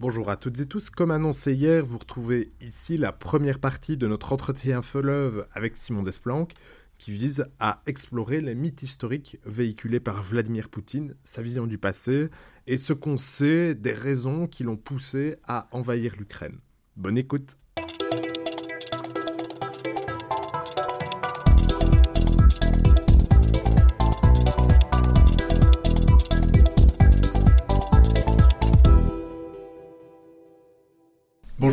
Bonjour 0.00 0.30
à 0.30 0.38
toutes 0.38 0.58
et 0.60 0.66
tous. 0.66 0.88
Comme 0.88 1.10
annoncé 1.10 1.52
hier, 1.52 1.84
vous 1.84 1.98
retrouvez 1.98 2.52
ici 2.62 2.96
la 2.96 3.12
première 3.12 3.58
partie 3.58 3.98
de 3.98 4.06
notre 4.06 4.32
entretien 4.32 4.80
fleuve 4.80 5.46
avec 5.52 5.76
Simon 5.76 6.02
Desplanques 6.02 6.54
qui 6.96 7.10
vise 7.10 7.44
à 7.58 7.82
explorer 7.84 8.40
les 8.40 8.54
mythes 8.54 8.82
historiques 8.82 9.38
véhiculés 9.44 10.00
par 10.00 10.22
Vladimir 10.22 10.70
Poutine, 10.70 11.16
sa 11.22 11.42
vision 11.42 11.66
du 11.66 11.76
passé 11.76 12.30
et 12.66 12.78
ce 12.78 12.94
qu'on 12.94 13.18
sait 13.18 13.74
des 13.74 13.92
raisons 13.92 14.46
qui 14.46 14.64
l'ont 14.64 14.78
poussé 14.78 15.36
à 15.46 15.68
envahir 15.70 16.14
l'Ukraine. 16.16 16.60
Bonne 16.96 17.18
écoute. 17.18 17.58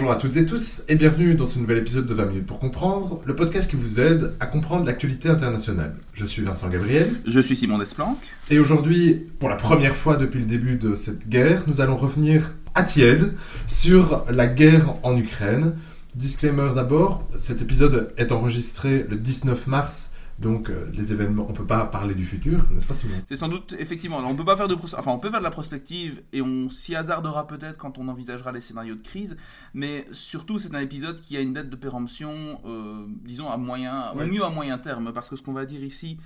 Bonjour 0.08 0.20
à 0.20 0.22
toutes 0.22 0.38
et 0.38 0.46
tous 0.46 0.84
et 0.88 0.96
bienvenue 0.96 1.34
dans 1.34 1.46
ce 1.46 1.60
nouvel 1.60 1.80
épisode 1.80 2.06
de 2.06 2.14
20 2.14 2.28
minutes 2.28 2.46
pour 2.46 2.60
comprendre, 2.60 3.20
le 3.26 3.36
podcast 3.36 3.70
qui 3.70 3.76
vous 3.76 4.00
aide 4.00 4.32
à 4.40 4.46
comprendre 4.46 4.86
l'actualité 4.86 5.28
internationale. 5.28 5.98
Je 6.14 6.26
suis 6.26 6.42
Vincent 6.42 6.70
Gabriel. 6.70 7.14
Je 7.28 7.42
suis 7.42 7.58
Simon 7.58 7.78
Desplanques. 7.78 8.26
Et 8.50 8.58
aujourd'hui, 8.58 9.28
pour 9.38 9.50
la 9.50 9.58
première 9.58 9.98
fois 9.98 10.16
depuis 10.16 10.40
le 10.40 10.46
début 10.46 10.78
de 10.78 10.96
cette 10.96 11.28
guerre, 11.28 11.64
nous 11.68 11.82
allons 11.82 11.98
revenir 11.98 12.54
à 12.74 12.84
tiède 12.84 13.34
sur 13.68 14.24
la 14.30 14.48
guerre 14.48 14.96
en 15.04 15.18
Ukraine. 15.18 15.76
Disclaimer 16.16 16.70
d'abord, 16.74 17.28
cet 17.36 17.62
épisode 17.62 18.14
est 18.16 18.32
enregistré 18.32 19.06
le 19.10 19.18
19 19.18 19.68
mars 19.68 20.14
donc 20.40 20.70
euh, 20.70 20.90
les 20.94 21.12
événements, 21.14 21.48
on 21.50 21.54
peut 21.54 21.66
pas 21.66 21.86
parler 21.86 22.14
du 22.14 22.24
futur, 22.24 22.70
n'est-ce 22.72 22.86
pas 22.86 22.94
Simon? 22.94 23.16
C'est 23.28 23.36
sans 23.36 23.48
doute 23.48 23.74
effectivement. 23.80 24.18
on 24.18 24.36
peut 24.36 24.46
pas 24.46 24.56
faire 24.56 24.68
de, 24.68 24.76
enfin 24.76 25.12
on 25.12 25.18
peut 25.18 25.32
faire 25.32 25.40
de 25.40 25.44
la 25.44 25.52
prospective 25.52 26.22
et 26.32 26.44
on 26.44 26.70
s'y 26.70 26.96
hasardera 26.96 27.48
peut-être 27.48 27.78
quand 27.78 27.98
on 27.98 28.08
envisagera 28.08 28.52
les 28.52 28.62
scénarios 28.62 28.96
de 28.96 29.02
crise. 29.02 29.36
Mais 29.74 30.08
surtout, 30.12 30.60
c'est 30.60 30.76
un 30.76 30.80
épisode 30.80 31.20
qui 31.22 31.38
a 31.38 31.42
une 31.42 31.54
date 31.54 31.70
de 31.70 31.76
péremption, 31.76 32.62
euh, 32.66 33.08
disons 33.24 33.50
à 33.50 33.58
moyen, 33.58 34.12
au 34.12 34.26
mieux 34.26 34.44
à 34.44 34.50
moyen 34.50 34.78
terme, 34.78 35.12
parce 35.12 35.30
que 35.30 35.36
ce 35.36 35.42
qu'on 35.42 35.54
va 35.54 35.66
dire 35.66 35.84
ici 35.84 36.20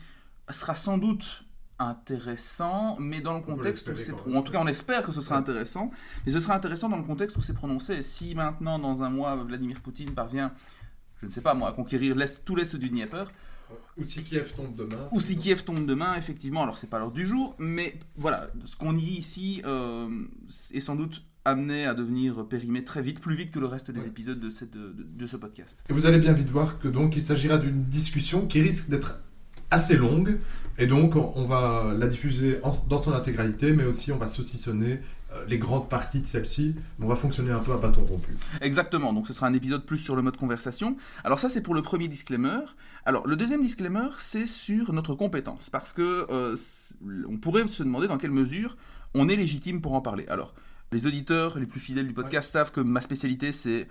sera 0.49 0.75
sans 0.75 0.97
doute 0.97 1.45
intéressant, 1.79 2.97
mais 2.99 3.21
dans 3.21 3.33
le 3.33 3.41
contexte 3.41 3.89
où 3.89 3.95
c'est... 3.95 4.13
En 4.13 4.41
tout 4.41 4.51
cas, 4.51 4.59
on 4.61 4.67
espère 4.67 5.03
que 5.05 5.11
ce 5.11 5.21
sera 5.21 5.37
intéressant, 5.37 5.89
mais 6.25 6.31
ce 6.31 6.39
sera 6.39 6.53
intéressant 6.53 6.89
dans 6.89 6.97
le 6.97 7.03
contexte 7.03 7.37
où 7.37 7.41
c'est 7.41 7.53
prononcé. 7.53 8.03
Si 8.03 8.35
maintenant, 8.35 8.77
dans 8.77 9.03
un 9.03 9.09
mois, 9.09 9.35
Vladimir 9.37 9.79
Poutine 9.79 10.11
parvient, 10.11 10.51
je 11.21 11.25
ne 11.25 11.31
sais 11.31 11.41
pas 11.41 11.53
moi, 11.53 11.69
à 11.69 11.71
conquérir 11.71 12.15
l'est, 12.15 12.43
tout 12.45 12.55
l'est 12.55 12.75
du 12.75 12.89
Dnieper, 12.89 13.23
ou 13.97 14.03
si 14.03 14.23
Kiev 14.23 14.53
tombe 14.55 14.75
demain. 14.75 15.07
Ou 15.11 15.19
si 15.19 15.37
Kiev 15.37 15.63
tombe 15.63 15.85
demain, 15.85 16.15
effectivement. 16.15 16.63
Alors, 16.63 16.77
c'est 16.77 16.89
pas 16.89 16.99
l'heure 16.99 17.11
du 17.11 17.25
jour, 17.25 17.55
mais 17.59 17.99
voilà, 18.15 18.49
ce 18.65 18.75
qu'on 18.75 18.93
dit 18.93 19.13
ici 19.13 19.61
euh, 19.65 20.09
est 20.73 20.79
sans 20.79 20.95
doute 20.95 21.23
amené 21.45 21.85
à 21.85 21.93
devenir 21.93 22.47
périmé 22.47 22.83
très 22.83 23.01
vite, 23.01 23.19
plus 23.19 23.35
vite 23.35 23.51
que 23.51 23.59
le 23.59 23.65
reste 23.65 23.91
des 23.91 24.05
épisodes 24.05 24.39
de, 24.39 24.49
cette, 24.49 24.77
de, 24.77 25.25
ce 25.25 25.37
podcast. 25.37 25.83
Et 25.89 25.93
vous 25.93 26.05
allez 26.05 26.19
bien 26.19 26.33
vite 26.33 26.49
voir 26.49 26.77
que 26.77 26.87
donc 26.87 27.15
il 27.15 27.23
s'agira 27.23 27.57
d'une 27.57 27.85
discussion 27.85 28.45
qui 28.45 28.61
risque 28.61 28.89
d'être 28.89 29.19
assez 29.71 29.97
longue, 29.97 30.37
et 30.77 30.85
donc 30.85 31.15
on 31.15 31.47
va 31.47 31.95
la 31.97 32.07
diffuser 32.07 32.59
dans 32.89 32.97
son 32.97 33.13
intégralité, 33.13 33.71
mais 33.71 33.85
aussi 33.85 34.11
on 34.11 34.17
va 34.17 34.27
saucissonner 34.27 34.99
les 35.47 35.57
grandes 35.57 35.89
parties 35.89 36.21
de 36.21 36.25
celle-ci, 36.25 36.75
on 36.99 37.07
va 37.07 37.15
fonctionner 37.15 37.51
un 37.51 37.59
peu 37.59 37.73
à 37.73 37.77
bâton 37.77 38.05
rompu. 38.05 38.35
Exactement, 38.61 39.13
donc 39.13 39.27
ce 39.27 39.33
sera 39.33 39.47
un 39.47 39.53
épisode 39.53 39.85
plus 39.85 39.97
sur 39.97 40.15
le 40.15 40.21
mode 40.21 40.37
conversation. 40.37 40.97
Alors 41.23 41.39
ça 41.39 41.49
c'est 41.49 41.61
pour 41.61 41.73
le 41.73 41.81
premier 41.81 42.07
disclaimer. 42.07 42.59
Alors 43.05 43.27
le 43.27 43.35
deuxième 43.35 43.61
disclaimer 43.61 44.09
c'est 44.17 44.45
sur 44.45 44.93
notre 44.93 45.15
compétence, 45.15 45.69
parce 45.69 45.93
que 45.93 46.27
euh, 46.29 46.55
on 47.27 47.37
pourrait 47.37 47.67
se 47.67 47.83
demander 47.83 48.07
dans 48.07 48.17
quelle 48.17 48.31
mesure 48.31 48.77
on 49.13 49.29
est 49.29 49.35
légitime 49.35 49.81
pour 49.81 49.93
en 49.93 50.01
parler. 50.01 50.25
Alors 50.27 50.53
les 50.91 51.07
auditeurs 51.07 51.57
les 51.57 51.65
plus 51.65 51.79
fidèles 51.79 52.07
du 52.07 52.13
podcast 52.13 52.51
savent 52.51 52.71
que 52.71 52.81
ma 52.81 53.01
spécialité 53.01 53.51
c'est 53.51 53.87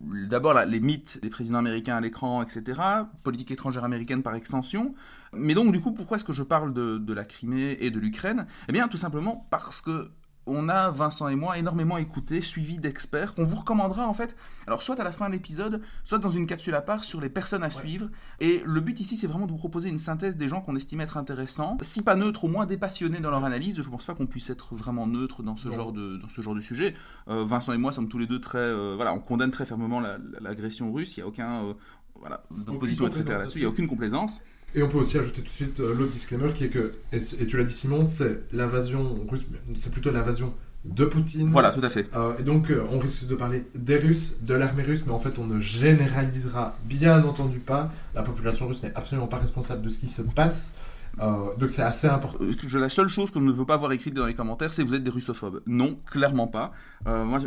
d'abord 0.00 0.54
les 0.66 0.80
mythes 0.80 1.20
des 1.22 1.30
présidents 1.30 1.58
américains 1.58 1.96
à 1.96 2.00
l'écran, 2.00 2.42
etc., 2.42 2.80
politique 3.22 3.50
étrangère 3.50 3.84
américaine 3.84 4.22
par 4.22 4.34
extension. 4.34 4.94
Mais 5.32 5.54
donc, 5.54 5.72
du 5.72 5.80
coup, 5.80 5.92
pourquoi 5.92 6.18
est-ce 6.18 6.24
que 6.24 6.34
je 6.34 6.42
parle 6.42 6.74
de, 6.74 6.98
de 6.98 7.14
la 7.14 7.24
Crimée 7.24 7.78
et 7.80 7.90
de 7.90 7.98
l'Ukraine? 7.98 8.46
Eh 8.68 8.72
bien, 8.72 8.88
tout 8.88 8.98
simplement 8.98 9.46
parce 9.50 9.80
que 9.80 10.10
on 10.46 10.68
a, 10.68 10.90
Vincent 10.90 11.28
et 11.28 11.36
moi, 11.36 11.58
énormément 11.58 11.98
écouté, 11.98 12.40
suivi 12.40 12.78
d'experts 12.78 13.34
qu'on 13.34 13.44
vous 13.44 13.56
recommandera 13.56 14.06
en 14.06 14.14
fait, 14.14 14.36
alors 14.66 14.82
soit 14.82 14.98
à 15.00 15.04
la 15.04 15.12
fin 15.12 15.28
de 15.28 15.32
l'épisode, 15.32 15.82
soit 16.04 16.18
dans 16.18 16.30
une 16.30 16.46
capsule 16.46 16.74
à 16.74 16.80
part 16.80 17.04
sur 17.04 17.20
les 17.20 17.28
personnes 17.28 17.62
à 17.62 17.70
suivre. 17.70 18.08
Et 18.40 18.62
le 18.64 18.80
but 18.80 19.00
ici, 19.00 19.16
c'est 19.16 19.26
vraiment 19.26 19.46
de 19.46 19.52
vous 19.52 19.58
proposer 19.58 19.88
une 19.88 19.98
synthèse 19.98 20.36
des 20.36 20.48
gens 20.48 20.60
qu'on 20.60 20.76
estime 20.76 21.00
être 21.00 21.16
intéressants, 21.16 21.76
si 21.82 22.02
pas 22.02 22.16
neutres, 22.16 22.44
au 22.44 22.48
moins 22.48 22.66
dépassionnés 22.66 23.20
dans 23.20 23.30
leur 23.30 23.44
analyse. 23.44 23.80
Je 23.80 23.88
pense 23.88 24.04
pas 24.04 24.14
qu'on 24.14 24.26
puisse 24.26 24.50
être 24.50 24.74
vraiment 24.74 25.06
neutre 25.06 25.42
dans 25.42 25.56
ce, 25.56 25.70
genre 25.70 25.92
de, 25.92 26.16
dans 26.16 26.28
ce 26.28 26.40
genre 26.40 26.54
de 26.54 26.60
sujet. 26.60 26.94
Euh, 27.28 27.44
Vincent 27.44 27.72
et 27.72 27.78
moi 27.78 27.92
sommes 27.92 28.08
tous 28.08 28.18
les 28.18 28.26
deux 28.26 28.40
très. 28.40 28.58
Euh, 28.58 28.94
voilà, 28.96 29.12
on 29.14 29.20
condamne 29.20 29.50
très 29.50 29.66
fermement 29.66 30.00
l'agression 30.40 30.92
russe, 30.92 31.16
il 31.16 31.20
n'y 31.20 31.24
a 31.24 31.28
aucun. 31.28 31.64
Euh, 31.64 31.74
voilà, 32.18 32.42
notre 32.50 32.78
position 32.78 33.06
est 33.06 33.10
très 33.10 33.22
claire 33.22 33.38
là-dessus, 33.38 33.58
il 33.58 33.62
n'y 33.62 33.66
a 33.66 33.68
aucune 33.68 33.88
complaisance. 33.88 34.42
Et 34.74 34.82
on 34.82 34.88
peut 34.88 34.98
aussi 34.98 35.18
ajouter 35.18 35.40
tout 35.40 35.48
de 35.48 35.48
suite 35.48 35.80
euh, 35.80 35.94
l'autre 35.94 36.12
disclaimer 36.12 36.52
qui 36.52 36.64
est 36.64 36.68
que, 36.68 36.92
et, 37.12 37.18
tu 37.18 37.56
l'as 37.56 37.64
dit 37.64 37.72
Simon, 37.72 38.04
c'est 38.04 38.42
l'invasion 38.52 39.24
russe, 39.28 39.46
c'est 39.76 39.92
plutôt 39.92 40.10
l'invasion 40.10 40.52
de 40.84 41.04
Poutine. 41.04 41.48
Voilà, 41.48 41.70
tout 41.70 41.84
à 41.84 41.88
fait. 41.88 42.06
Euh, 42.14 42.36
et 42.38 42.42
donc, 42.42 42.70
euh, 42.70 42.84
on 42.90 42.98
risque 42.98 43.26
de 43.26 43.34
parler 43.34 43.64
des 43.74 43.96
Russes, 43.96 44.36
de 44.42 44.54
l'armée 44.54 44.82
russe, 44.82 45.04
mais 45.06 45.12
en 45.12 45.18
fait, 45.18 45.38
on 45.38 45.46
ne 45.46 45.60
généralisera 45.60 46.76
bien 46.84 47.24
entendu 47.24 47.58
pas. 47.58 47.90
La 48.14 48.22
population 48.22 48.68
russe 48.68 48.82
n'est 48.82 48.94
absolument 48.94 49.26
pas 49.26 49.38
responsable 49.38 49.82
de 49.82 49.88
ce 49.88 49.98
qui 49.98 50.08
se 50.08 50.22
passe. 50.22 50.74
Euh, 51.20 51.56
donc 51.56 51.70
c'est 51.70 51.82
assez 51.82 52.06
important. 52.06 52.44
Euh, 52.44 52.78
la 52.78 52.88
seule 52.88 53.08
chose 53.08 53.30
que 53.30 53.38
je 53.38 53.44
ne 53.44 53.52
veux 53.52 53.64
pas 53.64 53.76
voir 53.76 53.92
écrite 53.92 54.14
dans 54.14 54.26
les 54.26 54.34
commentaires, 54.34 54.72
c'est 54.72 54.82
vous 54.82 54.94
êtes 54.94 55.02
des 55.02 55.10
russophobes. 55.10 55.62
Non, 55.66 55.98
clairement 56.10 56.46
pas. 56.46 56.72
Euh, 57.06 57.24
moi, 57.24 57.40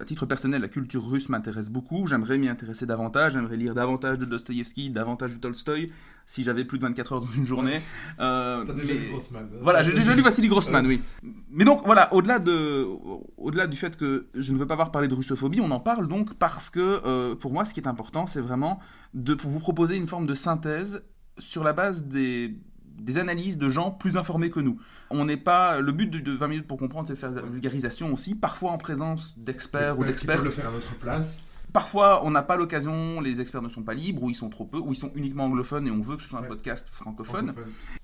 à 0.00 0.04
titre 0.04 0.26
personnel, 0.26 0.60
la 0.60 0.68
culture 0.68 1.06
russe 1.08 1.28
m'intéresse 1.28 1.68
beaucoup. 1.68 2.06
J'aimerais 2.06 2.38
m'y 2.38 2.48
intéresser 2.48 2.86
davantage. 2.86 3.34
J'aimerais 3.34 3.56
lire 3.56 3.74
davantage 3.74 4.18
de 4.18 4.24
Dostoïevski, 4.24 4.90
davantage 4.90 5.34
de 5.34 5.38
Tolstoï, 5.38 5.92
si 6.26 6.42
j'avais 6.42 6.64
plus 6.64 6.78
de 6.78 6.84
24 6.84 7.12
heures 7.12 7.20
dans 7.20 7.32
une 7.32 7.46
journée. 7.46 7.78
T'as 8.18 8.64
déjà 8.64 8.94
lu 8.94 9.08
Grossman. 9.10 9.44
Hein. 9.44 9.58
Voilà, 9.60 9.82
j'ai 9.82 9.92
déjà 9.92 10.14
lu 10.14 10.22
Vassili 10.22 10.48
Grossman, 10.48 10.84
oui. 10.86 11.00
Mais 11.50 11.64
donc 11.64 11.82
voilà, 11.84 12.12
au-delà 12.12 12.38
de, 12.40 12.86
au-delà 13.36 13.66
du 13.66 13.76
fait 13.76 13.96
que 13.96 14.26
je 14.34 14.52
ne 14.52 14.58
veux 14.58 14.66
pas 14.66 14.76
voir 14.76 14.90
parler 14.90 15.08
de 15.08 15.14
russophobie, 15.14 15.60
on 15.60 15.70
en 15.70 15.80
parle 15.80 16.08
donc 16.08 16.34
parce 16.34 16.70
que 16.70 17.34
pour 17.34 17.52
moi, 17.52 17.64
ce 17.64 17.74
qui 17.74 17.80
est 17.80 17.86
important, 17.86 18.26
c'est 18.26 18.40
vraiment 18.40 18.80
de 19.14 19.36
vous 19.40 19.60
proposer 19.60 19.96
une 19.96 20.08
forme 20.08 20.26
de 20.26 20.34
synthèse 20.34 21.02
sur 21.38 21.64
la 21.64 21.72
base 21.72 22.04
des 22.04 22.56
des 22.98 23.18
analyses 23.18 23.58
de 23.58 23.70
gens 23.70 23.90
plus 23.90 24.16
informés 24.16 24.50
que 24.50 24.60
nous. 24.60 24.78
On 25.10 25.24
n'est 25.24 25.36
pas 25.36 25.80
le 25.80 25.92
but 25.92 26.10
de, 26.10 26.32
20 26.32 26.48
minutes 26.48 26.66
pour 26.66 26.78
comprendre, 26.78 27.08
c'est 27.08 27.14
de 27.14 27.18
faire 27.18 27.30
de 27.30 27.40
la 27.40 27.42
vulgarisation 27.42 28.12
aussi, 28.12 28.34
parfois 28.34 28.70
en 28.70 28.78
présence 28.78 29.34
d'experts 29.36 29.98
ou 29.98 30.04
d'experts. 30.04 30.42
le 30.42 30.50
faire 30.50 30.68
à 30.68 30.94
place. 31.00 31.44
Parfois, 31.72 32.24
on 32.24 32.30
n'a 32.30 32.42
pas 32.42 32.56
l'occasion, 32.56 33.20
les 33.20 33.40
experts 33.40 33.62
ne 33.62 33.68
sont 33.68 33.82
pas 33.82 33.94
libres, 33.94 34.22
ou 34.22 34.30
ils 34.30 34.34
sont 34.34 34.50
trop 34.50 34.66
peu, 34.66 34.78
ou 34.78 34.92
ils 34.92 34.96
sont 34.96 35.10
uniquement 35.14 35.44
anglophones 35.44 35.86
et 35.86 35.90
on 35.90 36.02
veut 36.02 36.16
que 36.16 36.22
ce 36.22 36.28
soit 36.28 36.40
un 36.40 36.42
podcast 36.42 36.88
francophone. 36.90 37.54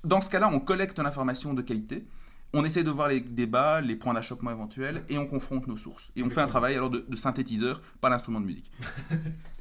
Dans 0.05 0.23
ce 0.23 0.31
cas-là, 0.31 0.49
on 0.51 0.59
collecte 0.59 0.99
l'information 0.99 1.53
de 1.53 1.61
qualité, 1.61 2.07
on 2.55 2.65
essaie 2.65 2.83
de 2.83 2.91
voir 2.91 3.09
les 3.09 3.21
débats, 3.21 3.83
les 3.83 3.95
points 3.95 4.15
d'achoppement 4.15 4.51
éventuels, 4.51 5.05
et 5.11 5.19
on 5.19 5.27
confronte 5.27 5.67
nos 5.67 5.77
sources. 5.77 6.11
Et 6.17 6.23
on 6.23 6.31
fait 6.31 6.41
un 6.41 6.47
travail 6.47 6.77
alors 6.77 6.89
de, 6.89 7.05
synthétiseur, 7.17 7.83
pas 8.01 8.09
l'instrument 8.09 8.41
de 8.41 8.47
musique. 8.47 8.71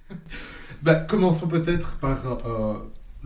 bah, 0.82 0.96
commençons 0.96 1.50
peut-être 1.50 1.98
par 2.00 2.26
euh, 2.26 2.78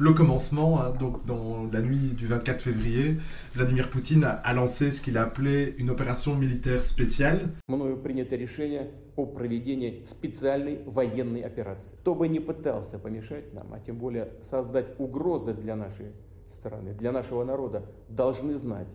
le 0.01 0.13
commencement, 0.13 0.81
hein, 0.81 0.89
donc 0.99 1.25
dans 1.27 1.69
la 1.71 1.79
nuit 1.79 2.13
du 2.17 2.25
24 2.25 2.59
février, 2.59 3.17
Vladimir 3.53 3.87
Poutine 3.91 4.23
a, 4.23 4.53
lancé 4.53 4.89
ce 4.89 4.99
qu'il 4.99 5.15
a 5.15 5.21
appelé 5.21 5.75
une 5.77 5.91
opération 5.91 6.33
militaire 6.33 6.83
spéciale. 6.83 7.51
Мною 7.67 7.97
принято 7.97 8.35
решение 8.35 8.89
о 9.15 9.27
проведении 9.27 10.01
специальной 10.03 10.79
военной 10.87 11.41
операции. 11.41 11.93
Кто 11.99 12.15
бы 12.15 12.27
не 12.27 12.39
пытался 12.39 12.97
помешать 12.97 13.53
нам, 13.53 13.71
а 13.73 13.79
тем 13.79 13.97
более 13.97 14.29
создать 14.41 14.99
угрозы 14.99 15.53
для 15.53 15.75
нашей 15.75 16.07
страны, 16.47 16.95
для 16.95 17.11
нашего 17.11 17.43
народа, 17.43 17.85
должны 18.09 18.55
знать, 18.55 18.87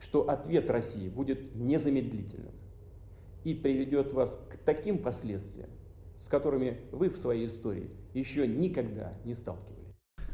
что 0.00 0.28
ответ 0.28 0.68
России 0.68 1.08
будет 1.08 1.54
незамедлительным 1.54 2.54
и 3.44 3.54
приведет 3.54 4.12
вас 4.12 4.36
к 4.50 4.56
таким 4.56 4.98
последствиям, 4.98 5.70
с 6.18 6.26
которыми 6.26 6.80
вы 6.90 7.08
в 7.08 7.16
своей 7.16 7.46
истории 7.46 7.88
еще 8.14 8.48
никогда 8.48 9.12
не 9.24 9.34
сталкивались. 9.34 9.73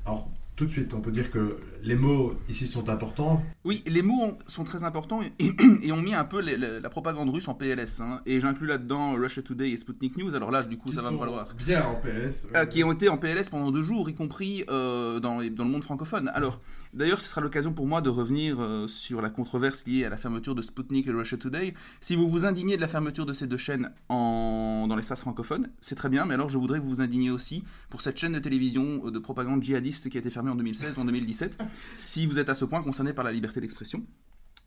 Alors, 0.05 0.31
tout 0.61 0.67
de 0.67 0.71
suite, 0.71 0.93
on 0.93 1.01
peut 1.01 1.11
dire 1.11 1.31
que 1.31 1.57
les 1.83 1.95
mots 1.95 2.35
ici 2.51 2.67
sont 2.67 2.91
importants. 2.91 3.43
Oui, 3.65 3.83
les 3.87 4.03
mots 4.03 4.37
sont 4.45 4.63
très 4.63 4.85
importants 4.85 5.23
et, 5.23 5.33
et 5.83 5.91
ont 5.91 6.03
mis 6.03 6.13
un 6.13 6.25
peu 6.25 6.43
la 6.43 6.91
propagande 6.91 7.31
russe 7.31 7.49
en 7.49 7.55
PLS. 7.55 8.03
Hein. 8.03 8.21
et 8.27 8.41
j'inclus 8.41 8.67
là-dedans 8.67 9.15
Russia 9.15 9.43
Today 9.43 9.71
et 9.71 9.79
Sputnik 9.79 10.19
News. 10.19 10.35
Alors 10.35 10.51
là, 10.51 10.63
du 10.63 10.77
coup, 10.77 10.93
ça 10.93 11.01
va 11.01 11.11
me 11.11 11.19
falloir. 11.19 11.55
Bien 11.55 11.87
en 11.87 11.95
PLS. 11.95 12.47
Ah, 12.53 12.67
qui 12.67 12.85
ont 12.85 12.93
été 12.93 13.09
en 13.09 13.17
PLS 13.17 13.49
pendant 13.49 13.71
deux 13.71 13.83
jours, 13.83 14.11
y 14.11 14.15
compris 14.15 14.65
euh, 14.69 15.19
dans, 15.19 15.37
dans, 15.37 15.65
le 15.65 15.71
monde 15.71 15.83
francophone. 15.83 16.31
Alors, 16.35 16.61
d'ailleurs, 16.93 17.23
ce 17.23 17.29
sera 17.31 17.41
l'occasion 17.41 17.73
pour 17.73 17.87
moi 17.87 18.03
de 18.03 18.11
revenir 18.11 18.61
euh, 18.61 18.87
sur 18.87 19.23
la 19.23 19.31
controverse 19.31 19.87
liée 19.87 20.05
à 20.05 20.11
la 20.11 20.19
fermeture 20.19 20.55
de 20.55 20.61
Sputnik 20.61 21.07
et 21.07 21.11
Russia 21.11 21.39
Today. 21.39 21.73
Si 22.03 22.17
vous 22.17 22.29
vous 22.29 22.45
indignez 22.45 22.77
de 22.77 22.83
la 22.83 22.89
fermeture 22.89 23.25
de 23.25 23.33
ces 23.33 23.47
deux 23.47 23.57
chaînes 23.57 23.93
en, 24.11 24.85
dans 24.87 24.97
l'espace 24.97 25.23
francophone, 25.23 25.71
c'est 25.81 25.95
très 25.95 26.11
bien, 26.11 26.27
mais 26.27 26.35
alors 26.35 26.51
je 26.51 26.59
voudrais 26.59 26.81
que 26.81 26.85
vous 26.85 26.91
vous 26.91 27.01
indigniez 27.01 27.31
aussi 27.31 27.65
pour 27.89 28.03
cette 28.03 28.19
chaîne 28.19 28.33
de 28.35 28.39
télévision 28.39 29.07
euh, 29.07 29.11
de 29.11 29.19
propagande 29.19 29.63
djihadiste 29.63 30.11
qui 30.11 30.19
a 30.19 30.21
été 30.21 30.29
fermée 30.29 30.50
en 30.51 30.57
2016 30.57 30.99
ou 30.99 31.01
en 31.01 31.05
2017 31.05 31.59
si 31.97 32.27
vous 32.27 32.39
êtes 32.39 32.49
à 32.49 32.55
ce 32.55 32.65
point 32.65 32.83
concerné 32.83 33.13
par 33.13 33.25
la 33.25 33.33
liberté 33.33 33.61
d'expression. 33.61 34.03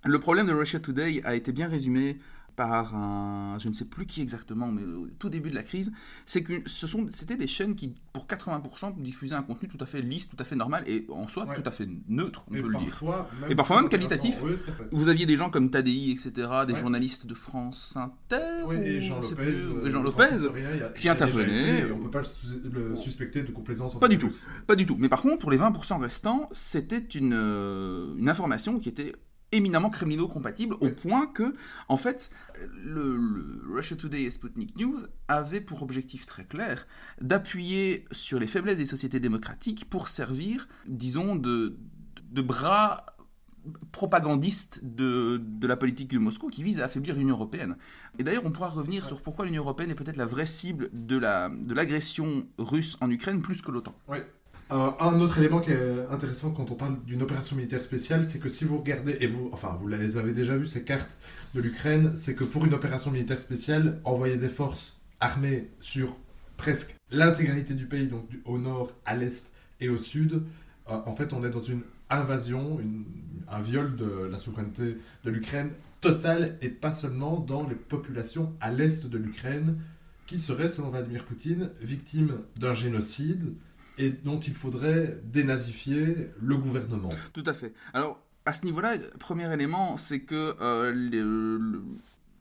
Le 0.05 0.19
problème 0.19 0.47
de 0.47 0.53
Russia 0.53 0.79
Today 0.79 1.21
a 1.23 1.35
été 1.35 1.51
bien 1.51 1.67
résumé 1.67 2.19
par 2.55 2.95
un, 2.95 3.57
je 3.59 3.67
ne 3.67 3.73
sais 3.73 3.85
plus 3.85 4.05
qui 4.05 4.21
exactement, 4.21 4.71
mais 4.71 4.83
au 4.83 5.07
tout 5.19 5.29
début 5.29 5.49
de 5.49 5.55
la 5.55 5.63
crise, 5.63 5.91
c'est 6.25 6.43
que 6.43 6.61
ce 6.65 6.87
sont, 6.87 7.05
c'était 7.09 7.37
des 7.37 7.47
chaînes 7.47 7.75
qui, 7.75 7.95
pour 8.11 8.25
80%, 8.25 9.01
diffusaient 9.01 9.35
un 9.35 9.43
contenu 9.43 9.69
tout 9.69 9.77
à 9.81 9.85
fait 9.85 10.01
lisse, 10.01 10.29
tout 10.29 10.37
à 10.39 10.43
fait 10.43 10.55
normal 10.55 10.83
et 10.87 11.05
en 11.09 11.27
soi 11.27 11.47
tout 11.53 11.63
à 11.65 11.71
fait 11.71 11.87
neutre, 12.07 12.45
on 12.49 12.53
peut 12.53 12.67
le 12.67 12.77
dire. 12.77 13.01
Et 13.49 13.55
parfois 13.55 13.81
même 13.81 13.89
qualitatif. 13.89 14.43
Vous 14.91 15.09
aviez 15.09 15.25
des 15.25 15.37
gens 15.37 15.49
comme 15.49 15.69
Tadi, 15.69 16.11
etc., 16.11 16.49
des 16.67 16.75
journalistes 16.75 17.25
de 17.25 17.33
France 17.33 17.97
Inter, 17.97 18.71
et 18.83 19.01
Jean 19.01 19.19
Lopez, 19.19 19.89
Jean 19.89 20.03
Lopez 20.03 20.49
qui 20.95 21.09
intervenaient. 21.09 21.91
on 21.91 21.97
ne 21.97 22.03
peut 22.03 22.11
pas 22.11 22.21
le 22.21 22.95
suspecter 22.95 23.43
de 23.43 23.51
complaisance. 23.51 23.99
Pas 23.99 24.07
du 24.07 24.17
tout, 24.17 24.31
pas 24.67 24.75
du 24.75 24.85
tout. 24.85 24.95
Mais 24.99 25.09
par 25.09 25.21
contre, 25.21 25.39
pour 25.39 25.51
les 25.51 25.57
20% 25.57 25.99
restants, 25.99 26.49
c'était 26.51 26.99
une, 26.99 27.33
euh, 27.33 28.15
une 28.17 28.29
information 28.29 28.79
qui 28.79 28.89
était 28.89 29.13
éminemment 29.53 29.89
criminaux-compatible, 29.89 30.75
au 30.81 30.89
point 30.89 31.27
que, 31.27 31.55
en 31.87 31.97
fait, 31.97 32.29
le, 32.83 33.19
Russia 33.69 33.95
Today 33.95 34.23
et 34.23 34.31
Sputnik 34.31 34.77
News 34.77 34.99
avaient 35.27 35.61
pour 35.61 35.83
objectif 35.83 36.25
très 36.25 36.45
clair 36.45 36.87
d'appuyer 37.21 38.05
sur 38.11 38.39
les 38.39 38.47
faiblesses 38.47 38.77
des 38.77 38.85
sociétés 38.85 39.19
démocratiques 39.19 39.89
pour 39.89 40.07
servir, 40.07 40.67
disons, 40.87 41.35
de, 41.35 41.77
de 42.31 42.41
bras 42.41 43.05
propagandistes 43.91 44.81
de, 44.83 45.41
de, 45.41 45.67
la 45.67 45.77
politique 45.77 46.09
de 46.09 46.19
Moscou 46.19 46.49
qui 46.49 46.63
vise 46.63 46.81
à 46.81 46.85
affaiblir 46.85 47.15
l'Union 47.15 47.35
européenne. 47.35 47.77
Et 48.19 48.23
d'ailleurs, 48.23 48.45
on 48.45 48.51
pourra 48.51 48.67
revenir 48.67 49.05
sur 49.05 49.21
pourquoi 49.21 49.45
l'Union 49.45 49.63
européenne 49.63 49.91
est 49.91 49.95
peut-être 49.95 50.17
la 50.17 50.25
vraie 50.25 50.45
cible 50.45 50.89
de 50.91 51.17
l'agression 51.17 52.25
la, 52.25 52.63
de 52.63 52.69
russe 52.69 52.97
en 52.99 53.09
Ukraine 53.09 53.41
plus 53.41 53.61
que 53.61 53.71
l'OTAN. 53.71 53.95
Euh, 54.73 54.89
un 54.99 55.19
autre 55.21 55.37
élément 55.37 55.59
qui 55.59 55.71
est 55.71 56.05
intéressant 56.09 56.51
quand 56.51 56.71
on 56.71 56.73
parle 56.73 56.99
d'une 57.03 57.21
opération 57.21 57.55
militaire 57.55 57.81
spéciale, 57.81 58.25
c'est 58.25 58.39
que 58.39 58.49
si 58.49 58.65
vous 58.65 58.79
regardez, 58.79 59.17
et 59.19 59.27
vous, 59.27 59.51
enfin, 59.53 59.77
vous 59.79 59.87
les 59.87 60.17
avez 60.17 60.33
déjà 60.33 60.57
vu, 60.57 60.65
ces 60.65 60.83
cartes 60.83 61.19
de 61.53 61.61
l'Ukraine, 61.61 62.13
c'est 62.15 62.33
que 62.33 62.43
pour 62.43 62.65
une 62.65 62.73
opération 62.73 63.11
militaire 63.11 63.37
spéciale, 63.37 64.01
envoyer 64.03 64.35
des 64.35 64.49
forces 64.49 64.97
armées 65.19 65.69
sur 65.79 66.17
presque 66.57 66.95
l'intégralité 67.11 67.75
du 67.75 67.85
pays, 67.85 68.07
donc 68.07 68.27
au 68.45 68.57
nord, 68.57 68.91
à 69.05 69.15
l'est 69.15 69.51
et 69.79 69.89
au 69.89 69.99
sud, 69.99 70.41
euh, 70.89 70.97
en 71.05 71.15
fait, 71.15 71.33
on 71.33 71.43
est 71.43 71.51
dans 71.51 71.59
une 71.59 71.81
invasion, 72.09 72.79
un 73.49 73.61
viol 73.61 73.95
de 73.95 74.27
la 74.31 74.37
souveraineté 74.39 74.97
de 75.23 75.29
l'Ukraine 75.29 75.69
totale 76.01 76.57
et 76.61 76.69
pas 76.69 76.91
seulement 76.91 77.39
dans 77.39 77.67
les 77.67 77.75
populations 77.75 78.53
à 78.59 78.71
l'est 78.71 79.05
de 79.05 79.17
l'Ukraine 79.19 79.77
qui 80.25 80.39
seraient, 80.39 80.67
selon 80.67 80.89
Vladimir 80.89 81.25
Poutine, 81.25 81.69
victimes 81.79 82.39
d'un 82.57 82.73
génocide 82.73 83.53
et 83.97 84.09
dont 84.09 84.39
il 84.39 84.53
faudrait 84.53 85.19
dénazifier 85.23 86.29
le 86.41 86.57
gouvernement. 86.57 87.09
Tout 87.33 87.43
à 87.45 87.53
fait. 87.53 87.73
Alors, 87.93 88.19
à 88.45 88.53
ce 88.53 88.65
niveau-là, 88.65 88.95
premier 89.19 89.51
élément, 89.53 89.97
c'est 89.97 90.21
que 90.21 90.55
euh, 90.59 91.69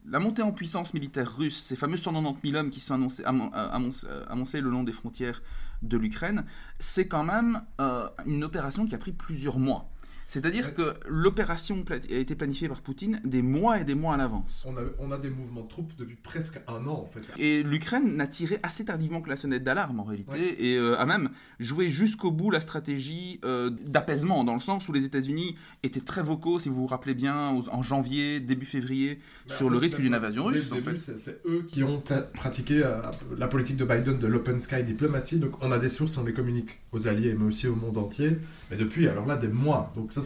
la 0.08 0.18
montée 0.18 0.42
en 0.42 0.52
puissance 0.52 0.94
militaire 0.94 1.36
russe, 1.36 1.62
ces 1.62 1.76
fameux 1.76 1.96
190 1.96 2.50
000 2.50 2.60
hommes 2.60 2.70
qui 2.70 2.80
sont 2.80 2.94
annoncés, 2.94 3.24
annoncés 3.24 4.60
le 4.60 4.70
long 4.70 4.82
des 4.82 4.92
frontières 4.92 5.42
de 5.82 5.96
l'Ukraine, 5.96 6.44
c'est 6.78 7.06
quand 7.06 7.24
même 7.24 7.62
euh, 7.80 8.08
une 8.26 8.44
opération 8.44 8.84
qui 8.84 8.94
a 8.94 8.98
pris 8.98 9.12
plusieurs 9.12 9.58
mois. 9.58 9.91
C'est-à-dire 10.32 10.72
que 10.72 10.94
l'opération 11.06 11.84
a 11.90 12.14
été 12.14 12.34
planifiée 12.34 12.66
par 12.66 12.80
Poutine 12.80 13.20
des 13.22 13.42
mois 13.42 13.80
et 13.80 13.84
des 13.84 13.94
mois 13.94 14.14
à 14.14 14.16
l'avance. 14.16 14.64
On 14.66 14.74
a, 14.78 14.80
on 14.98 15.12
a, 15.12 15.18
des 15.18 15.28
mouvements 15.28 15.60
de 15.60 15.68
troupes 15.68 15.92
depuis 15.98 16.16
presque 16.16 16.58
un 16.68 16.86
an, 16.86 17.02
en 17.02 17.04
fait. 17.04 17.20
Et 17.38 17.62
l'Ukraine 17.62 18.16
n'a 18.16 18.26
tiré 18.26 18.58
assez 18.62 18.86
tardivement 18.86 19.20
que 19.20 19.28
la 19.28 19.36
sonnette 19.36 19.62
d'alarme, 19.62 20.00
en 20.00 20.04
réalité, 20.04 20.70
et 20.70 20.78
euh, 20.78 20.98
a 20.98 21.04
même 21.04 21.28
joué 21.60 21.90
jusqu'au 21.90 22.30
bout 22.30 22.50
la 22.50 22.60
stratégie 22.60 23.40
euh, 23.44 23.68
d'apaisement, 23.68 24.42
dans 24.42 24.54
le 24.54 24.60
sens 24.60 24.88
où 24.88 24.92
les 24.94 25.04
États-Unis 25.04 25.54
étaient 25.82 26.00
très 26.00 26.22
vocaux, 26.22 26.58
si 26.58 26.70
vous 26.70 26.76
vous 26.76 26.86
rappelez 26.86 27.12
bien, 27.12 27.54
en 27.70 27.82
janvier, 27.82 28.40
début 28.40 28.64
février, 28.64 29.18
bah, 29.46 29.54
sur 29.54 29.68
le 29.68 29.76
risque 29.76 30.00
d'une 30.00 30.14
invasion 30.14 30.44
russe. 30.44 30.72
En 30.72 30.80
fait. 30.80 30.96
C'est 30.96 31.42
eux 31.44 31.66
qui 31.68 31.84
ont 31.84 32.02
pratiqué 32.32 32.82
euh, 32.82 33.02
la 33.36 33.48
politique 33.48 33.76
de 33.76 33.84
Biden 33.84 34.18
de 34.18 34.26
l'open 34.26 34.58
sky 34.58 34.82
diplomatie. 34.82 35.38
Donc 35.40 35.62
on 35.62 35.70
a 35.72 35.78
des 35.78 35.90
sources, 35.90 36.16
on 36.16 36.24
les 36.24 36.32
communique 36.32 36.80
aux 36.92 37.06
alliés, 37.06 37.34
mais 37.38 37.44
aussi 37.44 37.66
au 37.66 37.74
monde 37.74 37.98
entier. 37.98 38.38
Mais 38.70 38.78
depuis, 38.78 39.08
alors 39.08 39.26
là, 39.26 39.36
des 39.36 39.48
mois. 39.48 39.92
Donc 39.94 40.14
ça, 40.14 40.21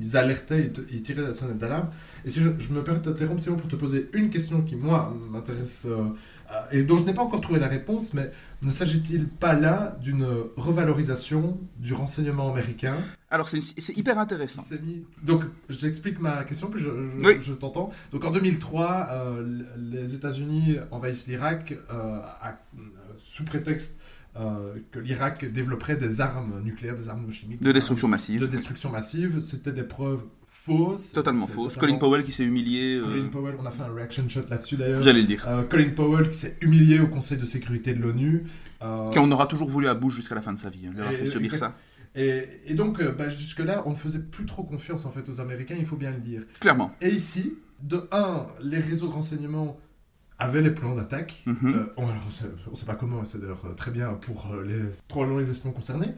ils 0.00 0.16
alertaient, 0.16 0.72
ils, 0.90 1.02
tiraient 1.02 1.22
la 1.22 1.32
sonnette 1.32 1.58
d'alarme. 1.58 1.88
Et 2.24 2.30
si 2.30 2.40
je, 2.40 2.48
me 2.48 2.82
permets 2.82 3.00
d'interrompre, 3.00 3.40
c'est 3.40 3.50
pour 3.50 3.68
te 3.68 3.76
poser 3.76 4.08
une 4.12 4.30
question 4.30 4.62
qui, 4.62 4.76
moi, 4.76 5.14
m'intéresse 5.30 5.86
euh, 5.86 6.04
et 6.72 6.82
dont 6.82 6.96
je 6.96 7.02
n'ai 7.02 7.12
pas 7.12 7.22
encore 7.22 7.40
trouvé 7.40 7.60
la 7.60 7.68
réponse, 7.68 8.14
mais 8.14 8.30
ne 8.62 8.70
s'agit-il 8.70 9.28
pas 9.28 9.54
là 9.54 9.98
d'une 10.02 10.26
revalorisation 10.56 11.58
du 11.78 11.92
renseignement 11.92 12.50
américain 12.50 12.94
Alors, 13.30 13.48
c'est 13.48 13.96
hyper 13.96 14.18
intéressant. 14.18 14.62
Donc, 15.22 15.44
je 15.68 15.76
t'explique 15.76 16.20
ma 16.20 16.44
question, 16.44 16.68
puis 16.68 16.82
je, 16.82 17.52
t'entends. 17.52 17.90
Donc, 18.12 18.24
en 18.24 18.30
2003, 18.30 19.08
euh, 19.10 19.62
les 19.76 20.14
États-Unis 20.14 20.76
envahissent 20.90 21.26
l'Irak 21.26 21.76
euh, 21.92 22.20
sous 23.22 23.44
prétexte 23.44 24.00
euh, 24.38 24.76
que 24.92 25.00
l'Irak 25.00 25.44
développerait 25.50 25.96
des 25.96 26.20
armes 26.20 26.60
nucléaires, 26.62 26.94
des 26.94 27.08
armes 27.08 27.30
chimiques. 27.32 27.60
De 27.60 27.72
destruction 27.72 28.06
massive. 28.06 28.40
De 28.40 28.46
destruction 28.46 28.90
massive. 28.90 29.40
C'était 29.40 29.72
des 29.72 29.82
preuves 29.82 30.22
fausses. 30.46 31.12
Totalement 31.12 31.46
fausses. 31.46 31.76
Colin 31.76 31.96
Powell 31.96 32.22
qui 32.22 32.30
s'est 32.30 32.44
humilié. 32.44 32.96
Euh, 32.96 33.02
Colin 33.02 33.28
Powell, 33.28 33.54
on 33.60 33.66
a 33.66 33.70
fait 33.70 33.82
un 33.82 33.92
reaction 33.92 34.28
shot 34.28 34.42
là-dessus 34.48 34.76
d'ailleurs. 34.76 35.02
J'allais 35.02 35.22
le 35.22 35.26
dire. 35.26 35.44
Euh, 35.48 35.64
Colin 35.64 35.90
Powell 35.90 36.28
qui 36.28 36.36
s'est 36.36 36.56
humilié 36.60 37.00
au 37.00 37.08
Conseil 37.08 37.38
de 37.38 37.44
sécurité 37.44 37.92
de 37.94 38.00
l'ONU. 38.00 38.44
Qui 39.12 39.18
en 39.18 39.30
aura 39.32 39.46
toujours 39.46 39.68
voulu 39.68 39.88
à 39.88 39.94
Bush 39.94 40.14
jusqu'à 40.14 40.36
la 40.36 40.42
fin 40.42 40.52
de 40.52 40.58
sa 40.58 40.70
vie. 40.70 40.88
Il 40.94 41.00
a 41.00 41.10
fait 41.10 41.26
subir 41.26 41.50
ça. 41.50 41.74
Et, 42.14 42.74
donc, 42.74 43.02
bah, 43.16 43.28
jusque-là, 43.28 43.82
on 43.86 43.90
ne 43.90 43.96
faisait 43.96 44.20
plus 44.20 44.46
trop 44.46 44.62
confiance 44.62 45.04
en 45.04 45.10
fait 45.10 45.28
aux 45.28 45.40
Américains, 45.40 45.76
il 45.78 45.86
faut 45.86 45.96
bien 45.96 46.10
le 46.10 46.18
dire. 46.18 46.42
Clairement. 46.60 46.92
Et 47.00 47.10
ici, 47.10 47.54
de 47.82 48.08
un, 48.12 48.46
les 48.62 48.78
réseaux 48.78 49.08
de 49.08 49.12
renseignement 49.12 49.78
avait 50.38 50.62
les 50.62 50.70
plans 50.70 50.94
d'attaque. 50.94 51.42
Mhm. 51.46 51.74
Euh, 51.74 51.86
on 51.96 52.06
ne 52.06 52.76
sait 52.76 52.86
pas 52.86 52.94
comment, 52.94 53.24
c'est 53.24 53.40
d'ailleurs 53.40 53.74
très 53.76 53.90
bien 53.90 54.14
pour 54.14 54.52
euh, 54.52 54.64
les, 54.64 54.90
probablement 55.08 55.38
les 55.38 55.50
espions 55.50 55.72
concernés. 55.72 56.14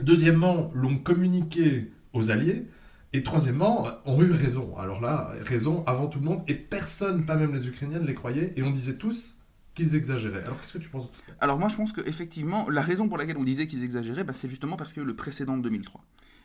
Deuxièmement, 0.00 0.70
l'ont 0.74 0.96
communiqué 0.96 1.92
aux 2.12 2.30
Alliés. 2.30 2.66
Et 3.12 3.24
troisièmement, 3.24 3.88
ont 4.04 4.22
eu 4.22 4.30
raison. 4.30 4.76
Alors 4.78 5.00
là, 5.00 5.32
raison 5.44 5.82
avant 5.86 6.06
tout 6.06 6.20
le 6.20 6.24
monde. 6.26 6.42
Et 6.46 6.54
personne, 6.54 7.26
pas 7.26 7.34
même 7.34 7.52
les 7.52 7.66
Ukrainiens, 7.66 7.98
ne 7.98 8.06
les 8.06 8.14
croyait. 8.14 8.52
Et 8.54 8.62
on 8.62 8.70
disait 8.70 8.94
tous 8.94 9.36
qu'ils 9.74 9.96
exagéraient. 9.96 10.44
Alors 10.44 10.60
qu'est-ce 10.60 10.74
que 10.74 10.78
tu 10.78 10.88
penses 10.88 11.10
de 11.10 11.16
tout 11.16 11.20
ça? 11.20 11.32
Alors 11.40 11.58
moi, 11.58 11.68
je 11.68 11.76
pense 11.76 11.92
qu'effectivement, 11.92 12.68
la 12.70 12.82
raison 12.82 13.08
pour 13.08 13.18
laquelle 13.18 13.36
on 13.36 13.44
disait 13.44 13.66
qu'ils 13.66 13.82
exagéraient, 13.82 14.22
bah, 14.22 14.32
c'est 14.32 14.48
justement 14.48 14.76
parce 14.76 14.92
que 14.92 15.00
le 15.00 15.16
précédent 15.16 15.56
de 15.56 15.62
2003. 15.62 16.00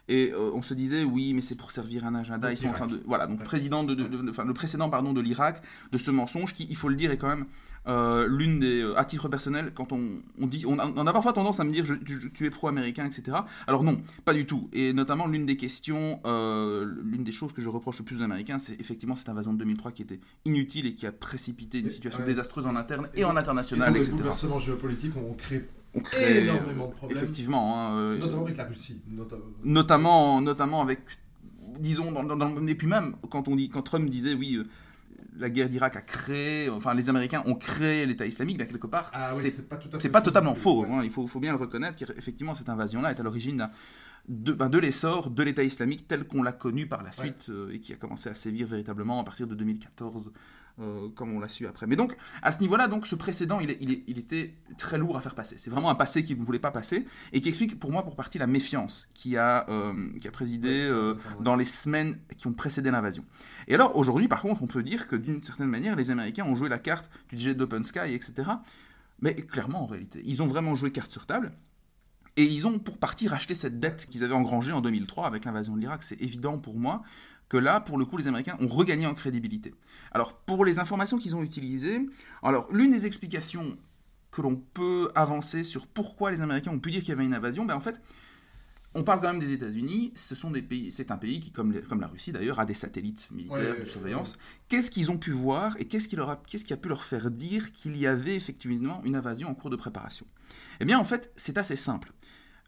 Et 0.07 0.31
euh, 0.31 0.51
on 0.53 0.61
se 0.61 0.73
disait, 0.73 1.03
oui, 1.03 1.33
mais 1.33 1.41
c'est 1.41 1.55
pour 1.55 1.71
servir 1.71 2.05
un 2.05 2.13
agenda. 2.13 2.51
Ils 2.51 2.57
sont 2.57 2.67
en 2.67 2.73
train 2.73 2.87
de. 2.87 3.01
Voilà, 3.05 3.25
donc 3.25 3.43
président 3.43 3.83
de, 3.83 3.93
le 3.93 4.53
précédent 4.53 4.89
pardon, 4.89 5.13
de 5.13 5.21
l'Irak, 5.21 5.61
de 5.91 5.97
ce 5.97 6.11
mensonge 6.11 6.53
qui, 6.53 6.67
il 6.69 6.75
faut 6.75 6.89
le 6.89 6.95
dire, 6.95 7.09
est 7.11 7.17
quand 7.17 7.27
même 7.27 7.45
euh, 7.87 8.27
l'une 8.27 8.59
des. 8.59 8.81
Euh, 8.81 8.99
à 8.99 9.05
titre 9.05 9.29
personnel, 9.29 9.71
quand 9.73 9.91
on, 9.91 10.21
on 10.39 10.45
dit. 10.45 10.63
On 10.67 10.77
a, 10.77 11.13
parfois 11.13 11.33
tendance 11.33 11.59
à 11.59 11.63
me 11.63 11.71
dire, 11.71 11.85
je, 11.85 11.95
tu, 11.95 12.45
es 12.45 12.49
pro-américain, 12.51 13.05
etc. 13.05 13.37
Alors 13.65 13.83
non, 13.83 13.97
pas 14.25 14.33
du 14.35 14.45
tout. 14.45 14.69
Et 14.73 14.93
notamment, 14.93 15.25
l'une 15.25 15.47
des 15.47 15.57
questions, 15.57 16.19
l'une 16.23 17.23
des 17.23 17.31
choses 17.31 17.51
que 17.51 17.61
je 17.61 17.69
reproche 17.69 17.97
le 17.97 18.05
plus 18.05 18.19
aux 18.19 18.23
Américains, 18.23 18.59
c'est 18.59 18.79
effectivement 18.79 19.15
cette 19.15 19.29
invasion 19.29 19.53
de 19.53 19.57
2003 19.57 19.91
qui 19.91 20.03
était 20.03 20.19
inutile 20.45 20.85
et 20.85 20.93
qui 20.93 21.07
a 21.07 21.11
précipité 21.11 21.79
une 21.79 21.89
situation 21.89 22.23
désastreuse 22.23 22.67
en 22.67 22.75
interne 22.75 23.09
et, 23.15 23.23
en 23.23 23.35
international, 23.35 23.95
et 23.95 23.97
etc. 23.97 24.11
Les 24.11 24.17
bouleversements 24.17 24.59
géopolitiques 24.59 25.17
ont 25.17 25.33
créé 25.33 25.65
on 25.95 25.99
crée 25.99 26.43
énormément 26.43 26.87
de 26.87 26.93
problèmes. 26.93 27.17
Effectivement. 27.17 27.79
Hein, 27.79 27.97
euh, 27.97 28.17
notamment 28.17 28.43
avec 28.43 28.57
la 28.57 28.65
Russie. 28.65 29.01
Notamment, 29.63 30.41
notamment 30.41 30.81
avec, 30.81 30.99
disons, 31.79 32.11
dans, 32.11 32.67
et 32.67 32.75
puis 32.75 32.87
même 32.87 33.15
quand 33.29 33.47
on 33.47 33.55
dit, 33.55 33.69
quand 33.69 33.81
Trump 33.81 34.09
disait 34.09 34.33
oui. 34.33 34.55
Euh, 34.55 34.63
la 35.37 35.49
guerre 35.49 35.67
d'Irak 35.67 35.97
a 35.97 36.01
créé, 36.01 36.69
enfin 36.69 36.93
les 36.93 37.09
Américains 37.09 37.43
ont 37.45 37.55
créé 37.55 38.05
l'État 38.05 38.25
islamique, 38.25 38.55
bien 38.55 38.65
quelque 38.65 38.87
part, 38.87 39.11
ah 39.13 39.19
c'est 39.19 39.67
pas, 39.67 39.77
pas 39.77 40.21
totalement 40.21 40.55
faux. 40.55 40.85
Hein, 40.85 41.01
il 41.03 41.11
faut, 41.11 41.27
faut, 41.27 41.41
bien 41.41 41.51
le 41.51 41.57
reconnaître 41.57 41.97
qu'effectivement 41.97 42.53
cette 42.53 42.69
invasion-là 42.69 43.11
est 43.11 43.19
à 43.19 43.23
l'origine 43.23 43.69
de, 44.27 44.53
ben, 44.53 44.69
de 44.69 44.77
l'essor 44.77 45.29
de 45.29 45.43
l'État 45.43 45.63
islamique 45.63 46.07
tel 46.07 46.25
qu'on 46.25 46.41
l'a 46.41 46.51
connu 46.51 46.87
par 46.87 47.03
la 47.03 47.11
suite 47.11 47.47
euh, 47.49 47.71
et 47.71 47.79
qui 47.79 47.93
a 47.93 47.95
commencé 47.95 48.29
à 48.29 48.35
sévir 48.35 48.67
véritablement 48.67 49.19
à 49.19 49.23
partir 49.23 49.47
de 49.47 49.55
2014 49.55 50.31
euh, 50.81 51.07
comme 51.15 51.33
on 51.33 51.39
l'a 51.39 51.47
su 51.47 51.65
après. 51.67 51.87
Mais 51.87 51.95
donc, 51.95 52.17
à 52.41 52.51
ce 52.51 52.59
niveau-là, 52.59 52.89
donc, 52.89 53.07
ce 53.07 53.15
précédent, 53.15 53.61
il, 53.61 53.77
il, 54.07 54.19
était 54.19 54.55
très 54.77 54.97
lourd 54.97 55.15
à 55.15 55.21
faire 55.21 55.33
passer. 55.33 55.55
C'est 55.57 55.69
vraiment 55.69 55.89
un 55.89 55.95
passé 55.95 56.21
qu'il 56.21 56.37
ne 56.37 56.43
voulait 56.43 56.59
pas 56.59 56.71
passer 56.71 57.05
et 57.31 57.39
qui 57.39 57.47
explique 57.47 57.79
pour 57.79 57.93
moi, 57.93 58.03
pour 58.03 58.17
partie, 58.17 58.37
la 58.39 58.47
méfiance 58.47 59.07
qui 59.13 59.37
a, 59.37 59.69
euh, 59.69 59.93
qui 60.19 60.27
a 60.27 60.31
présidé 60.31 60.85
euh, 60.89 61.15
dans 61.39 61.55
les 61.55 61.63
semaines 61.63 62.19
qui 62.37 62.47
ont 62.47 62.53
précédé 62.53 62.91
l'invasion. 62.91 63.23
Et 63.69 63.75
alors, 63.75 63.95
aujourd'hui, 63.95 64.27
par 64.27 64.41
contre, 64.41 64.63
on 64.63 64.67
peut 64.67 64.83
dire 64.83 65.07
que 65.07 65.15
d'une 65.15 65.41
certaine 65.41 65.69
manière, 65.69 65.95
les 65.95 66.11
Américains 66.11 66.43
ont 66.43 66.55
joué 66.55 66.67
la 66.67 66.79
carte 66.79 67.09
du 67.29 67.37
jet 67.37 67.55
d'Open 67.55 67.81
Sky, 67.81 68.13
etc. 68.13 68.51
Mais 69.21 69.33
clairement, 69.33 69.83
en 69.83 69.85
réalité, 69.85 70.21
ils 70.25 70.43
ont 70.43 70.47
vraiment 70.47 70.75
joué 70.75 70.91
carte 70.91 71.09
sur 71.09 71.25
table. 71.25 71.53
Et 72.37 72.43
ils 72.43 72.67
ont 72.67 72.79
pour 72.79 72.97
partie 72.97 73.29
racheté 73.29 73.55
cette 73.55 73.79
dette 73.79 74.07
qu'ils 74.07 74.25
avaient 74.25 74.33
engrangée 74.33 74.73
en 74.73 74.81
2003 74.81 75.25
avec 75.25 75.45
l'invasion 75.45 75.75
de 75.75 75.79
l'Irak. 75.79 76.03
C'est 76.03 76.21
évident 76.21 76.57
pour 76.57 76.77
moi 76.77 77.01
que 77.55 77.59
là, 77.61 77.79
pour 77.79 77.97
le 77.97 78.03
coup, 78.03 78.17
les 78.17 78.27
Américains 78.27 78.57
ont 78.59 78.67
regagné 78.67 79.05
en 79.05 79.13
crédibilité. 79.13 79.73
Alors, 80.11 80.33
pour 80.33 80.65
les 80.65 80.77
informations 80.77 81.17
qu'ils 81.17 81.37
ont 81.37 81.41
utilisées, 81.41 82.05
alors 82.43 82.67
l'une 82.73 82.91
des 82.91 83.05
explications 83.05 83.77
que 84.29 84.41
l'on 84.41 84.57
peut 84.57 85.09
avancer 85.15 85.63
sur 85.63 85.87
pourquoi 85.87 86.31
les 86.31 86.41
Américains 86.41 86.71
ont 86.71 86.79
pu 86.79 86.91
dire 86.91 86.99
qu'il 86.99 87.09
y 87.09 87.13
avait 87.13 87.23
une 87.23 87.33
invasion, 87.33 87.63
ben 87.63 87.75
en 87.75 87.79
fait, 87.79 88.01
on 88.93 89.05
parle 89.05 89.21
quand 89.21 89.29
même 89.29 89.39
des 89.39 89.53
États-Unis. 89.53 90.11
Ce 90.15 90.35
sont 90.35 90.51
des 90.51 90.61
pays, 90.61 90.91
c'est 90.91 91.11
un 91.11 91.17
pays 91.17 91.39
qui, 91.39 91.53
comme, 91.53 91.81
comme 91.83 92.01
la 92.01 92.07
Russie 92.07 92.33
d'ailleurs, 92.33 92.59
a 92.59 92.65
des 92.65 92.73
satellites 92.73 93.29
militaires 93.31 93.79
de 93.79 93.85
surveillance. 93.85 94.37
Qu'est-ce 94.67 94.91
qu'ils 94.91 95.09
ont 95.09 95.17
pu 95.17 95.31
voir 95.31 95.77
et 95.79 95.85
qu'est-ce 95.85 96.09
qui, 96.09 96.19
a, 96.19 96.41
qu'est-ce 96.47 96.65
qui 96.65 96.73
a 96.73 96.77
pu 96.77 96.89
leur 96.89 97.05
faire 97.05 97.31
dire 97.31 97.71
qu'il 97.71 97.95
y 97.95 98.05
avait 98.05 98.35
effectivement 98.35 99.01
une 99.05 99.15
invasion 99.15 99.47
en 99.49 99.55
cours 99.55 99.69
de 99.69 99.77
préparation? 99.77 100.25
Eh 100.81 100.85
bien, 100.85 100.99
en 100.99 101.05
fait, 101.05 101.31
c'est 101.37 101.57
assez 101.57 101.77
simple. 101.77 102.11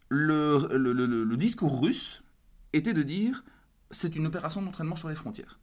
Le, 0.08 0.70
le, 0.72 0.94
le 0.94 1.38
discours 1.38 1.82
russe 1.82 2.24
était 2.72 2.94
de 2.94 3.04
dire 3.04 3.44
c'est 3.92 4.16
une 4.16 4.26
opération 4.26 4.62
d'entraînement 4.62 4.96
sur 4.96 5.10
les 5.10 5.16
frontières. 5.16 5.60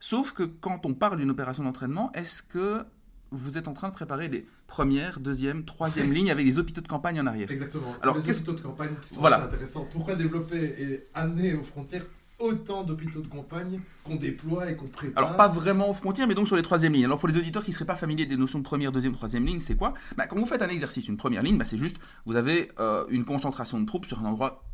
Sauf 0.00 0.32
que 0.32 0.42
quand 0.42 0.84
on 0.84 0.94
parle 0.94 1.18
d'une 1.18 1.30
opération 1.30 1.64
d'entraînement, 1.64 2.12
est-ce 2.12 2.42
que 2.42 2.84
vous 3.30 3.58
êtes 3.58 3.68
en 3.68 3.72
train 3.72 3.88
de 3.88 3.94
préparer 3.94 4.28
des 4.28 4.46
premières, 4.66 5.20
deuxième, 5.20 5.64
troisième 5.64 6.12
lignes 6.12 6.30
avec 6.30 6.46
des 6.46 6.58
hôpitaux 6.58 6.80
de 6.80 6.88
campagne 6.88 7.20
en 7.20 7.26
arrière? 7.26 7.50
Exactement. 7.50 7.94
Alors, 8.02 8.18
les 8.18 8.30
hôpitaux 8.30 8.52
de 8.52 8.60
campagne 8.60 8.94
qui 9.02 9.14
sont 9.14 9.20
voilà. 9.20 9.44
intéressants. 9.44 9.86
Pourquoi 9.90 10.14
développer 10.14 10.74
et 10.78 11.06
amener 11.14 11.54
aux 11.54 11.64
frontières 11.64 12.06
autant 12.38 12.84
d'hôpitaux 12.84 13.22
de 13.22 13.28
campagne 13.28 13.80
qu'on 14.04 14.16
déploie 14.16 14.70
et 14.70 14.76
qu'on 14.76 14.88
prépare? 14.88 15.24
Alors 15.24 15.36
pas 15.36 15.48
vraiment 15.48 15.88
aux 15.90 15.94
frontières, 15.94 16.28
mais 16.28 16.34
donc 16.34 16.46
sur 16.46 16.56
les 16.56 16.62
troisième 16.62 16.92
lignes. 16.92 17.06
Alors 17.06 17.18
pour 17.18 17.28
les 17.28 17.38
auditeurs 17.38 17.64
qui 17.64 17.70
ne 17.70 17.74
seraient 17.74 17.86
pas 17.86 17.96
familiers 17.96 18.26
des 18.26 18.36
notions 18.36 18.58
de 18.58 18.64
première, 18.64 18.92
deuxième, 18.92 19.14
troisième 19.14 19.46
ligne, 19.46 19.60
c'est 19.60 19.76
quoi? 19.76 19.94
Bah, 20.16 20.26
Quand 20.26 20.36
vous 20.36 20.46
faites 20.46 20.62
un 20.62 20.68
exercice, 20.68 21.08
une 21.08 21.16
première 21.16 21.42
ligne, 21.42 21.56
bah, 21.56 21.64
c'est 21.64 21.78
juste, 21.78 21.96
vous 22.26 22.36
avez 22.36 22.70
euh, 22.78 23.06
une 23.08 23.24
concentration 23.24 23.80
de 23.80 23.86
troupes 23.86 24.04
sur 24.04 24.20
un 24.20 24.26
endroit 24.26 24.65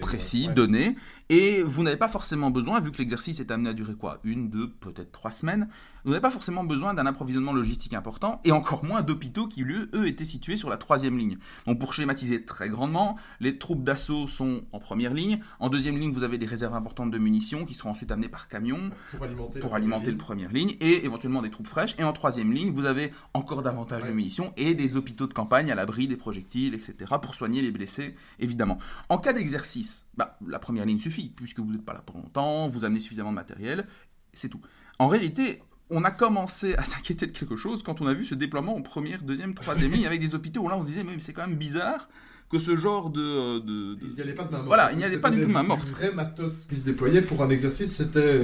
précis, 0.00 0.48
donné, 0.48 0.96
et 1.28 1.62
vous 1.62 1.82
n'avez 1.82 1.96
pas 1.96 2.08
forcément 2.08 2.50
besoin, 2.50 2.80
vu 2.80 2.92
que 2.92 2.98
l'exercice 2.98 3.40
est 3.40 3.50
amené 3.50 3.70
à 3.70 3.72
durer 3.72 3.94
quoi? 3.94 4.18
Une, 4.24 4.48
deux, 4.48 4.70
peut-être 4.70 5.12
trois 5.12 5.30
semaines, 5.30 5.68
vous 6.04 6.10
n'avez 6.10 6.20
pas 6.20 6.30
forcément 6.30 6.64
besoin 6.64 6.94
d'un 6.94 7.06
approvisionnement 7.06 7.52
logistique 7.52 7.94
important, 7.94 8.40
et 8.44 8.52
encore 8.52 8.84
moins 8.84 9.02
d'hôpitaux 9.02 9.46
qui, 9.46 9.62
eux, 9.62 10.06
étaient 10.06 10.24
situés 10.24 10.56
sur 10.56 10.68
la 10.68 10.76
troisième 10.76 11.18
ligne. 11.18 11.38
Donc 11.66 11.78
pour 11.78 11.94
schématiser 11.94 12.44
très 12.44 12.68
grandement, 12.68 13.16
les 13.40 13.58
troupes 13.58 13.84
d'assaut 13.84 14.26
sont 14.26 14.62
en 14.72 14.78
première 14.78 15.14
ligne, 15.14 15.40
en 15.60 15.68
deuxième 15.68 15.98
ligne, 15.98 16.10
vous 16.10 16.24
avez 16.24 16.38
des 16.38 16.46
réserves 16.46 16.74
importantes 16.74 17.10
de 17.10 17.18
munitions 17.18 17.64
qui 17.64 17.74
seront 17.74 17.90
ensuite 17.90 18.10
amenées 18.10 18.28
par 18.28 18.48
camion 18.48 18.90
pour 19.10 19.24
alimenter, 19.24 19.60
pour 19.60 19.74
alimenter 19.74 20.10
la 20.10 20.16
première 20.16 20.52
ligne, 20.52 20.76
et 20.80 21.04
éventuellement 21.04 21.42
des 21.42 21.50
troupes 21.50 21.68
fraîches, 21.68 21.94
et 21.98 22.04
en 22.04 22.12
troisième 22.12 22.52
ligne, 22.52 22.70
vous 22.70 22.86
avez 22.86 23.12
encore 23.34 23.62
davantage 23.62 24.04
de 24.04 24.12
munitions, 24.12 24.52
et 24.56 24.74
des 24.74 24.96
hôpitaux 24.96 25.26
de 25.26 25.34
campagne 25.34 25.70
à 25.70 25.74
l'abri 25.74 26.08
des 26.08 26.16
projectiles, 26.16 26.74
etc., 26.74 27.14
pour 27.20 27.34
soigner 27.34 27.62
les 27.62 27.70
blessés, 27.70 28.14
évidemment. 28.38 28.78
En 29.08 29.18
cas 29.18 29.32
d'exercice, 29.32 30.06
bah, 30.16 30.38
la 30.46 30.58
première 30.58 30.86
ligne 30.86 30.98
suffit, 30.98 31.28
puisque 31.28 31.60
vous 31.60 31.70
n'êtes 31.70 31.84
pas 31.84 31.94
là 31.94 32.02
pour 32.04 32.16
longtemps, 32.16 32.68
vous 32.68 32.84
amenez 32.84 33.00
suffisamment 33.00 33.30
de 33.30 33.36
matériel, 33.36 33.86
c'est 34.32 34.48
tout. 34.48 34.60
En 34.98 35.08
réalité, 35.08 35.62
on 35.92 36.04
a 36.04 36.10
commencé 36.10 36.74
à 36.74 36.84
s'inquiéter 36.84 37.26
de 37.26 37.32
quelque 37.32 37.56
chose 37.56 37.82
quand 37.82 38.00
on 38.00 38.06
a 38.06 38.14
vu 38.14 38.24
ce 38.24 38.34
déploiement 38.34 38.74
en 38.74 38.82
première, 38.82 39.22
deuxième, 39.22 39.54
troisième 39.54 39.92
ligne 39.92 40.06
avec 40.06 40.20
des 40.20 40.34
hôpitaux 40.34 40.62
où 40.62 40.68
là 40.68 40.76
on 40.76 40.82
se 40.82 40.88
disait, 40.88 41.04
mais 41.04 41.18
c'est 41.18 41.32
quand 41.32 41.46
même 41.46 41.56
bizarre 41.56 42.08
que 42.50 42.58
ce 42.58 42.76
genre 42.76 43.08
de. 43.08 43.60
de, 43.60 43.96
Il 44.02 44.14
n'y 44.14 44.20
avait 44.20 44.34
pas 44.34 44.44
de 44.44 44.50
main 44.50 44.58
morte. 44.58 44.66
Voilà, 44.66 44.92
il 44.92 44.98
n'y 44.98 45.04
avait 45.04 45.18
pas 45.18 45.30
du 45.30 45.40
tout 45.40 45.46
de 45.46 45.52
main 45.52 45.62
morte. 45.62 45.86
vrai 45.88 46.12
matos 46.12 46.66
qui 46.66 46.76
se 46.76 46.84
déployait 46.84 47.22
pour 47.22 47.42
un 47.42 47.48
exercice, 47.48 47.96
c'était. 47.96 48.42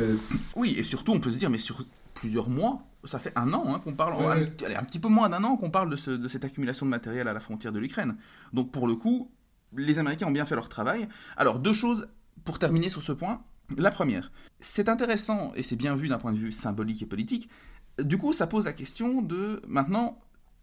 Oui, 0.57 0.75
et 0.79 0.83
surtout, 0.83 1.13
on 1.13 1.21
peut 1.21 1.31
se 1.31 1.39
dire, 1.39 1.51
mais 1.51 1.59
sur 1.59 1.85
plusieurs 2.15 2.49
mois, 2.49 2.83
ça 3.05 3.19
fait 3.19 3.33
un 3.37 3.53
an 3.53 3.65
hein, 3.75 3.81
qu'on 3.85 3.93
parle, 3.93 4.15
un, 4.25 4.43
un, 4.43 4.85
petit 4.85 4.99
peu 4.99 5.09
moins 5.09 5.29
d'un 5.29 5.45
an 5.45 5.57
qu'on 5.57 5.71
parle 5.71 5.91
de, 5.91 6.17
de 6.17 6.29
cette 6.29 6.45
accumulation 6.45 6.87
de 6.87 6.91
matériel 6.91 7.29
à 7.29 7.33
la 7.33 7.41
frontière 7.41 7.73
de 7.73 7.79
l'Ukraine. 7.79 8.17
Donc 8.53 8.73
pour 8.73 8.89
le 8.89 8.97
coup, 8.97 9.31
les 9.77 9.99
Américains 9.99 10.27
ont 10.27 10.33
bien 10.33 10.45
fait 10.45 10.55
leur 10.55 10.69
travail. 10.69 11.07
Alors, 11.37 11.59
deux 11.59 11.75
choses 11.75 12.09
pour 12.45 12.59
terminer 12.59 12.89
sur 12.89 13.03
ce 13.03 13.13
point. 13.13 13.43
La 13.77 13.91
première, 13.91 14.33
c'est 14.61 14.89
intéressant 14.89 15.53
et 15.55 15.63
c'est 15.63 15.77
bien 15.77 15.95
vu 15.95 16.09
d'un 16.09 16.19
point 16.19 16.33
de 16.33 16.39
vue 16.39 16.53
symbolique 16.53 17.03
et 17.03 17.07
politique. 17.07 17.49
Du 17.99 18.17
coup, 18.17 18.33
ça 18.33 18.47
pose 18.47 18.65
la 18.65 18.73
question 18.73 19.21
de 19.21 19.61
maintenant, 19.67 20.19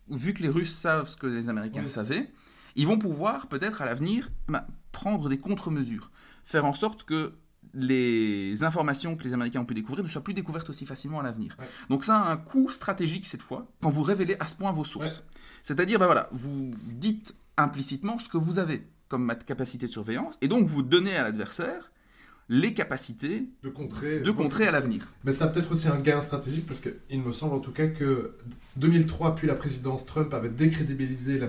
vu 0.10 0.34
que 0.34 0.42
les 0.42 0.50
Russes 0.50 0.74
savent 0.74 1.08
ce 1.08 1.18
que 1.18 1.28
les 1.28 1.50
Américains 1.50 1.86
savaient, 1.86 2.32
ils 2.76 2.88
vont 2.88 2.98
pouvoir 2.98 3.48
peut-être 3.48 3.82
à 3.82 3.86
l'avenir 3.86 4.30
bah, 4.48 4.68
prendre 4.92 5.30
des 5.30 5.38
contre-mesures, 5.38 6.12
faire 6.46 6.66
en 6.66 6.74
sorte 6.74 7.04
que 7.04 7.34
les 7.74 8.64
informations 8.64 9.16
que 9.16 9.24
les 9.24 9.34
Américains 9.34 9.62
ont 9.62 9.66
pu 9.66 9.74
découvrir 9.74 10.04
ne 10.04 10.10
soient 10.10 10.24
plus 10.24 10.34
découvertes 10.34 10.70
aussi 10.70 10.86
facilement 10.86 11.20
à 11.20 11.24
l'avenir. 11.24 11.58
Donc 11.90 12.04
ça 12.04 12.18
a 12.18 12.32
un 12.32 12.38
coût 12.38 12.70
stratégique 12.70 13.26
cette 13.26 13.42
fois, 13.42 13.68
quand 13.82 13.90
vous 13.90 14.04
révélez 14.04 14.38
à 14.40 14.46
ce 14.46 14.56
point 14.56 14.72
vos 14.72 14.84
sources. 14.84 15.24
C'est-à-dire, 15.62 16.00
ben 16.00 16.06
voilà, 16.06 16.30
vous 16.32 16.72
dites 16.86 17.36
implicitement 17.58 18.18
ce 18.18 18.30
que 18.30 18.38
vous 18.38 18.60
avez 18.60 18.88
comme 19.08 19.34
capacité 19.46 19.88
de 19.88 19.92
surveillance, 19.92 20.38
et 20.42 20.48
donc 20.48 20.68
vous 20.68 20.82
donnez 20.82 21.16
à 21.16 21.24
l'adversaire 21.24 21.92
les 22.48 22.74
capacités 22.74 23.50
de 23.64 23.70
contrer, 23.70 24.20
de 24.20 24.32
contrer 24.32 24.68
à 24.68 24.72
l'avenir. 24.72 25.12
Mais 25.24 25.32
ça 25.32 25.46
a 25.46 25.48
peut-être 25.48 25.72
aussi 25.72 25.88
un 25.88 25.98
gain 25.98 26.22
stratégique 26.22 26.68
parce 26.68 26.80
qu'il 26.80 27.22
me 27.22 27.32
semble 27.32 27.56
en 27.56 27.60
tout 27.60 27.72
cas 27.72 27.88
que 27.88 28.36
2003 28.78 29.34
puis 29.36 29.48
la 29.48 29.56
présidence 29.56 30.06
Trump 30.06 30.32
avait 30.34 30.50
décrédibilisé 30.50 31.40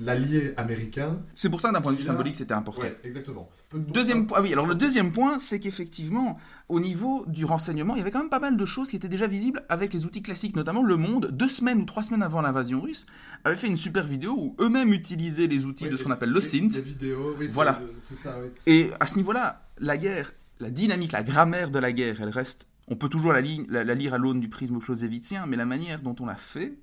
l'allié 0.00 0.54
américain. 0.56 1.18
C'est 1.34 1.50
pour 1.50 1.60
ça 1.60 1.72
d'un 1.72 1.82
point 1.82 1.92
de 1.92 1.98
vue 1.98 2.02
symbolique 2.02 2.36
c'était 2.36 2.54
important. 2.54 2.82
Ouais, 2.82 2.96
exactement. 3.04 3.50
Deuxième 3.74 4.26
point, 4.26 4.38
ah 4.38 4.42
oui, 4.42 4.52
alors 4.52 4.66
le 4.66 4.74
deuxième 4.74 5.12
point 5.12 5.38
c'est 5.38 5.60
qu'effectivement 5.60 6.38
au 6.68 6.80
niveau 6.80 7.24
du 7.26 7.44
renseignement 7.44 7.94
il 7.94 7.98
y 7.98 8.00
avait 8.00 8.10
quand 8.10 8.20
même 8.20 8.30
pas 8.30 8.40
mal 8.40 8.56
de 8.56 8.64
choses 8.64 8.90
qui 8.90 8.96
étaient 8.96 9.08
déjà 9.08 9.26
visibles 9.26 9.62
avec 9.68 9.92
les 9.92 10.06
outils 10.06 10.22
classiques, 10.22 10.56
notamment 10.56 10.82
Le 10.82 10.96
Monde, 10.96 11.30
deux 11.32 11.48
semaines 11.48 11.80
ou 11.80 11.84
trois 11.84 12.02
semaines 12.02 12.22
avant 12.22 12.40
l'invasion 12.40 12.80
russe, 12.80 13.04
avait 13.44 13.56
fait 13.56 13.66
une 13.66 13.76
super 13.76 14.06
vidéo 14.06 14.34
où 14.38 14.56
eux-mêmes 14.60 14.92
utilisaient 14.92 15.48
les 15.48 15.66
outils 15.66 15.88
de 15.88 15.96
ce 15.96 16.04
qu'on 16.04 16.10
appelle 16.12 16.30
le 16.30 16.40
SINT. 16.40 16.68
Les 16.76 16.80
vidéos, 16.80 17.36
oui, 17.38 17.48
voilà. 17.50 17.80
Ça, 17.98 18.38
oui. 18.42 18.48
Et 18.66 18.90
à 19.00 19.06
ce 19.06 19.16
niveau-là, 19.16 19.68
la 19.78 19.98
guerre 19.98 20.32
la 20.60 20.70
dynamique, 20.70 21.12
la 21.12 21.22
grammaire 21.22 21.70
de 21.70 21.78
la 21.78 21.92
guerre, 21.92 22.20
elle 22.20 22.28
reste. 22.28 22.66
On 22.88 22.96
peut 22.96 23.08
toujours 23.08 23.32
la, 23.32 23.40
lire 23.40 24.14
à 24.14 24.18
l'aune 24.18 24.40
du 24.40 24.48
prisme 24.48 24.78
clausewitzien, 24.78 25.46
mais 25.46 25.56
la 25.56 25.66
manière 25.66 26.00
dont 26.00 26.14
on 26.20 26.26
l'a 26.26 26.36
fait, 26.36 26.78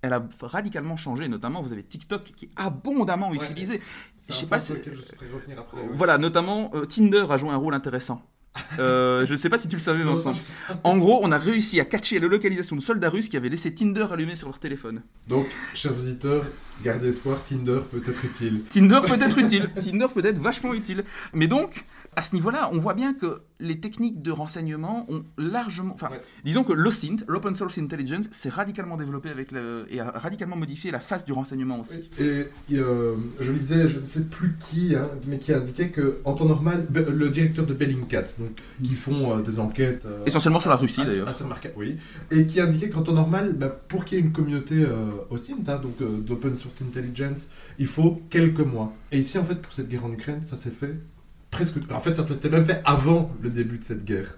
elle 0.00 0.14
a 0.14 0.26
radicalement 0.40 0.96
changé. 0.96 1.28
Notamment, 1.28 1.60
vous 1.60 1.72
avez 1.72 1.82
TikTok 1.82 2.24
qui 2.24 2.46
est 2.46 2.50
abondamment 2.56 3.32
utilisé. 3.34 3.80
Je 4.28 4.32
sais 4.32 4.46
pas 4.46 4.58
si. 4.58 4.74
Voilà, 5.92 6.18
notamment 6.18 6.70
euh, 6.74 6.86
Tinder 6.86 7.26
a 7.28 7.38
joué 7.38 7.50
un 7.50 7.56
rôle 7.56 7.74
intéressant. 7.74 8.22
Euh, 8.78 9.24
je 9.26 9.32
ne 9.32 9.36
sais 9.36 9.48
pas 9.48 9.58
si 9.58 9.68
tu 9.68 9.76
le 9.76 9.82
savais, 9.82 10.02
Vincent. 10.02 10.34
En 10.84 10.96
gros, 10.96 11.20
on 11.22 11.30
a 11.32 11.38
réussi 11.38 11.80
à 11.80 11.84
catcher 11.84 12.18
la 12.18 12.28
localisation 12.28 12.74
de 12.74 12.80
soldats 12.80 13.10
russes 13.10 13.28
qui 13.28 13.36
avaient 13.36 13.48
laissé 13.48 13.74
Tinder 13.74 14.06
allumé 14.10 14.34
sur 14.34 14.48
leur 14.48 14.58
téléphone. 14.58 15.02
Donc, 15.28 15.46
chers 15.74 15.92
auditeurs, 15.98 16.44
gardez 16.82 17.08
espoir, 17.08 17.42
Tinder 17.44 17.80
peut 17.90 18.02
être 18.04 18.24
utile. 18.24 18.62
Tinder 18.70 19.00
peut 19.06 19.22
être 19.22 19.38
utile. 19.38 19.70
Tinder 19.74 20.06
peut 20.12 20.24
être 20.24 20.38
vachement 20.38 20.74
utile. 20.74 21.04
Mais 21.32 21.46
donc, 21.46 21.84
à 22.14 22.22
ce 22.22 22.34
niveau-là, 22.34 22.68
on 22.72 22.78
voit 22.78 22.92
bien 22.92 23.14
que 23.14 23.40
les 23.58 23.80
techniques 23.80 24.20
de 24.20 24.30
renseignement 24.30 25.06
ont 25.08 25.24
largement. 25.38 25.94
Enfin, 25.94 26.10
disons 26.44 26.62
que 26.62 26.72
l'OSINT, 26.74 27.24
l'Open 27.26 27.54
Source 27.54 27.78
Intelligence, 27.78 28.26
s'est 28.32 28.50
radicalement 28.50 28.98
développé 28.98 29.30
avec 29.30 29.50
le, 29.50 29.86
et 29.88 30.00
a 30.00 30.10
radicalement 30.10 30.56
modifié 30.56 30.90
la 30.90 31.00
face 31.00 31.24
du 31.24 31.32
renseignement 31.32 31.80
aussi. 31.80 32.10
Et, 32.18 32.46
euh, 32.72 33.14
je 33.40 33.52
lisais, 33.52 33.88
je 33.88 33.98
ne 34.00 34.04
sais 34.04 34.24
plus 34.24 34.56
qui, 34.58 34.94
hein, 34.94 35.08
mais 35.26 35.38
qui 35.38 35.54
indiquait 35.54 35.88
que 35.88 36.18
en 36.24 36.34
temps 36.34 36.44
normal, 36.44 36.86
le 36.92 37.30
directeur 37.30 37.64
de 37.64 37.72
Bellingcat, 37.72 38.24
donc, 38.38 38.60
qui 38.82 38.94
font 38.94 39.38
euh, 39.38 39.42
des 39.42 39.58
enquêtes. 39.58 40.04
Euh, 40.04 40.24
Essentiellement 40.26 40.60
sur 40.60 40.70
la 40.70 40.76
Russie 40.76 41.04
d'ailleurs. 41.04 41.32
oui. 41.76 41.96
Et 42.30 42.46
qui 42.46 42.60
indiquait 42.60 42.90
qu'en 42.90 43.02
temps 43.02 43.12
normal, 43.14 43.54
bah, 43.54 43.68
pour 43.68 44.04
qu'il 44.04 44.18
y 44.18 44.20
ait 44.20 44.24
une 44.24 44.32
communauté 44.32 44.86
OSINT, 45.30 45.62
hein, 45.68 45.80
donc 45.82 45.96
d'Open 46.24 46.56
Source 46.56 46.82
Intelligence, 46.82 47.48
il 47.78 47.86
faut 47.86 48.20
quelques 48.28 48.60
mois. 48.60 48.92
Et 49.12 49.18
ici, 49.18 49.38
en 49.38 49.44
fait, 49.44 49.56
pour 49.56 49.72
cette 49.72 49.88
guerre 49.88 50.04
en 50.04 50.12
Ukraine, 50.12 50.42
ça 50.42 50.56
s'est 50.56 50.70
fait 50.70 50.96
presque. 51.52 51.76
En 51.92 52.00
fait, 52.00 52.14
ça 52.14 52.24
s'était 52.24 52.48
même 52.48 52.66
fait 52.66 52.82
avant 52.84 53.30
le 53.40 53.50
début 53.50 53.78
de 53.78 53.84
cette 53.84 54.04
guerre. 54.04 54.36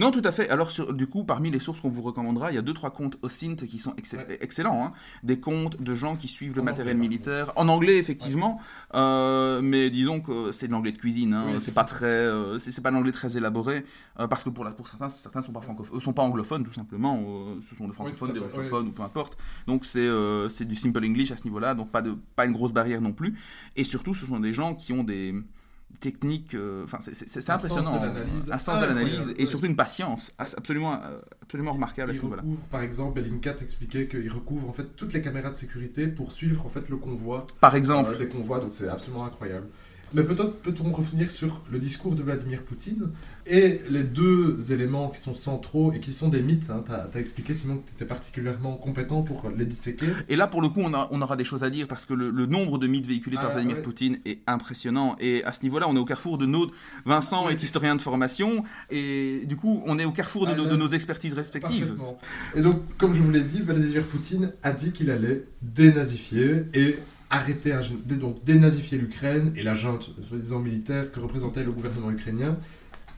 Non, 0.00 0.10
tout 0.10 0.22
à 0.24 0.32
fait. 0.32 0.48
Alors, 0.48 0.70
du 0.94 1.06
coup, 1.06 1.24
parmi 1.24 1.50
les 1.50 1.58
sources 1.58 1.80
qu'on 1.80 1.90
vous 1.90 2.00
recommandera, 2.00 2.50
il 2.50 2.54
y 2.54 2.58
a 2.58 2.62
deux, 2.62 2.72
trois 2.72 2.88
comptes 2.88 3.18
OSINT 3.20 3.56
qui 3.56 3.78
sont 3.78 3.94
excellents. 3.96 4.86
Hein. 4.86 4.90
Des 5.22 5.40
comptes 5.40 5.82
de 5.82 5.92
gens 5.92 6.16
qui 6.16 6.26
suivent 6.26 6.56
le 6.56 6.62
matériel 6.62 6.96
militaire. 6.96 7.52
En 7.56 7.68
anglais, 7.68 7.98
effectivement. 7.98 8.60
Euh, 8.94 9.60
mais 9.62 9.90
disons 9.90 10.20
que 10.20 10.52
c'est 10.52 10.68
de 10.68 10.72
l'anglais 10.72 10.92
de 10.92 10.96
cuisine. 10.96 11.34
Hein. 11.34 11.60
c'est 11.60 11.74
pas 11.74 11.84
très, 11.84 12.06
euh, 12.06 12.58
c'est 12.58 12.80
pas 12.82 12.90
l'anglais 12.90 13.12
très 13.12 13.36
élaboré. 13.36 13.84
Euh, 14.18 14.26
parce 14.26 14.42
que 14.42 14.48
pour, 14.48 14.64
la, 14.64 14.70
pour 14.70 14.88
certains, 14.88 15.10
certains 15.10 15.42
sont 15.42 15.52
pas 15.52 15.60
francophones, 15.60 16.00
sont 16.00 16.14
pas 16.14 16.22
anglophones, 16.22 16.64
tout 16.64 16.72
simplement. 16.72 17.22
ce 17.68 17.76
sont 17.76 17.86
des 17.86 17.92
francophones, 17.92 18.32
des 18.32 18.40
russophones, 18.40 18.88
ou 18.88 18.92
peu 18.92 19.02
importe. 19.02 19.36
Donc, 19.66 19.84
c'est 19.84 20.08
c'est 20.48 20.64
du 20.66 20.76
simple 20.76 21.04
English 21.04 21.30
à 21.30 21.36
ce 21.36 21.44
niveau-là. 21.44 21.74
Donc, 21.74 21.90
pas, 21.90 22.00
de, 22.00 22.16
pas 22.36 22.46
une 22.46 22.52
grosse 22.52 22.72
barrière 22.72 23.02
non 23.02 23.12
plus. 23.12 23.38
Et 23.76 23.84
surtout, 23.84 24.14
ce 24.14 24.24
sont 24.24 24.40
des 24.40 24.54
gens 24.54 24.74
qui 24.74 24.94
ont 24.94 25.04
des 25.04 25.34
technique, 26.00 26.54
euh, 26.54 26.84
enfin 26.84 26.98
c'est 27.00 27.50
impressionnant, 27.50 28.02
un 28.50 28.58
sens 28.58 28.80
de 28.80 28.86
l'analyse 28.86 29.34
et 29.36 29.46
surtout 29.46 29.66
une 29.66 29.76
patience 29.76 30.32
absolument, 30.38 30.94
euh, 30.94 31.18
absolument 31.42 31.72
remarquable 31.72 32.12
à 32.12 32.14
ce 32.14 32.22
niveau-là. 32.22 32.42
Par 32.70 32.82
exemple, 32.82 33.20
Bellingcat 33.20 33.56
expliquait 33.60 34.08
qu'il 34.08 34.30
recouvre 34.30 34.68
en 34.68 34.72
fait 34.72 34.96
toutes 34.96 35.12
les 35.12 35.22
caméras 35.22 35.50
de 35.50 35.54
sécurité 35.54 36.06
pour 36.06 36.32
suivre 36.32 36.64
en 36.64 36.68
fait 36.68 36.88
le 36.88 36.96
convoi. 36.96 37.44
Par 37.60 37.74
exemple. 37.76 38.10
Euh, 38.14 38.18
des 38.18 38.28
convois, 38.28 38.60
donc 38.60 38.70
c'est 38.72 38.88
absolument 38.88 39.24
incroyable. 39.24 39.66
Mais 40.12 40.24
peut-être 40.24 40.60
peut-on 40.60 40.90
revenir 40.90 41.30
sur 41.30 41.62
le 41.70 41.78
discours 41.78 42.14
de 42.14 42.22
Vladimir 42.22 42.62
Poutine 42.62 43.10
et 43.46 43.80
les 43.88 44.02
deux 44.02 44.72
éléments 44.72 45.08
qui 45.08 45.20
sont 45.20 45.34
centraux 45.34 45.92
et 45.92 46.00
qui 46.00 46.12
sont 46.12 46.28
des 46.28 46.42
mythes. 46.42 46.70
Hein. 46.70 46.84
Tu 46.86 47.16
as, 47.16 47.20
expliqué, 47.20 47.54
Simon, 47.54 47.76
que 47.76 47.88
tu 47.88 47.94
étais 47.94 48.04
particulièrement 48.04 48.76
compétent 48.76 49.22
pour 49.22 49.50
les 49.56 49.64
disséquer. 49.64 50.06
Et 50.28 50.36
là, 50.36 50.46
pour 50.46 50.62
le 50.62 50.68
coup, 50.68 50.80
on, 50.80 50.92
on 50.92 51.22
aura 51.22 51.36
des 51.36 51.44
choses 51.44 51.64
à 51.64 51.70
dire 51.70 51.86
parce 51.86 52.06
que 52.06 52.14
le, 52.14 52.46
nombre 52.46 52.78
de 52.78 52.86
mythes 52.86 53.06
véhiculés 53.06 53.36
par 53.36 53.46
ah, 53.50 53.54
Vladimir 53.54 53.82
Poutine 53.82 54.18
est 54.24 54.40
impressionnant. 54.46 55.16
Et 55.20 55.44
à 55.44 55.52
ce 55.52 55.62
niveau-là, 55.62 55.86
on 55.88 55.96
est 55.96 56.00
au 56.00 56.04
carrefour 56.04 56.38
de 56.38 56.46
nos. 56.46 56.70
Vincent 57.04 57.48
est 57.48 57.62
historien 57.62 57.94
de 57.96 58.02
formation 58.02 58.64
et 58.90 59.42
du 59.46 59.56
coup, 59.56 59.82
on 59.86 59.98
est 59.98 60.04
au 60.04 60.12
carrefour 60.12 60.46
de, 60.46 60.52
ah, 60.52 60.76
nos 60.76 60.88
expertises 60.88 61.34
respectives. 61.34 61.94
Et 62.54 62.60
donc, 62.60 62.82
comme 62.98 63.14
je 63.14 63.22
vous 63.22 63.30
l'ai 63.30 63.42
dit, 63.42 63.60
Vladimir 63.60 64.02
Poutine 64.04 64.52
a 64.62 64.72
dit 64.72 64.92
qu'il 64.92 65.10
allait 65.10 65.44
dénazifier 65.62 66.64
et 66.74 66.98
arrêter, 67.30 67.74
donc 68.06 68.42
dénazifier 68.44 68.98
l'Ukraine 68.98 69.52
et 69.56 69.62
la 69.62 69.74
junte, 69.74 70.10
soi-disant 70.24 70.58
militaire, 70.58 71.10
que 71.12 71.20
représentait 71.20 71.64
le 71.64 71.72
gouvernement 71.72 72.10
ukrainien, 72.10 72.58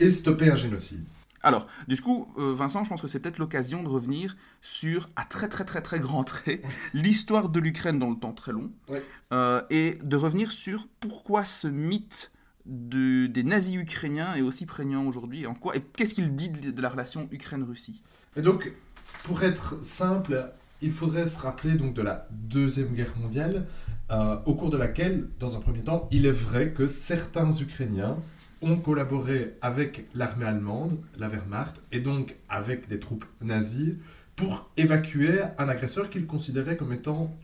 et 0.00 0.10
stopper 0.10 0.50
un 0.50 0.56
génocide. 0.56 1.04
Alors, 1.44 1.66
du 1.88 2.00
coup, 2.00 2.32
euh, 2.38 2.54
Vincent, 2.54 2.84
je 2.84 2.88
pense 2.90 3.02
que 3.02 3.08
c'est 3.08 3.18
peut-être 3.18 3.38
l'occasion 3.38 3.82
de 3.82 3.88
revenir 3.88 4.36
sur, 4.60 5.10
à 5.16 5.24
très 5.24 5.48
très 5.48 5.64
très 5.64 5.80
très 5.80 5.98
grand 5.98 6.22
trait, 6.22 6.62
l'histoire 6.94 7.48
de 7.48 7.58
l'Ukraine 7.58 7.98
dans 7.98 8.10
le 8.10 8.16
temps 8.16 8.32
très 8.32 8.52
long, 8.52 8.70
euh, 9.32 9.60
et 9.70 9.98
de 10.04 10.16
revenir 10.16 10.52
sur 10.52 10.86
pourquoi 11.00 11.44
ce 11.44 11.66
mythe 11.66 12.30
de- 12.64 13.26
des 13.26 13.42
nazis 13.42 13.74
ukrainiens 13.74 14.34
est 14.36 14.40
aussi 14.42 14.66
prégnant 14.66 15.04
aujourd'hui, 15.04 15.46
en 15.48 15.54
quoi, 15.54 15.74
et 15.76 15.80
qu'est-ce 15.80 16.14
qu'il 16.14 16.32
dit 16.34 16.48
de, 16.50 16.70
de 16.70 16.80
la 16.82 16.88
relation 16.88 17.28
Ukraine-Russie? 17.32 18.00
Et 18.36 18.42
donc, 18.42 18.72
pour 19.24 19.42
être 19.42 19.82
simple, 19.82 20.48
il 20.80 20.92
faudrait 20.92 21.26
se 21.26 21.40
rappeler 21.40 21.74
donc 21.74 21.92
de 21.94 22.02
la 22.02 22.28
Deuxième 22.30 22.88
Guerre 22.94 23.16
mondiale, 23.18 23.66
euh, 24.12 24.36
au 24.46 24.54
cours 24.54 24.70
de 24.70 24.76
laquelle, 24.76 25.28
dans 25.38 25.56
un 25.56 25.60
premier 25.60 25.82
temps, 25.82 26.08
il 26.10 26.26
est 26.26 26.30
vrai 26.30 26.72
que 26.72 26.86
certains 26.86 27.50
Ukrainiens 27.50 28.16
ont 28.60 28.76
collaboré 28.76 29.54
avec 29.60 30.06
l'armée 30.14 30.44
allemande, 30.44 31.00
la 31.18 31.28
Wehrmacht, 31.28 31.80
et 31.90 32.00
donc 32.00 32.36
avec 32.48 32.88
des 32.88 33.00
troupes 33.00 33.24
nazies, 33.40 33.96
pour 34.36 34.70
évacuer 34.76 35.40
un 35.58 35.68
agresseur 35.68 36.10
qu'ils 36.10 36.26
considéraient 36.26 36.76
comme 36.76 36.92
étant 36.92 37.36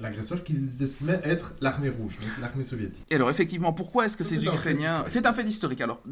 l'agresseur 0.00 0.44
qu'ils 0.44 0.82
estimaient 0.82 1.20
être 1.24 1.54
l'armée 1.62 1.88
rouge, 1.88 2.18
l'armée 2.40 2.62
soviétique. 2.62 3.04
Et 3.10 3.14
alors, 3.14 3.30
effectivement, 3.30 3.72
pourquoi 3.72 4.04
est-ce 4.04 4.18
que 4.18 4.24
Ça, 4.24 4.36
ces 4.36 4.44
Ukrainiens... 4.44 5.04
C'est 5.08 5.26
un 5.26 5.32
fait 5.32 5.44
historique. 5.44 5.80
Alors, 5.80 6.02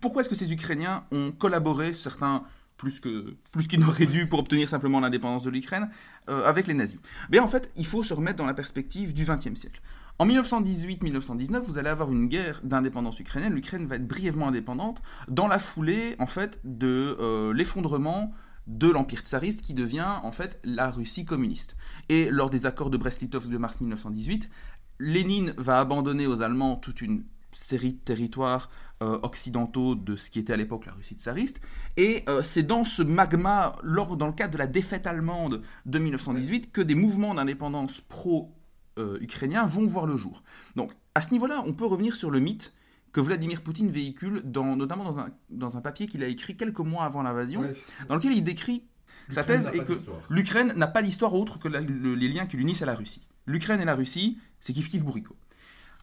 pourquoi 0.00 0.22
est-ce 0.22 0.30
que 0.30 0.34
ces 0.34 0.50
Ukrainiens 0.50 1.04
ont 1.12 1.32
collaboré, 1.32 1.92
certains 1.92 2.44
plus 2.82 2.98
que 2.98 3.36
plus 3.52 3.68
qu'ils 3.68 3.78
n'auraient 3.78 4.06
dû 4.06 4.26
pour 4.26 4.40
obtenir 4.40 4.68
simplement 4.68 4.98
l'indépendance 4.98 5.44
de 5.44 5.50
l'Ukraine, 5.50 5.88
euh, 6.28 6.44
avec 6.48 6.66
les 6.66 6.74
nazis 6.74 6.98
Bien, 7.30 7.44
en 7.44 7.46
fait, 7.46 7.70
il 7.76 7.86
faut 7.86 8.02
se 8.02 8.12
remettre 8.12 8.38
dans 8.38 8.46
la 8.46 8.54
perspective 8.54 9.14
du 9.14 9.24
XXe 9.24 9.54
siècle. 9.54 9.80
En 10.18 10.26
1918-1919, 10.26 11.60
vous 11.60 11.78
allez 11.78 11.90
avoir 11.90 12.10
une 12.10 12.26
guerre 12.26 12.60
d'indépendance 12.64 13.20
ukrainienne. 13.20 13.54
L'Ukraine 13.54 13.86
va 13.86 13.96
être 13.96 14.06
brièvement 14.08 14.48
indépendante 14.48 15.00
dans 15.28 15.46
la 15.46 15.60
foulée, 15.60 16.16
en 16.18 16.26
fait, 16.26 16.58
de 16.64 17.16
euh, 17.20 17.54
l'effondrement 17.54 18.32
de 18.66 18.90
l'Empire 18.90 19.20
tsariste 19.20 19.62
qui 19.62 19.74
devient, 19.74 20.18
en 20.24 20.32
fait, 20.32 20.58
la 20.64 20.90
Russie 20.90 21.24
communiste. 21.24 21.76
Et 22.08 22.30
lors 22.30 22.50
des 22.50 22.66
accords 22.66 22.90
de 22.90 22.96
Brest-Litov 22.96 23.48
de 23.48 23.58
mars 23.58 23.80
1918, 23.80 24.50
Lénine 24.98 25.54
va 25.56 25.78
abandonner 25.78 26.26
aux 26.26 26.42
Allemands 26.42 26.74
toute 26.74 27.00
une 27.00 27.22
série 27.52 27.92
de 27.94 27.98
territoires 27.98 28.70
euh, 29.02 29.18
occidentaux 29.22 29.94
de 29.94 30.16
ce 30.16 30.30
qui 30.30 30.38
était 30.38 30.52
à 30.52 30.56
l'époque 30.56 30.86
la 30.86 30.92
Russie 30.92 31.14
tsariste. 31.14 31.60
Et 31.96 32.24
euh, 32.28 32.42
c'est 32.42 32.62
dans 32.62 32.84
ce 32.84 33.02
magma, 33.02 33.76
lors, 33.82 34.16
dans 34.16 34.26
le 34.26 34.32
cadre 34.32 34.52
de 34.54 34.58
la 34.58 34.66
défaite 34.66 35.06
allemande 35.06 35.62
de 35.86 35.98
1918, 35.98 36.72
que 36.72 36.80
des 36.80 36.94
mouvements 36.94 37.34
d'indépendance 37.34 38.00
pro-ukrainiens 38.96 39.66
vont 39.66 39.86
voir 39.86 40.06
le 40.06 40.16
jour. 40.16 40.42
Donc, 40.76 40.92
à 41.14 41.22
ce 41.22 41.30
niveau-là, 41.32 41.62
on 41.66 41.72
peut 41.72 41.86
revenir 41.86 42.16
sur 42.16 42.30
le 42.30 42.40
mythe 42.40 42.72
que 43.12 43.20
Vladimir 43.20 43.62
Poutine 43.62 43.90
véhicule, 43.90 44.40
dans, 44.44 44.76
notamment 44.76 45.04
dans 45.04 45.18
un, 45.18 45.28
dans 45.50 45.76
un 45.76 45.80
papier 45.82 46.06
qu'il 46.06 46.22
a 46.22 46.26
écrit 46.28 46.56
quelques 46.56 46.78
mois 46.80 47.04
avant 47.04 47.22
l'invasion, 47.22 47.60
Ouais. 47.60 47.74
dans 48.08 48.14
lequel 48.14 48.32
il 48.32 48.42
décrit 48.42 48.84
sa 49.28 49.44
thèse 49.44 49.70
est 49.74 49.84
que 49.84 49.92
l'Ukraine 50.30 50.72
n'a 50.76 50.86
pas 50.88 51.02
d'histoire 51.02 51.34
autre 51.34 51.58
que 51.58 51.68
la- 51.68 51.80
le- 51.80 52.14
les 52.14 52.28
liens 52.28 52.46
qui 52.46 52.56
l'unissent 52.56 52.82
à 52.82 52.86
la 52.86 52.94
Russie. 52.94 53.26
L'Ukraine 53.46 53.80
et 53.80 53.84
la 53.84 53.94
Russie, 53.94 54.38
c'est 54.60 54.72
kiff 54.72 54.88
kiff 54.88 55.02
bourricot. 55.04 55.36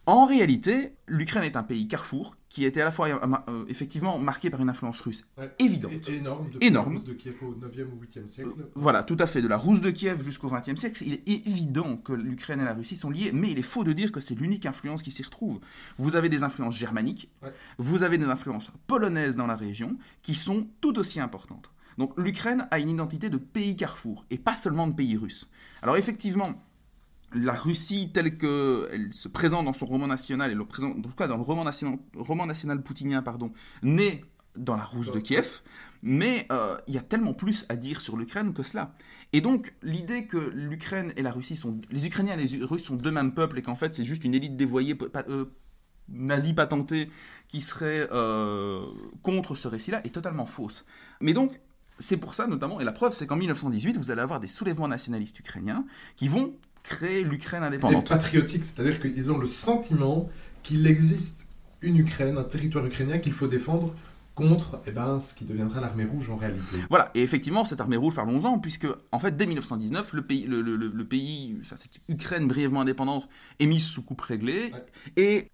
En 0.05 0.25
réalité, 0.25 0.95
l'Ukraine 1.07 1.43
est 1.43 1.55
un 1.55 1.61
pays 1.61 1.87
carrefour 1.87 2.35
qui 2.49 2.65
était 2.65 2.81
à 2.81 2.85
la 2.85 2.91
fois 2.91 3.09
euh, 3.09 3.19
euh, 3.47 3.65
effectivement 3.67 4.17
marqué 4.17 4.49
par 4.49 4.59
une 4.59 4.69
influence 4.69 4.99
russe 5.01 5.27
Ouais. 5.37 5.53
évidente. 5.59 5.91
Énorme, 6.09 6.49
depuis 6.51 6.65
Énorme. 6.67 6.95
la 6.95 7.03
de 7.03 7.13
Kiev 7.13 7.35
au 7.43 7.53
9e 7.53 7.91
ou 7.91 8.03
8e 8.03 8.25
siècle. 8.25 8.49
Voilà, 8.73 9.03
tout 9.03 9.17
à 9.19 9.27
fait. 9.27 9.43
De 9.43 9.47
la 9.47 9.57
Rousse 9.57 9.81
de 9.81 9.91
Kiev 9.91 10.23
jusqu'au 10.23 10.49
XXe 10.49 10.79
siècle, 10.79 11.03
il 11.05 11.13
est 11.13 11.27
évident 11.27 11.97
que 11.97 12.13
l'Ukraine 12.13 12.59
et 12.59 12.65
la 12.65 12.73
Russie 12.73 12.95
sont 12.95 13.11
liées, 13.11 13.29
mais 13.31 13.51
il 13.51 13.59
est 13.59 13.63
faux 13.63 13.83
de 13.83 13.93
dire 13.93 14.11
que 14.11 14.19
c'est 14.19 14.33
l'unique 14.33 14.65
influence 14.65 15.03
qui 15.03 15.11
s'y 15.11 15.21
retrouve. 15.21 15.59
Vous 15.99 16.15
avez 16.15 16.27
des 16.29 16.41
influences 16.41 16.75
germaniques, 16.75 17.29
Ouais. 17.43 17.53
vous 17.77 18.01
avez 18.01 18.17
des 18.17 18.25
influences 18.25 18.71
polonaises 18.87 19.35
dans 19.35 19.47
la 19.47 19.55
région, 19.55 19.95
qui 20.23 20.33
sont 20.33 20.67
tout 20.81 20.97
aussi 20.97 21.19
importantes. 21.19 21.69
Donc 21.99 22.17
l'Ukraine 22.17 22.67
a 22.71 22.79
une 22.79 22.89
identité 22.89 23.29
de 23.29 23.37
pays 23.37 23.75
carrefour, 23.75 24.25
et 24.31 24.39
pas 24.39 24.55
seulement 24.55 24.87
de 24.87 24.93
pays 24.95 25.17
russe. 25.17 25.47
Alors 25.83 25.97
effectivement, 25.97 26.53
la 27.33 27.53
Russie 27.53 28.11
telle 28.11 28.37
qu'elle 28.37 29.09
se 29.11 29.27
présente 29.27 29.65
dans 29.65 29.73
son 29.73 29.85
roman 29.85 30.07
national, 30.07 30.53
le 30.53 30.63
en 30.63 31.01
tout 31.01 31.09
cas 31.17 31.27
dans 31.27 31.37
le 31.37 31.43
roman 31.43 31.63
national, 31.63 31.99
roman 32.15 32.47
poutinien, 32.83 33.21
pardon, 33.21 33.51
naît 33.83 34.23
dans 34.55 34.75
la 34.75 34.83
Rousse 34.83 35.11
de 35.11 35.19
Kiev, 35.19 35.61
mais 36.01 36.47
euh, 36.51 36.77
il 36.87 36.93
y 36.93 36.97
a 36.97 37.01
tellement 37.01 37.33
plus 37.33 37.65
à 37.69 37.75
dire 37.75 38.01
sur 38.01 38.17
l'Ukraine 38.17 38.53
que 38.53 38.63
cela. 38.63 38.93
Et 39.31 39.41
donc, 39.41 39.73
l'idée 39.83 40.25
que 40.25 40.37
l'Ukraine 40.37 41.13
et 41.15 41.21
la 41.21 41.31
Russie 41.31 41.55
sont. 41.55 41.79
Les 41.91 42.07
Ukrainiens 42.07 42.37
et 42.37 42.45
les 42.45 42.65
Russes 42.65 42.83
sont 42.83 42.95
deux 42.95 43.11
mêmes 43.11 43.33
peuples 43.33 43.59
et 43.59 43.61
qu'en 43.61 43.75
fait, 43.75 43.95
c'est 43.95 44.05
juste 44.05 44.23
une 44.23 44.33
élite 44.33 44.55
dévoyée, 44.55 44.97
euh, 45.29 45.45
nazie 46.09 46.53
patentée, 46.53 47.09
qui 47.47 47.61
serait 47.61 48.07
euh, 48.11 48.85
contre 49.21 49.55
ce 49.55 49.67
récit-là, 49.67 50.01
est 50.03 50.13
totalement 50.13 50.45
fausse. 50.45 50.85
Mais 51.21 51.33
donc, 51.33 51.59
c'est 51.99 52.17
pour 52.17 52.33
ça 52.33 52.47
notamment, 52.47 52.79
et 52.79 52.85
la 52.85 52.93
preuve, 52.93 53.13
c'est 53.13 53.27
qu'en 53.27 53.35
1918, 53.35 53.97
vous 53.97 54.09
allez 54.09 54.21
avoir 54.21 54.39
des 54.39 54.47
soulèvements 54.47 54.87
nationalistes 54.87 55.37
ukrainiens 55.39 55.85
qui 56.15 56.27
vont 56.27 56.55
créer 56.83 57.23
l'Ukraine 57.23 57.63
Et 57.63 57.67
indépendante. 57.67 58.09
patriotiques, 58.09 58.63
c'est-à-dire 58.65 58.99
qu'ils 58.99 59.31
ont 59.31 59.37
le 59.37 59.47
sentiment 59.47 60.29
qu'il 60.63 60.85
existe 60.87 61.47
une 61.81 61.97
Ukraine, 61.97 62.37
un 62.37 62.43
territoire 62.43 62.85
ukrainien 62.85 63.19
qu'il 63.19 63.31
faut 63.33 63.47
défendre 63.47 63.95
contre 64.35 64.81
eh 64.87 64.91
ben, 64.91 65.19
ce 65.19 65.33
qui 65.33 65.43
deviendra 65.45 65.81
l'armée 65.81 66.05
rouge 66.05 66.29
en 66.29 66.37
réalité. 66.37 66.77
Voilà, 66.89 67.11
et 67.13 67.21
effectivement, 67.23 67.65
cette 67.65 67.81
armée 67.81 67.97
rouge, 67.97 68.15
parlons-en, 68.15 68.59
puisque, 68.59 68.87
en 69.11 69.19
fait, 69.19 69.35
dès 69.35 69.45
1919, 69.45 70.13
le 70.13 70.21
pays, 70.21 70.45
le, 70.45 70.61
le- 70.61 70.77
le- 70.77 70.87
le 70.87 71.05
pays 71.07 71.57
enfin, 71.61 71.75
cette 71.75 71.99
Ukraine 72.07 72.47
brièvement 72.47 72.81
indépendante, 72.81 73.27
est 73.59 73.65
mise 73.65 73.83
sous 73.85 74.01
coupe 74.03 74.21
réglée, 74.21 74.71
Ouais. 74.73 74.85
et 75.17 75.51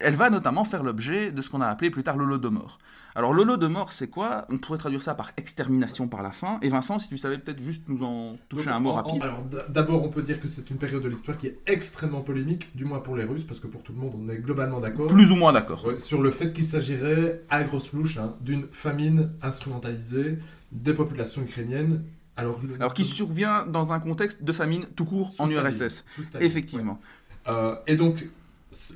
elle 0.00 0.14
va 0.16 0.28
notamment 0.28 0.64
faire 0.64 0.82
l'objet 0.82 1.30
de 1.30 1.40
ce 1.40 1.48
qu'on 1.50 1.60
a 1.60 1.66
appelé 1.68 1.90
plus 1.90 2.02
tard 2.02 2.16
l'Holodomor. 2.16 2.78
Alors, 3.14 3.32
l'Holodomor, 3.32 3.92
c'est 3.92 4.08
quoi? 4.08 4.44
On 4.50 4.58
pourrait 4.58 4.78
traduire 4.78 5.00
ça 5.00 5.14
par 5.14 5.30
extermination 5.36 6.08
par 6.08 6.22
la 6.22 6.32
faim, 6.32 6.58
et 6.62 6.68
Vincent, 6.68 6.98
si 6.98 7.08
tu 7.08 7.16
savais 7.16 7.38
peut-être 7.38 7.60
juste 7.62 7.88
nous 7.88 8.02
en 8.02 8.36
toucher 8.48 8.64
Donc, 8.66 8.74
un 8.74 8.80
mot 8.80 8.90
en- 8.90 8.94
rapide. 8.94 9.22
alors, 9.22 9.44
D'abord, 9.68 10.02
on 10.04 10.08
peut 10.08 10.22
dire 10.22 10.40
que 10.40 10.48
c'est 10.48 10.68
une 10.70 10.78
période 10.78 11.00
de 11.02 11.08
l'histoire 11.08 11.38
qui 11.38 11.46
est 11.46 11.58
extrêmement 11.66 12.22
polémique, 12.22 12.74
du 12.76 12.84
moins 12.84 12.98
pour 12.98 13.16
les 13.16 13.22
Russes, 13.24 13.44
parce 13.44 13.60
que 13.60 13.68
pour 13.68 13.82
tout 13.84 13.92
le 13.92 13.98
monde, 14.00 14.14
on 14.16 14.28
est 14.28 14.38
globalement 14.38 14.80
d'accord. 14.80 15.06
Plus 15.06 15.30
ou 15.30 15.36
moins 15.36 15.52
d'accord. 15.52 15.84
Ouais, 15.86 15.98
sur 16.00 16.20
le 16.20 16.32
fait 16.32 16.52
qu'il 16.52 16.64
s'agirait, 16.66 17.42
à 17.48 17.62
grosse 17.62 17.92
louche, 17.92 18.18
hein, 18.18 18.34
d'une 18.40 18.66
famine 18.72 19.30
instrumentalisée 19.42 20.38
des 20.72 20.92
populations 20.94 21.42
ukrainiennes. 21.42 22.02
Alors, 22.36 22.60
le- 22.66 22.74
Alors, 22.74 22.94
qui 22.94 23.04
survient 23.04 23.64
dans 23.64 23.92
un 23.92 24.00
contexte 24.00 24.42
de 24.42 24.52
famine 24.52 24.86
tout 24.96 25.04
court 25.04 25.32
sous 25.32 25.40
en 25.42 25.48
URSS. 25.48 26.04
Effectivement. 26.40 26.98
ouais. 27.46 27.52
Euh, 27.52 27.76
et 27.86 27.94
donc, 27.94 28.26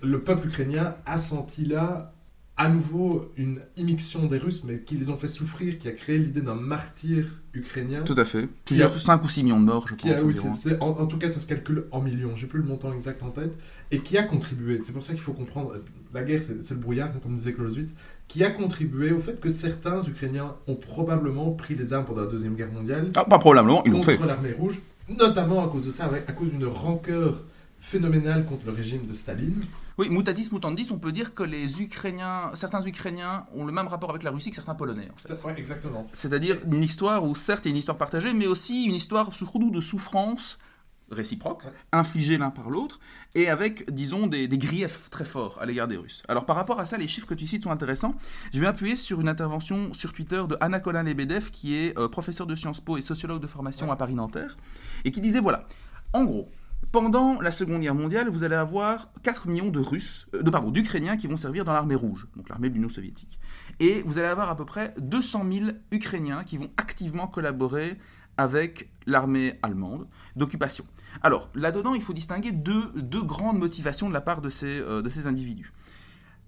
le 0.03 0.21
peuple 0.21 0.49
ukrainien 0.49 0.95
a 1.07 1.19
senti 1.19 1.64
là 1.64 2.12
à 2.61 2.69
nouveau 2.69 3.31
une 3.37 3.61
immixtion 3.77 4.27
des 4.27 4.37
Russes, 4.37 4.64
mais 4.64 4.81
qui 4.83 4.97
les 4.97 5.11
ont 5.11 5.17
fait 5.17 5.29
souffrir, 5.29 5.79
qui 5.79 5.87
a 5.87 5.93
créé 5.93 6.19
l'idée 6.19 6.41
d'un 6.41 6.57
martyr 6.57 7.25
ukrainien. 7.55 8.03
Tout 8.03 8.17
à 8.19 8.25
fait. 8.25 8.49
Plusieurs 8.64 9.01
5 9.01 9.23
ou 9.23 9.29
6 9.29 9.45
millions 9.45 9.61
de 9.61 9.64
morts, 9.64 9.87
je 9.88 9.95
pense. 9.95 10.11
A, 10.11 10.23
oui, 10.25 10.77
en, 10.81 10.88
en 10.88 11.07
tout 11.07 11.19
cas, 11.19 11.29
ça 11.29 11.38
se 11.38 11.47
calcule 11.47 11.85
en 11.93 12.01
millions. 12.01 12.35
J'ai 12.35 12.49
plus 12.49 12.59
le 12.59 12.64
montant 12.67 12.93
exact 12.93 13.23
en 13.23 13.31
tête. 13.31 13.57
Et 13.93 14.01
qui 14.01 14.19
a 14.19 14.25
contribué, 14.25 14.81
c'est 14.83 14.93
pour 14.93 15.05
ça 15.05 15.12
qu'il 15.12 15.23
faut 15.23 15.35
comprendre, 15.35 15.75
la 16.12 16.25
guerre, 16.25 16.43
c'est 16.43 16.71
le 16.73 16.81
brouillard, 16.81 17.12
comme 17.21 17.37
disait 17.37 17.53
Clausewitz, 17.53 17.95
qui 18.27 18.43
a 18.43 18.51
contribué 18.51 19.12
au 19.12 19.21
fait 19.21 19.38
que 19.41 19.49
certains 19.51 20.03
Ukrainiens 20.03 20.57
ont 20.67 20.75
probablement 20.75 21.53
pris 21.53 21.77
les 21.77 21.93
armes 21.93 22.07
pendant 22.07 22.23
la 22.23 22.27
Deuxième 22.27 22.57
Guerre 22.57 22.73
mondiale 22.73 23.11
Ah, 23.14 23.25
pas 23.25 23.38
probablement, 23.38 23.85
ils 23.85 23.93
l'ont 23.93 23.99
contre 24.01 24.17
fait. 24.19 24.27
l'armée 24.27 24.51
rouge, 24.53 24.81
notamment 25.09 25.64
à 25.64 25.69
cause 25.71 25.87
de 25.87 25.93
ça, 25.93 26.11
à 26.27 26.33
cause 26.33 26.51
d'une 26.51 26.67
rancœur 26.67 27.45
phénoménale 27.81 28.45
contre 28.45 28.67
le 28.67 28.73
régime 28.73 29.07
de 29.07 29.14
Staline. 29.14 29.62
Oui, 29.99 30.09
mutatis 30.11 30.49
mutandis, 30.53 30.88
on 30.93 30.99
peut 30.99 31.11
dire 31.12 31.35
que 31.35 31.43
les 31.43 31.83
Ukrainiens, 31.83 32.51
certains 32.55 32.83
Ukrainiens 32.85 33.47
ont 33.55 33.64
le 33.64 33.73
même 33.73 33.88
rapport 33.88 34.11
avec 34.11 34.23
la 34.23 34.31
Russie 34.31 34.51
que 34.51 34.57
certains 34.57 34.75
Polonais, 34.77 35.09
en 35.12 35.17
fait. 35.19 35.59
Exactement. 35.59 36.07
C'est-à-dire 36.12 36.57
une 36.71 36.83
histoire 36.83 37.25
où, 37.25 37.35
certes, 37.35 37.64
il 37.64 37.69
y 37.69 37.71
a 37.71 37.73
une 37.73 37.79
histoire 37.79 37.99
partagée, 37.99 38.33
mais 38.33 38.47
aussi 38.47 38.85
une 38.85 38.95
histoire 38.95 39.33
surtout 39.33 39.71
de 39.71 39.81
souffrance 39.81 40.59
réciproque, 41.11 41.64
Ouais. 41.64 41.71
infligée 41.93 42.37
l'un 42.37 42.51
par 42.51 42.69
l'autre, 42.69 43.01
et 43.35 43.49
avec, 43.49 43.91
disons, 43.91 44.27
des, 44.27 44.47
des 44.47 44.59
griefs 44.59 45.09
très 45.11 45.25
forts 45.25 45.57
à 45.61 45.64
l'égard 45.64 45.88
des 45.88 45.97
Russes. 45.97 46.23
Alors, 46.29 46.45
par 46.45 46.55
rapport 46.55 46.79
à 46.81 46.85
ça, 46.85 46.99
les 46.99 47.09
chiffres 47.09 47.27
que 47.27 47.33
tu 47.35 47.47
cites 47.47 47.62
sont 47.64 47.71
intéressants. 47.71 48.14
Je 48.53 48.61
vais 48.61 48.67
m'appuyer 48.67 48.95
sur 48.95 49.19
une 49.21 49.29
intervention 49.29 49.95
sur 49.95 50.12
Twitter 50.12 50.43
de 50.47 50.57
Anna 50.61 50.81
Colin 50.81 51.03
Lebedev, 51.05 51.51
qui 51.51 51.75
est 51.77 51.99
euh, 51.99 52.09
professeure 52.09 52.47
de 52.47 52.55
Sciences 52.55 52.81
Po 52.83 52.99
et 52.99 53.01
sociologue 53.01 53.41
de 53.41 53.47
formation 53.47 53.87
Ouais. 53.87 53.93
à 53.93 53.97
Paris-Nanterre, 53.97 54.59
et 55.07 55.11
qui 55.11 55.23
disait, 55.23 55.41
voilà, 55.41 55.67
en 56.12 56.25
gros, 56.25 56.51
pendant 56.92 57.40
la 57.40 57.51
Seconde 57.51 57.83
Guerre 57.83 57.94
mondiale, 57.94 58.29
vous 58.29 58.44
allez 58.44 58.55
avoir 58.55 59.12
4 59.22 59.48
millions 59.48 59.70
de 59.70 59.81
Russes, 59.81 60.27
euh, 60.35 60.42
de 60.42 60.51
pardon, 60.51 60.70
d'Ukrainiens 60.70 61.16
qui 61.16 61.27
vont 61.27 61.37
servir 61.37 61.64
dans 61.64 61.72
l'armée 61.72 61.94
rouge, 61.94 62.27
donc 62.37 62.48
l'armée 62.48 62.68
de 62.70 62.74
l'Union 62.74 62.88
soviétique. 62.88 63.38
Et 63.81 64.03
vous 64.03 64.18
allez 64.18 64.29
avoir 64.29 64.48
à 64.48 64.57
peu 64.57 64.64
près 64.64 64.94
200 64.98 65.46
000 65.51 65.66
Ukrainiens 65.92 66.44
qui 66.44 66.57
vont 66.57 66.70
activement 66.77 67.27
collaborer 67.27 67.98
avec 68.37 68.90
l'armée 69.07 69.59
allemande 69.62 70.07
d'occupation. 70.37 70.85
Alors, 71.22 71.51
là-dedans, 71.55 71.94
il 71.94 72.03
faut 72.03 72.12
distinguer 72.12 72.53
deux, 72.53 72.92
grandes 73.22 73.59
motivations 73.59 74.09
de 74.09 74.14
la 74.14 74.20
part 74.20 74.40
de 74.40 74.48
ces, 74.48 74.81
euh, 74.81 75.03
de 75.03 75.09
ces 75.09 75.27
individus. 75.27 75.72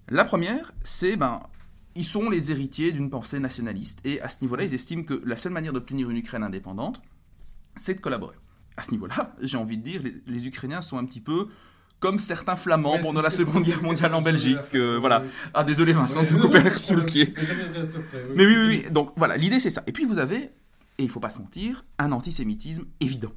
La 0.09 0.25
première, 0.25 0.73
c'est, 0.85 1.17
ben, 1.17 1.43
ils 1.97 2.05
sont 2.05 2.31
les 2.31 2.53
héritiers 2.53 2.93
d'une 2.93 3.11
pensée 3.11 3.41
nationaliste, 3.41 4.01
et 4.05 4.21
à 4.21 4.29
ce 4.29 4.39
niveau-là, 4.43 4.65
ils 4.65 4.75
estiment 4.75 5.03
que 5.03 5.21
la 5.25 5.37
seule 5.37 5.53
manière 5.53 5.73
d'obtenir 5.73 6.09
une 6.09 6.17
Ukraine 6.17 6.45
indépendante, 6.45 7.03
c'est 7.77 7.95
de 7.95 8.01
collaborer. 8.01 8.37
À 8.81 8.83
ce 8.83 8.93
niveau-là, 8.93 9.35
j'ai 9.43 9.59
envie 9.59 9.77
de 9.77 9.83
dire, 9.83 10.01
les, 10.03 10.15
les 10.27 10.47
Ukrainiens 10.47 10.81
sont 10.81 10.97
un 10.97 11.05
petit 11.05 11.21
peu 11.21 11.49
comme 11.99 12.19
certains 12.19 12.57
Flamands 12.57 12.95
Ouais, 12.95 13.03
pendant 13.03 13.21
la 13.21 13.29
Seconde 13.29 13.63
Guerre 13.63 13.83
mondiale 13.83 14.15
en 14.15 14.23
Belgique. 14.23 14.57
euh, 14.75 14.97
voilà. 14.99 15.23
Ah 15.53 15.65
désolé 15.65 15.93
Vincent, 15.93 16.21
Ouais, 16.21 16.27
de 16.29 16.35
couper 16.41 16.63
non, 16.63 16.71
sous 16.83 16.95
le 16.95 17.01
non, 17.01 17.07
pied. 17.07 17.35
mais 18.35 18.47
oui. 18.47 18.57
Oui, 18.57 18.67
oui. 18.69 18.91
Donc 18.91 19.13
voilà, 19.19 19.37
l'idée 19.37 19.61
c'est 19.61 19.69
ça. 19.69 19.83
Et 19.87 19.93
puis 19.93 20.07
vous 20.07 20.17
avez, 20.17 20.39
et 20.97 21.03
il 21.03 21.11
faut 21.11 21.21
pas 21.21 21.29
se 21.29 21.41
mentir, 21.41 21.85
un 21.99 22.11
antisémitisme 22.13 22.85
évident. 23.01 23.33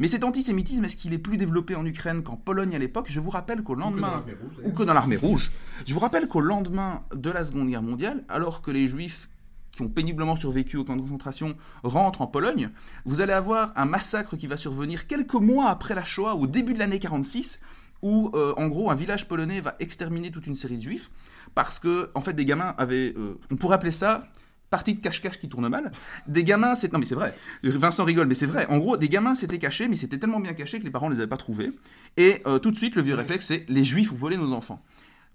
Mais 0.00 0.08
cet 0.08 0.24
antisémitisme, 0.24 0.84
est-ce 0.84 0.96
qu'il 0.96 1.12
est 1.12 1.18
plus 1.18 1.36
développé 1.36 1.76
en 1.76 1.86
Ukraine 1.86 2.24
qu'en 2.24 2.34
Pologne 2.36 2.74
à 2.74 2.78
l'époque? 2.80 3.06
Je 3.08 3.20
vous 3.20 3.30
rappelle 3.30 3.62
qu'au 3.62 3.74
Ou 3.74 3.76
que 3.76 3.80
dans 3.82 3.90
lendemain, 3.90 4.08
l'armée 4.10 4.32
rouge, 4.40 4.64
ou 4.64 4.72
que 4.72 4.82
dans 4.82 4.94
l'armée 4.94 5.16
rouge, 5.16 5.50
je 5.86 5.94
vous 5.94 6.00
rappelle 6.00 6.26
qu'au 6.26 6.40
lendemain 6.40 7.02
de 7.14 7.30
la 7.30 7.44
Seconde 7.44 7.68
Guerre 7.68 7.82
mondiale, 7.82 8.24
alors 8.28 8.62
que 8.62 8.72
les 8.72 8.88
Juifs 8.88 9.28
qui 9.72 9.82
ont 9.82 9.88
péniblement 9.88 10.36
survécu 10.36 10.76
au 10.76 10.84
camp 10.84 10.96
de 10.96 11.02
concentration 11.02 11.56
rentrent 11.82 12.22
en 12.22 12.26
Pologne, 12.26 12.70
vous 13.04 13.20
allez 13.20 13.32
avoir 13.32 13.72
un 13.76 13.84
massacre 13.84 14.36
qui 14.36 14.46
va 14.46 14.56
survenir 14.56 15.06
quelques 15.06 15.34
mois 15.34 15.68
après 15.68 15.94
la 15.94 16.04
Shoah, 16.04 16.34
au 16.34 16.46
début 16.46 16.74
de 16.74 16.78
l'année 16.78 16.98
46, 16.98 17.60
où 18.02 18.30
euh, 18.34 18.54
en 18.56 18.68
gros 18.68 18.90
un 18.90 18.94
village 18.94 19.26
polonais 19.26 19.60
va 19.60 19.76
exterminer 19.80 20.30
toute 20.30 20.46
une 20.46 20.54
série 20.54 20.76
de 20.76 20.82
Juifs 20.82 21.10
parce 21.54 21.78
que 21.78 22.10
en 22.14 22.20
fait 22.20 22.32
des 22.32 22.44
gamins 22.44 22.74
avaient, 22.78 23.14
euh, 23.16 23.38
on 23.50 23.56
pourrait 23.56 23.74
appeler 23.74 23.90
ça 23.90 24.28
partie 24.70 24.94
de 24.94 25.00
cache-cache 25.00 25.38
qui 25.38 25.48
tourne 25.48 25.68
mal. 25.68 25.92
Des 26.26 26.44
gamins, 26.44 26.74
c'est 26.74 26.92
non 26.92 26.98
mais 26.98 27.06
c'est 27.06 27.14
vrai. 27.14 27.34
Vincent 27.62 28.04
rigole, 28.04 28.26
mais 28.26 28.34
c'est 28.34 28.46
vrai. 28.46 28.66
En 28.66 28.78
gros, 28.78 28.96
des 28.96 29.08
gamins 29.08 29.34
s'étaient 29.34 29.58
cachés, 29.58 29.88
mais 29.88 29.96
c'était 29.96 30.18
tellement 30.18 30.40
bien 30.40 30.52
caché 30.52 30.78
que 30.78 30.84
les 30.84 30.90
parents 30.90 31.08
ne 31.08 31.14
les 31.14 31.20
avaient 31.20 31.28
pas 31.28 31.36
trouvés. 31.36 31.70
Et 32.16 32.40
euh, 32.46 32.58
tout 32.58 32.70
de 32.70 32.76
suite, 32.76 32.94
le 32.94 33.02
vieux 33.02 33.14
réflexe, 33.14 33.46
c'est 33.46 33.64
les 33.68 33.84
Juifs 33.84 34.12
ont 34.12 34.16
volé 34.16 34.36
nos 34.36 34.52
enfants. 34.52 34.82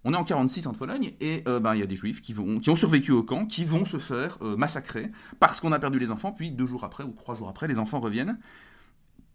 On 0.05 0.13
est 0.13 0.17
en 0.17 0.23
46 0.23 0.67
en 0.67 0.73
Pologne 0.73 1.13
et 1.21 1.43
euh, 1.47 1.59
ben, 1.59 1.75
il 1.75 1.79
y 1.79 1.83
a 1.83 1.85
des 1.85 1.95
Juifs 1.95 2.21
qui, 2.21 2.33
vont, 2.33 2.59
qui 2.59 2.69
ont 2.69 2.75
survécu 2.75 3.11
au 3.11 3.23
camp, 3.23 3.45
qui 3.45 3.63
vont 3.63 3.85
se 3.85 3.97
faire 3.97 4.37
euh, 4.41 4.57
massacrer 4.57 5.11
parce 5.39 5.61
qu'on 5.61 5.71
a 5.71 5.79
perdu 5.79 5.99
les 5.99 6.11
enfants. 6.11 6.31
Puis 6.31 6.51
deux 6.51 6.65
jours 6.65 6.83
après 6.83 7.03
ou 7.03 7.11
trois 7.11 7.35
jours 7.35 7.47
après, 7.47 7.67
les 7.67 7.79
enfants 7.79 7.99
reviennent. 7.99 8.37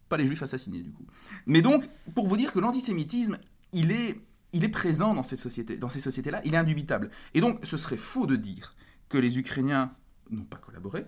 Pas 0.08 0.16
les 0.16 0.26
Juifs 0.26 0.42
assassinés 0.42 0.82
du 0.82 0.92
coup. 0.92 1.06
Mais 1.46 1.62
donc, 1.62 1.88
pour 2.14 2.26
vous 2.28 2.36
dire 2.36 2.52
que 2.52 2.58
l'antisémitisme, 2.58 3.38
il 3.72 3.92
est, 3.92 4.20
il 4.52 4.64
est 4.64 4.68
présent 4.68 5.14
dans 5.14 5.22
cette 5.22 5.38
société, 5.38 5.76
dans 5.76 5.88
ces 5.88 6.00
sociétés-là, 6.00 6.42
il 6.44 6.54
est 6.54 6.58
indubitable. 6.58 7.10
Et 7.34 7.40
donc, 7.40 7.60
ce 7.62 7.76
serait 7.76 7.96
faux 7.96 8.26
de 8.26 8.36
dire 8.36 8.74
que 9.08 9.18
les 9.18 9.38
Ukrainiens 9.38 9.92
n'ont 10.30 10.44
pas 10.44 10.58
collaboré. 10.58 11.06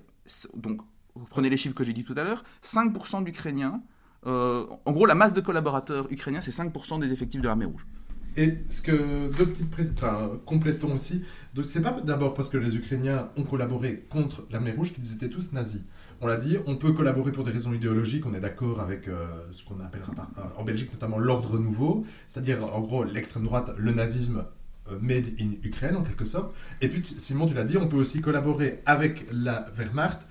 Donc, 0.54 0.80
prenez 1.28 1.50
les 1.50 1.56
chiffres 1.56 1.74
que 1.74 1.84
j'ai 1.84 1.92
dit 1.92 2.04
tout 2.04 2.14
à 2.16 2.24
l'heure, 2.24 2.44
5% 2.62 3.24
d'Ukrainiens, 3.24 3.82
euh, 4.26 4.66
en 4.84 4.92
gros, 4.92 5.06
la 5.06 5.14
masse 5.14 5.32
de 5.34 5.40
collaborateurs 5.40 6.10
ukrainiens, 6.10 6.40
c'est 6.40 6.50
5% 6.50 7.00
des 7.00 7.12
effectifs 7.12 7.40
de 7.40 7.46
l'armée 7.46 7.64
rouge. 7.64 7.86
Et 8.36 8.54
ce 8.68 8.80
que 8.82 9.30
deux 9.36 9.46
petites 9.46 9.70
pré- 9.70 9.90
enfin, 9.92 10.32
complétons 10.46 10.94
aussi. 10.94 11.24
Donc 11.54 11.64
c'est 11.64 11.82
pas 11.82 11.92
d'abord 12.04 12.34
parce 12.34 12.48
que 12.48 12.58
les 12.58 12.76
Ukrainiens 12.76 13.28
ont 13.36 13.42
collaboré 13.44 14.04
contre 14.08 14.46
l'armée 14.50 14.72
rouge 14.72 14.92
qu'ils 14.92 15.12
étaient 15.12 15.28
tous 15.28 15.52
nazis. 15.52 15.82
On 16.20 16.26
l'a 16.26 16.36
dit, 16.36 16.58
on 16.66 16.76
peut 16.76 16.92
collaborer 16.92 17.32
pour 17.32 17.44
des 17.44 17.50
raisons 17.50 17.72
idéologiques. 17.72 18.26
On 18.26 18.34
est 18.34 18.40
d'accord 18.40 18.80
avec 18.80 19.08
euh, 19.08 19.26
ce 19.52 19.64
qu'on 19.64 19.80
appellera 19.80 20.12
euh, 20.38 20.42
en 20.58 20.64
Belgique 20.64 20.92
notamment 20.92 21.18
l'ordre 21.18 21.58
nouveau, 21.58 22.04
c'est-à-dire 22.26 22.64
en 22.64 22.80
gros 22.80 23.04
l'extrême 23.04 23.44
droite, 23.44 23.72
le 23.78 23.92
nazisme 23.92 24.44
euh, 24.90 24.98
made 25.00 25.26
in 25.40 25.52
Ukraine 25.62 25.96
en 25.96 26.02
quelque 26.02 26.26
sorte. 26.26 26.54
Et 26.82 26.88
puis 26.88 27.02
Simon, 27.16 27.46
tu 27.46 27.54
l'as 27.54 27.64
dit, 27.64 27.78
on 27.78 27.88
peut 27.88 27.96
aussi 27.96 28.20
collaborer 28.20 28.82
avec 28.86 29.26
la 29.32 29.66
Wehrmacht 29.76 30.26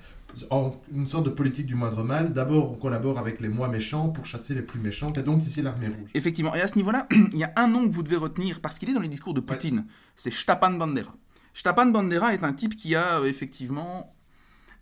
en 0.49 0.71
une 0.93 1.07
sorte 1.07 1.25
de 1.25 1.29
politique 1.29 1.65
du 1.65 1.75
moindre 1.75 2.03
mal. 2.03 2.33
D'abord, 2.33 2.71
on 2.71 2.75
collabore 2.75 3.19
avec 3.19 3.41
les 3.41 3.49
moins 3.49 3.67
méchants 3.67 4.09
pour 4.09 4.25
chasser 4.25 4.53
les 4.53 4.61
plus 4.61 4.79
méchants, 4.79 5.11
est 5.13 5.23
donc 5.23 5.43
ici 5.43 5.61
l'armée 5.61 5.87
rouge. 5.87 6.09
Effectivement. 6.13 6.55
Et 6.55 6.61
à 6.61 6.67
ce 6.67 6.75
niveau-là, 6.75 7.07
il 7.31 7.37
y 7.37 7.43
a 7.43 7.53
un 7.55 7.67
nom 7.67 7.87
que 7.87 7.93
vous 7.93 8.03
devez 8.03 8.15
retenir 8.15 8.59
parce 8.59 8.79
qu'il 8.79 8.89
est 8.89 8.93
dans 8.93 9.01
les 9.01 9.07
discours 9.07 9.33
de 9.33 9.41
Poutine. 9.41 9.85
C'est 10.15 10.33
Stepan 10.33 10.71
Bandera. 10.71 11.13
Stepan 11.53 11.87
Bandera 11.87 12.33
est 12.33 12.43
un 12.43 12.53
type 12.53 12.75
qui 12.75 12.95
a 12.95 13.19
euh, 13.19 13.25
effectivement 13.25 14.13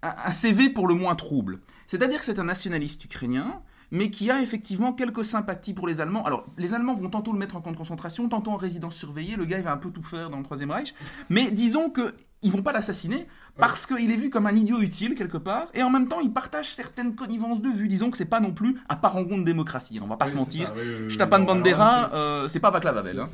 un 0.04 0.16
un 0.26 0.32
CV 0.32 0.70
pour 0.70 0.88
le 0.88 0.94
moins 0.94 1.16
trouble. 1.16 1.60
C'est-à-dire 1.88 2.20
que 2.20 2.26
c'est 2.26 2.40
un 2.40 2.44
nationaliste 2.44 3.04
ukrainien, 3.06 3.62
mais 3.92 4.10
qui 4.10 4.30
a 4.32 4.42
effectivement 4.42 4.92
quelques 4.94 5.24
sympathies 5.24 5.74
pour 5.74 5.88
les 5.88 6.02
Allemands. 6.02 6.26
Alors, 6.26 6.46
les 6.58 6.74
Allemands 6.74 6.94
vont 6.96 7.10
tantôt 7.10 7.32
le 7.32 7.40
mettre 7.40 7.56
en 7.56 7.62
camp 7.62 7.72
de 7.72 7.78
concentration, 7.78 8.28
tantôt 8.28 8.52
en 8.52 8.58
résidence 8.58 8.96
surveillée. 8.96 9.36
Le 9.38 9.46
gars, 9.46 9.58
il 9.60 9.64
va 9.64 9.72
un 9.72 9.78
peu 9.78 9.90
tout 9.92 10.04
faire 10.04 10.30
dans 10.30 10.38
le 10.38 10.44
Troisième 10.44 10.72
Reich. 10.72 10.94
Mais 11.30 11.52
disons 11.52 11.90
que 11.90 12.14
ils 12.44 12.52
vont 12.52 12.62
pas 12.62 12.72
l'assassiner 12.72 13.26
parce 13.58 13.88
qu'il 13.88 14.12
est 14.12 14.16
vu 14.18 14.30
comme 14.30 14.46
un 14.46 14.56
idiot 14.56 14.80
utile 14.82 15.16
quelque 15.16 15.38
part, 15.38 15.66
et 15.74 15.82
en 15.82 15.90
même 15.90 16.08
temps, 16.08 16.20
il 16.20 16.32
partage 16.32 16.72
certaines 16.76 17.16
connivences 17.16 17.62
de 17.62 17.70
vue. 17.70 17.88
Disons 17.88 18.12
que 18.12 18.18
c'est 18.18 18.26
pas 18.26 18.40
non 18.40 18.52
plus 18.54 18.78
un 18.90 18.96
parangon 18.96 19.40
de 19.40 19.44
démocratie. 19.44 20.00
On 20.04 20.06
va 20.08 20.18
pas 20.18 20.26
Oui, 20.26 20.32
se 20.32 20.38
mentir. 20.38 20.72
oui, 20.76 20.84
oui, 21.10 21.18
alors 21.20 21.40
Bandera, 21.46 22.02
là, 22.02 22.08
c'est- 22.12 22.16
euh, 22.16 22.48
c'est 22.48 22.60
pas 22.60 22.70
Václav 22.70 22.98
Havel. 22.98 23.20
hein. 23.22 23.26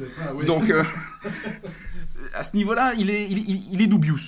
Donc, 0.46 0.70
euh, 0.70 0.84
à 2.34 2.44
ce 2.44 2.56
niveau-là, 2.56 2.94
il 2.98 3.10
est, 3.10 3.30
il, 3.30 3.38
il- 3.50 3.74
il 3.74 3.82
est 3.82 3.88
dubious. 3.88 4.20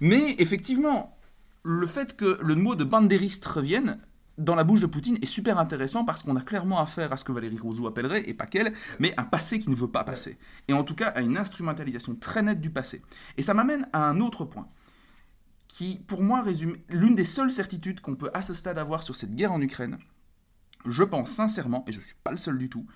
Mais 0.00 0.36
effectivement, 0.38 1.16
le 1.62 1.86
fait 1.86 2.16
que 2.16 2.38
le 2.42 2.54
mot 2.54 2.74
de 2.74 2.84
bandériste 2.84 3.44
revienne 3.46 3.98
dans 4.38 4.54
la 4.54 4.64
bouche 4.64 4.80
de 4.80 4.86
Poutine 4.86 5.18
est 5.22 5.26
super 5.26 5.58
intéressant 5.58 6.04
parce 6.04 6.22
qu'on 6.22 6.36
a 6.36 6.40
clairement 6.40 6.80
affaire 6.80 7.12
à 7.12 7.16
ce 7.16 7.24
que 7.24 7.32
Valérie 7.32 7.58
Rousseau 7.58 7.86
appellerait, 7.86 8.28
et 8.28 8.34
pas 8.34 8.46
qu'elle, 8.46 8.72
mais 8.98 9.14
un 9.16 9.24
passé 9.24 9.58
qui 9.58 9.70
ne 9.70 9.74
veut 9.74 9.90
pas 9.90 10.04
passer. 10.04 10.38
Et 10.68 10.72
en 10.72 10.84
tout 10.84 10.94
cas, 10.94 11.08
à 11.08 11.20
une 11.20 11.38
instrumentalisation 11.38 12.14
très 12.14 12.42
nette 12.42 12.60
du 12.60 12.70
passé. 12.70 13.02
Et 13.36 13.42
ça 13.42 13.54
m'amène 13.54 13.88
à 13.92 14.08
un 14.08 14.20
autre 14.20 14.44
point 14.44 14.68
qui, 15.68 16.00
pour 16.06 16.22
moi, 16.22 16.42
résume 16.42 16.76
l'une 16.88 17.14
des 17.14 17.24
seules 17.24 17.50
certitudes 17.50 18.00
qu'on 18.00 18.16
peut 18.16 18.30
à 18.34 18.42
ce 18.42 18.54
stade 18.54 18.78
avoir 18.78 19.02
sur 19.02 19.16
cette 19.16 19.34
guerre 19.34 19.52
en 19.52 19.60
Ukraine. 19.60 19.98
Je 20.86 21.02
pense 21.02 21.30
sincèrement, 21.30 21.84
et 21.86 21.92
je 21.92 21.98
ne 21.98 22.04
suis 22.04 22.16
pas 22.22 22.30
le 22.30 22.36
seul 22.36 22.58
du 22.58 22.68
tout, 22.68 22.86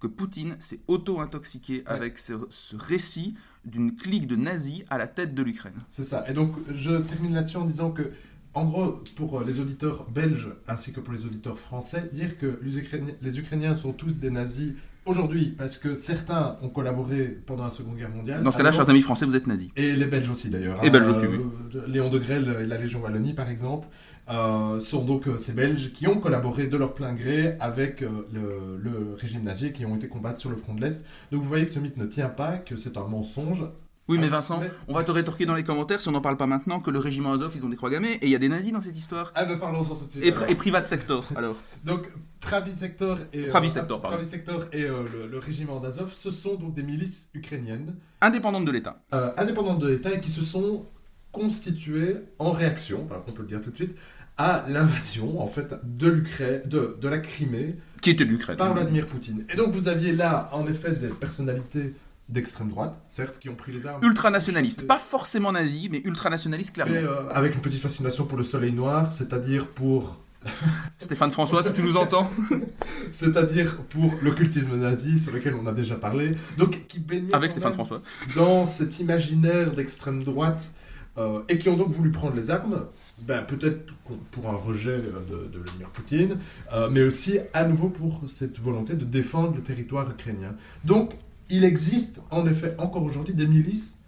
que 0.00 0.06
Poutine 0.06 0.56
s'est 0.58 0.80
auto-intoxiqué 0.88 1.82
avec 1.86 2.18
ce, 2.18 2.34
ce 2.50 2.76
récit 2.76 3.34
d'une 3.64 3.96
clique 3.96 4.26
de 4.26 4.36
nazis 4.36 4.84
à 4.90 4.98
la 4.98 5.06
tête 5.08 5.34
de 5.34 5.42
l'Ukraine. 5.42 5.82
C'est 5.88 6.04
ça. 6.04 6.28
Et 6.28 6.34
donc, 6.34 6.54
je 6.70 6.92
termine 6.98 7.34
là-dessus 7.34 7.56
en 7.56 7.64
disant 7.64 7.90
que, 7.90 8.12
en 8.56 8.64
gros, 8.64 9.02
pour 9.16 9.42
les 9.42 9.60
auditeurs 9.60 10.06
belges 10.10 10.48
ainsi 10.66 10.90
que 10.92 11.00
pour 11.00 11.12
les 11.12 11.26
auditeurs 11.26 11.58
français, 11.58 12.08
dire 12.12 12.38
que 12.38 12.58
les 12.62 12.78
Ukrainiens, 12.78 13.12
les 13.20 13.38
Ukrainiens 13.38 13.74
sont 13.74 13.92
tous 13.92 14.18
des 14.18 14.30
nazis 14.30 14.72
aujourd'hui 15.04 15.54
parce 15.56 15.76
que 15.76 15.94
certains 15.94 16.56
ont 16.62 16.70
collaboré 16.70 17.38
pendant 17.46 17.64
la 17.64 17.70
Seconde 17.70 17.98
Guerre 17.98 18.08
mondiale. 18.10 18.42
Dans 18.42 18.50
ce 18.50 18.56
cas-là, 18.56 18.70
alors- 18.70 18.80
chers 18.80 18.90
amis 18.90 19.02
français, 19.02 19.26
vous 19.26 19.36
êtes 19.36 19.46
nazis. 19.46 19.68
Et 19.76 19.92
les 19.94 20.06
Belges 20.06 20.30
aussi 20.30 20.48
d'ailleurs. 20.48 20.82
Et 20.82 20.88
hein. 20.88 20.90
Belges 20.90 21.08
aussi, 21.08 21.26
oui. 21.26 21.38
Euh, 21.74 21.86
Léon 21.86 22.08
de 22.08 22.18
Grelle 22.18 22.56
et 22.62 22.66
la 22.66 22.78
Légion 22.78 23.00
Wallonie, 23.02 23.34
par 23.34 23.50
exemple, 23.50 23.88
euh, 24.30 24.80
sont 24.80 25.04
donc 25.04 25.28
euh, 25.28 25.36
ces 25.36 25.52
Belges 25.52 25.92
qui 25.92 26.08
ont 26.08 26.18
collaboré 26.18 26.66
de 26.66 26.76
leur 26.78 26.94
plein 26.94 27.12
gré 27.12 27.56
avec 27.60 28.00
euh, 28.00 28.08
le, 28.32 28.78
le 28.82 29.14
régime 29.20 29.42
nazi 29.42 29.66
et 29.66 29.72
qui 29.72 29.84
ont 29.84 29.96
été 29.96 30.08
combattre 30.08 30.40
sur 30.40 30.48
le 30.48 30.56
front 30.56 30.72
de 30.74 30.80
l'Est. 30.80 31.04
Donc 31.30 31.42
vous 31.42 31.48
voyez 31.48 31.66
que 31.66 31.70
ce 31.70 31.78
mythe 31.78 31.98
ne 31.98 32.06
tient 32.06 32.30
pas, 32.30 32.56
que 32.56 32.74
c'est 32.74 32.96
un 32.96 33.04
mensonge. 33.06 33.64
Oui, 34.08 34.18
mais 34.18 34.26
Ah, 34.28 34.36
Vincent, 34.36 34.60
mais- 34.60 34.70
on 34.88 34.94
va 34.94 35.02
te 35.02 35.10
rétorquer 35.10 35.46
dans 35.46 35.54
les 35.56 35.64
commentaires 35.64 36.00
si 36.00 36.08
on 36.08 36.12
n'en 36.12 36.20
parle 36.20 36.36
pas 36.36 36.46
maintenant 36.46 36.78
que 36.80 36.90
le 36.90 36.98
régiment 37.00 37.32
Azov, 37.32 37.52
ils 37.56 37.66
ont 37.66 37.68
des 37.68 37.76
croix 37.76 37.90
gammées 37.90 38.12
et 38.22 38.26
il 38.26 38.30
y 38.30 38.36
a 38.36 38.38
des 38.38 38.48
nazis 38.48 38.70
dans 38.72 38.80
cette 38.80 38.96
histoire. 38.96 39.32
Ah 39.34 39.44
ben 39.44 39.58
parlons-en 39.58 39.94
tout 39.96 40.04
de 40.04 40.10
suite. 40.10 40.24
Et, 40.48 40.54
Privat 40.54 40.84
Sector, 40.84 41.24
alors. 41.36 41.56
Donc, 41.84 42.10
Pravi 42.40 42.70
Sector 42.70 43.18
et, 43.32 43.46
Pravi 43.48 43.68
Sector, 43.68 44.00
pardon. 44.00 44.16
Pravi 44.16 44.28
Sector 44.30 44.66
et 44.72 44.84
euh, 44.84 45.02
le, 45.12 45.26
le 45.26 45.38
régiment 45.38 45.80
d'Azov, 45.80 46.12
ce 46.12 46.30
sont 46.30 46.54
donc 46.54 46.74
des 46.74 46.84
milices 46.84 47.30
ukrainiennes 47.34 47.96
Indépendante 48.20 48.64
de 48.64 48.70
l'État. 48.70 49.02
euh, 49.12 49.32
indépendantes 49.36 49.80
de 49.80 49.88
l'État 49.88 50.12
et 50.12 50.20
qui 50.20 50.30
se 50.30 50.42
sont 50.44 50.86
constituées 51.32 52.16
en 52.38 52.50
réaction, 52.52 53.08
on 53.26 53.32
peut 53.32 53.42
le 53.42 53.48
dire 53.48 53.60
tout 53.62 53.70
de 53.70 53.76
suite, 53.76 53.94
à 54.38 54.64
l'invasion 54.68 55.40
en 55.40 55.46
fait 55.46 55.74
de 55.84 56.08
l'Ukraine, 56.08 56.62
de, 56.66 56.96
de 57.00 57.08
la 57.08 57.18
Crimée 57.18 57.76
Qui 58.02 58.10
était 58.10 58.24
l'Ukraine. 58.24 58.56
par 58.56 58.72
Vladimir 58.72 59.06
Poutine. 59.06 59.44
Et 59.52 59.56
donc 59.56 59.72
vous 59.72 59.88
aviez 59.88 60.12
là 60.12 60.48
en 60.52 60.66
effet 60.66 60.92
des 60.92 61.08
personnalités 61.08 61.92
d'extrême 62.28 62.70
droite, 62.70 63.00
certes, 63.08 63.38
qui 63.38 63.48
ont 63.48 63.54
pris 63.54 63.72
les 63.72 63.86
armes. 63.86 64.02
Ultranationaliste. 64.02 64.86
Pas 64.86 64.98
forcément 64.98 65.52
nazi, 65.52 65.88
mais 65.90 66.00
ultranationaliste, 66.04 66.76
Mais, 66.76 66.84
clairement. 66.84 67.08
euh, 67.12 67.28
avec 67.32 67.54
une 67.54 67.60
petite 67.60 67.80
fascination 67.80 68.24
pour 68.26 68.36
le 68.38 68.44
soleil 68.44 68.72
noir, 68.72 69.12
c'est-à-dire 69.12 69.66
pour 69.68 70.18
Stéphane 70.98 71.30
François, 71.30 71.62
si 71.62 71.72
tu 71.72 71.82
nous 71.82 71.96
entends. 71.96 72.28
c'est-à-dire 73.12 73.76
pour 73.88 74.14
l'occultisme 74.22 74.76
nazi 74.76 75.18
sur 75.18 75.32
lequel 75.32 75.54
on 75.54 75.66
a 75.66 75.72
déjà 75.72 75.96
parlé. 75.96 76.34
Donc 76.58 76.86
qui 76.88 76.98
baignait 76.98 77.34
Avec 77.34 77.50
Stéphane 77.52 77.72
François. 77.72 78.02
dans 78.34 78.66
cet 78.66 78.98
imaginaire 79.00 79.72
d'extrême 79.72 80.22
droite 80.22 80.72
euh, 81.18 81.40
et 81.48 81.58
qui 81.58 81.68
ont 81.68 81.76
donc 81.76 81.88
voulu 81.88 82.10
prendre 82.10 82.34
les 82.36 82.50
armes, 82.50 82.86
ben, 83.22 83.42
peut-être 83.42 83.92
pour- 84.32 84.48
un 84.50 84.54
rejet 84.56 84.90
euh, 84.90 85.20
de, 85.30 85.48
de 85.52 85.58
Vladimir 85.62 85.88
Poutine, 85.88 86.36
euh, 86.74 86.88
mais 86.90 87.02
aussi 87.02 87.38
à 87.54 87.64
nouveau 87.64 87.88
pour 87.88 88.22
cette 88.28 88.58
volonté 88.60 88.94
de 88.94 89.04
défendre 89.04 89.54
le 89.56 89.62
territoire 89.62 90.08
ukrainien. 90.10 90.54
Donc 90.84 91.12
il 91.50 91.64
existe 91.64 92.22
en 92.30 92.46
effet 92.46 92.74
encore 92.78 93.02
aujourd'hui 93.02 93.34
des 93.34 93.46
milices 93.46 94.00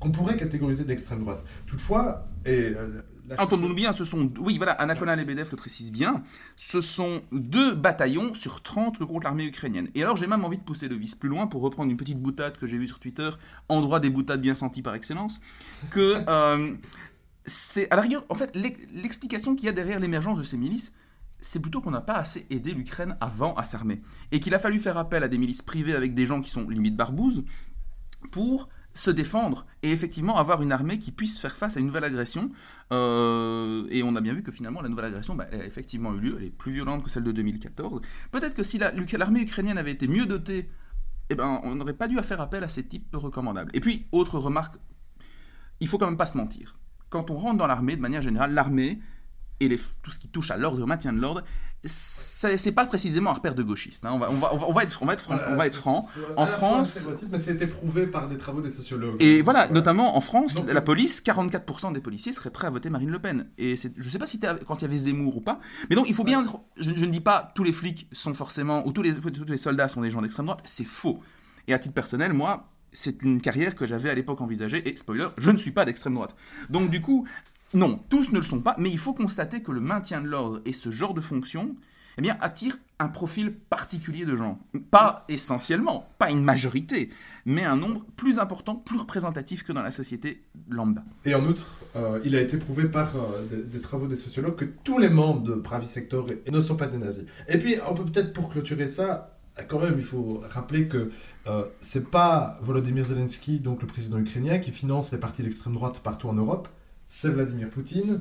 qu'on 0.00 0.10
pourrait 0.10 0.36
catégoriser 0.36 0.84
d'extrême 0.84 1.20
droite. 1.20 1.44
Toutefois, 1.66 2.24
et 2.44 2.50
euh, 2.76 3.02
Entendons-nous 3.38 3.74
bien, 3.74 3.94
ce 3.94 4.04
sont. 4.04 4.30
Oui, 4.38 4.58
voilà, 4.58 4.72
Anakola 4.72 5.16
Lebedev 5.16 5.48
le 5.50 5.56
précise 5.56 5.90
bien. 5.90 6.22
Ce 6.56 6.82
sont 6.82 7.22
deux 7.32 7.74
bataillons 7.74 8.34
sur 8.34 8.62
30 8.62 8.98
contre 8.98 9.24
l'armée 9.24 9.46
ukrainienne. 9.46 9.88
Et 9.94 10.02
alors, 10.02 10.18
j'ai 10.18 10.26
même 10.26 10.44
envie 10.44 10.58
de 10.58 10.62
pousser 10.62 10.88
le 10.88 10.96
vice 10.96 11.14
plus 11.14 11.30
loin 11.30 11.46
pour 11.46 11.62
reprendre 11.62 11.90
une 11.90 11.96
petite 11.96 12.20
boutade 12.20 12.58
que 12.58 12.66
j'ai 12.66 12.76
vue 12.76 12.86
sur 12.86 13.00
Twitter, 13.00 13.30
endroit 13.70 13.98
des 13.98 14.10
boutades 14.10 14.42
bien 14.42 14.54
senties 14.54 14.82
par 14.82 14.94
excellence. 14.94 15.40
Que. 15.90 16.16
euh, 16.28 16.74
c'est. 17.46 17.90
À 17.90 17.96
la 17.96 18.02
rigueur, 18.02 18.26
en 18.28 18.34
fait, 18.34 18.54
l'ex- 18.54 18.82
l'explication 18.92 19.54
qu'il 19.54 19.64
y 19.64 19.68
a 19.70 19.72
derrière 19.72 20.00
l'émergence 20.00 20.36
de 20.36 20.42
ces 20.42 20.58
milices, 20.58 20.92
c'est 21.44 21.60
plutôt 21.60 21.82
qu'on 21.82 21.90
n'a 21.90 22.00
pas 22.00 22.14
assez 22.14 22.46
aidé 22.48 22.72
l'Ukraine 22.72 23.16
avant 23.20 23.54
à 23.54 23.64
s'armer. 23.64 24.00
Et 24.32 24.40
qu'il 24.40 24.54
a 24.54 24.58
fallu 24.58 24.78
faire 24.78 24.96
appel 24.96 25.22
à 25.22 25.28
des 25.28 25.36
milices 25.36 25.60
privées 25.60 25.94
avec 25.94 26.14
des 26.14 26.24
gens 26.24 26.40
qui 26.40 26.48
sont 26.48 26.68
limite 26.68 26.96
barbouzes 26.96 27.44
pour 28.30 28.70
se 28.94 29.10
défendre 29.10 29.66
et 29.82 29.90
effectivement 29.90 30.38
avoir 30.38 30.62
une 30.62 30.72
armée 30.72 30.98
qui 30.98 31.12
puisse 31.12 31.38
faire 31.38 31.54
face 31.54 31.76
à 31.76 31.80
une 31.80 31.86
nouvelle 31.86 32.04
agression. 32.04 32.50
Euh, 32.92 33.86
et 33.90 34.02
on 34.02 34.16
a 34.16 34.22
bien 34.22 34.32
vu 34.32 34.42
que 34.42 34.52
finalement 34.52 34.80
la 34.80 34.88
nouvelle 34.88 35.04
agression, 35.04 35.34
bah, 35.34 35.46
a 35.52 35.66
effectivement 35.66 36.14
eu 36.14 36.20
lieu, 36.20 36.36
elle 36.38 36.46
est 36.46 36.50
plus 36.50 36.72
violente 36.72 37.04
que 37.04 37.10
celle 37.10 37.24
de 37.24 37.32
2014. 37.32 38.00
Peut-être 38.30 38.54
que 38.54 38.62
si 38.62 38.78
l'armée 38.78 39.42
ukrainienne 39.42 39.76
avait 39.76 39.92
été 39.92 40.08
mieux 40.08 40.26
dotée 40.26 40.70
eh 41.28 41.34
ben, 41.34 41.60
on 41.62 41.74
n'aurait 41.74 41.94
pas 41.94 42.08
dû 42.08 42.16
faire 42.18 42.40
appel 42.40 42.64
à 42.64 42.68
ces 42.68 42.86
types 42.86 43.14
recommandables. 43.14 43.70
Et 43.74 43.80
puis, 43.80 44.06
autre 44.12 44.38
remarque, 44.38 44.76
il 45.80 45.88
faut 45.88 45.98
quand 45.98 46.06
même 46.06 46.18
pas 46.18 46.26
se 46.26 46.36
mentir. 46.36 46.78
Quand 47.08 47.30
on 47.30 47.36
rentre 47.36 47.58
dans 47.58 47.66
l'armée, 47.66 47.96
de 47.96 48.00
manière 48.02 48.22
générale, 48.22 48.52
l'armée 48.52 49.00
et 49.60 49.68
les, 49.68 49.78
tout 50.02 50.10
ce 50.10 50.18
qui 50.18 50.28
touche 50.28 50.50
à 50.50 50.56
l'ordre, 50.56 50.82
au 50.82 50.86
maintien 50.86 51.12
de 51.12 51.20
l'ordre, 51.20 51.42
c'est 51.86 52.72
pas 52.72 52.86
précisément 52.86 53.30
un 53.30 53.34
repère 53.34 53.54
de 53.54 53.62
gauchistes. 53.62 54.04
Hein. 54.04 54.12
On, 54.14 54.18
va, 54.18 54.30
on, 54.30 54.34
va, 54.34 54.54
on, 54.54 54.72
va, 54.72 54.82
être, 54.84 54.98
on 55.02 55.06
va 55.06 55.12
être, 55.12 55.20
franc. 55.20 55.36
on 55.48 55.56
va 55.56 55.66
être 55.66 55.74
franc. 55.74 56.06
En 56.36 56.46
France. 56.46 57.08
Mais 57.30 57.44
été 57.44 57.66
prouvé 57.66 58.06
par 58.06 58.28
des 58.28 58.38
travaux 58.38 58.60
des 58.60 58.70
sociologues. 58.70 59.22
Et 59.22 59.42
voilà, 59.42 59.68
notamment 59.68 60.16
en 60.16 60.20
France, 60.20 60.58
la 60.66 60.80
police, 60.80 61.22
44% 61.22 61.92
des 61.92 62.00
policiers 62.00 62.32
seraient 62.32 62.50
prêts 62.50 62.66
à 62.66 62.70
voter 62.70 62.90
Marine 62.90 63.10
Le 63.10 63.18
Pen. 63.18 63.50
Et 63.58 63.76
je 63.76 64.08
sais 64.08 64.18
pas 64.18 64.26
si 64.26 64.40
quand 64.40 64.76
il 64.78 64.82
y 64.82 64.84
avait 64.86 64.96
Zemmour 64.96 65.36
ou 65.36 65.40
pas. 65.40 65.60
Mais 65.90 65.96
donc, 65.96 66.08
il 66.08 66.14
faut 66.14 66.24
bien. 66.24 66.42
Je, 66.76 66.90
je, 66.94 67.04
ne 67.04 67.10
dis 67.10 67.20
pas 67.20 67.52
tous 67.54 67.64
les 67.64 67.72
flics 67.72 68.08
sont 68.12 68.34
forcément. 68.34 68.86
ou 68.86 68.92
tous 68.92 69.02
les, 69.02 69.14
tous 69.14 69.44
les 69.44 69.56
soldats 69.58 69.88
sont 69.88 70.00
des 70.00 70.10
gens 70.10 70.22
d'extrême 70.22 70.46
droite. 70.46 70.62
C'est 70.64 70.84
faux. 70.84 71.20
Et 71.68 71.74
à 71.74 71.78
titre 71.78 71.94
personnel, 71.94 72.32
moi, 72.32 72.70
c'est 72.92 73.22
une 73.22 73.40
carrière 73.40 73.74
que 73.74 73.86
j'avais 73.86 74.08
à 74.08 74.14
l'époque 74.14 74.40
envisagée. 74.40 74.88
Et 74.88 74.96
spoiler, 74.96 75.28
je 75.36 75.50
ne 75.50 75.56
suis 75.56 75.72
pas 75.72 75.84
d'extrême 75.84 76.14
droite. 76.14 76.34
Donc, 76.70 76.90
du 76.90 77.00
coup, 77.00 77.26
non, 77.74 78.00
tous 78.08 78.32
ne 78.32 78.38
le 78.38 78.44
sont 78.44 78.60
pas, 78.60 78.76
mais 78.78 78.90
il 78.90 78.98
faut 78.98 79.14
constater 79.14 79.62
que 79.62 79.72
le 79.72 79.80
maintien 79.80 80.20
de 80.20 80.28
l'ordre 80.28 80.60
et 80.64 80.72
ce 80.72 80.90
genre 80.90 81.14
de 81.14 81.20
fonction 81.20 81.74
eh 82.16 82.22
bien, 82.22 82.36
attire 82.40 82.76
un 82.98 83.08
profil 83.08 83.52
particulier 83.52 84.24
de 84.24 84.36
gens. 84.36 84.60
Pas 84.90 85.24
essentiellement, 85.28 86.08
pas 86.18 86.30
une 86.30 86.44
majorité, 86.44 87.10
mais 87.44 87.64
un 87.64 87.76
nombre 87.76 88.04
plus 88.16 88.38
important, 88.38 88.76
plus 88.76 88.98
représentatif 88.98 89.64
que 89.64 89.72
dans 89.72 89.82
la 89.82 89.90
société 89.90 90.44
lambda. 90.68 91.02
Et 91.24 91.34
en 91.34 91.44
outre, 91.44 91.66
euh, 91.96 92.20
il 92.24 92.36
a 92.36 92.40
été 92.40 92.56
prouvé 92.56 92.84
par 92.84 93.16
euh, 93.16 93.64
des, 93.66 93.80
travaux 93.80 94.06
des 94.06 94.16
sociologues 94.16 94.54
que 94.54 94.64
tous 94.64 94.98
les 94.98 95.08
membres 95.08 95.42
de 95.42 95.54
Pravi 95.54 95.86
Sector 95.86 96.28
ne 96.50 96.60
sont 96.60 96.76
pas 96.76 96.86
des 96.86 96.98
nazis. 96.98 97.24
Et 97.48 97.58
puis, 97.58 97.76
on 97.88 97.94
peut 97.94 98.04
peut-être, 98.04 98.32
pour 98.32 98.48
clôturer 98.48 98.86
ça, 98.86 99.36
quand 99.68 99.80
même, 99.80 99.94
il 99.98 100.04
faut 100.04 100.42
rappeler 100.48 100.86
que 100.88 101.10
euh, 101.48 101.64
c'est 101.80 102.10
pas 102.10 102.58
Volodymyr 102.62 103.04
Zelensky, 103.04 103.60
donc 103.60 103.82
le 103.82 103.86
président 103.86 104.18
ukrainien, 104.18 104.58
qui 104.58 104.70
finance 104.70 105.12
les 105.12 105.18
partis 105.18 105.42
d'extrême 105.42 105.74
droite 105.74 106.00
partout 106.00 106.28
en 106.28 106.34
Europe 106.34 106.68
c'est 107.14 107.30
Vladimir 107.30 107.68
Poutine. 107.68 108.20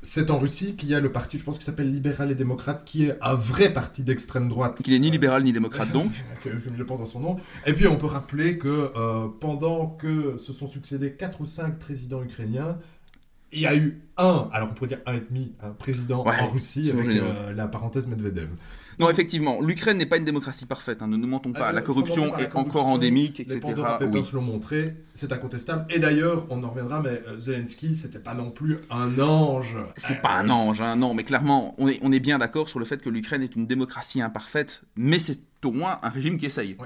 C'est 0.00 0.30
en 0.30 0.38
Russie 0.38 0.76
qu'il 0.76 0.88
y 0.88 0.94
a 0.94 1.00
le 1.00 1.12
parti, 1.12 1.38
je 1.38 1.44
pense, 1.44 1.58
qui 1.58 1.64
s'appelle 1.64 1.92
Libéral 1.92 2.30
et 2.30 2.34
Démocrate, 2.34 2.82
qui 2.84 3.04
est 3.04 3.18
un 3.22 3.34
vrai 3.34 3.70
parti 3.70 4.02
d'extrême 4.02 4.48
droite. 4.48 4.82
Qui 4.82 4.90
n'est 4.92 4.98
ni 4.98 5.10
libéral 5.10 5.44
ni 5.44 5.52
démocrate 5.52 5.92
donc. 5.92 6.10
Comme 6.42 6.60
il 6.66 6.76
le 6.78 6.86
porte 6.86 7.00
dans 7.00 7.06
son 7.06 7.20
nom. 7.20 7.36
Et 7.66 7.74
puis 7.74 7.86
on 7.86 7.96
peut 7.96 8.06
rappeler 8.06 8.56
que 8.56 8.92
euh, 8.96 9.28
pendant 9.40 9.88
que 9.88 10.38
se 10.38 10.54
sont 10.54 10.66
succédés 10.66 11.12
4 11.12 11.42
ou 11.42 11.46
5 11.46 11.78
présidents 11.78 12.22
ukrainiens, 12.22 12.78
il 13.52 13.60
y 13.60 13.66
a 13.66 13.76
eu 13.76 14.00
un, 14.16 14.48
alors 14.52 14.70
on 14.70 14.74
pourrait 14.74 14.88
dire 14.88 15.00
un 15.04 15.14
et 15.14 15.22
demi, 15.28 15.52
un 15.62 15.70
président 15.70 16.24
en 16.26 16.48
Russie 16.48 16.90
avec 16.90 17.06
euh, 17.06 17.52
la 17.52 17.68
parenthèse 17.68 18.06
Medvedev. 18.06 18.48
Non, 18.98 19.10
effectivement, 19.10 19.60
l'Ukraine 19.60 19.98
n'est 19.98 20.06
pas 20.06 20.16
une 20.16 20.24
démocratie 20.24 20.66
parfaite, 20.66 21.02
hein, 21.02 21.06
ne 21.06 21.16
nous 21.16 21.26
mentons 21.26 21.52
pas. 21.52 21.68
Ah, 21.68 21.72
la 21.72 21.82
corruption 21.82 22.36
est 22.38 22.54
encore 22.56 22.86
endémique, 22.86 23.40
etc. 23.40 23.60
Les 23.66 23.74
Papers 23.74 24.32
l'ont 24.32 24.42
montré, 24.42 24.96
c'est 25.12 25.32
incontestable. 25.32 25.86
Et 25.90 25.98
d'ailleurs, 25.98 26.46
on 26.50 26.62
en 26.62 26.70
reviendra, 26.70 27.00
mais 27.00 27.22
euh, 27.26 27.38
Zelensky, 27.38 27.94
c'était 27.94 28.18
pas 28.18 28.34
non 28.34 28.50
plus 28.50 28.78
un 28.90 29.18
ange. 29.18 29.76
C'est 29.96 30.20
pas 30.20 30.34
un 30.34 30.48
ange, 30.50 30.80
hein, 30.80 30.96
non, 30.96 31.14
mais 31.14 31.24
clairement, 31.24 31.74
on 31.78 31.88
est, 31.88 31.98
on 32.02 32.12
est 32.12 32.20
bien 32.20 32.38
d'accord 32.38 32.68
sur 32.68 32.78
le 32.78 32.84
fait 32.84 33.02
que 33.02 33.10
l'Ukraine 33.10 33.42
est 33.42 33.56
une 33.56 33.66
démocratie 33.66 34.20
imparfaite, 34.20 34.82
mais 34.96 35.18
c'est 35.18 35.40
au 35.64 35.72
moins 35.72 35.98
un 36.02 36.08
régime 36.08 36.36
qui 36.36 36.46
essaye. 36.46 36.76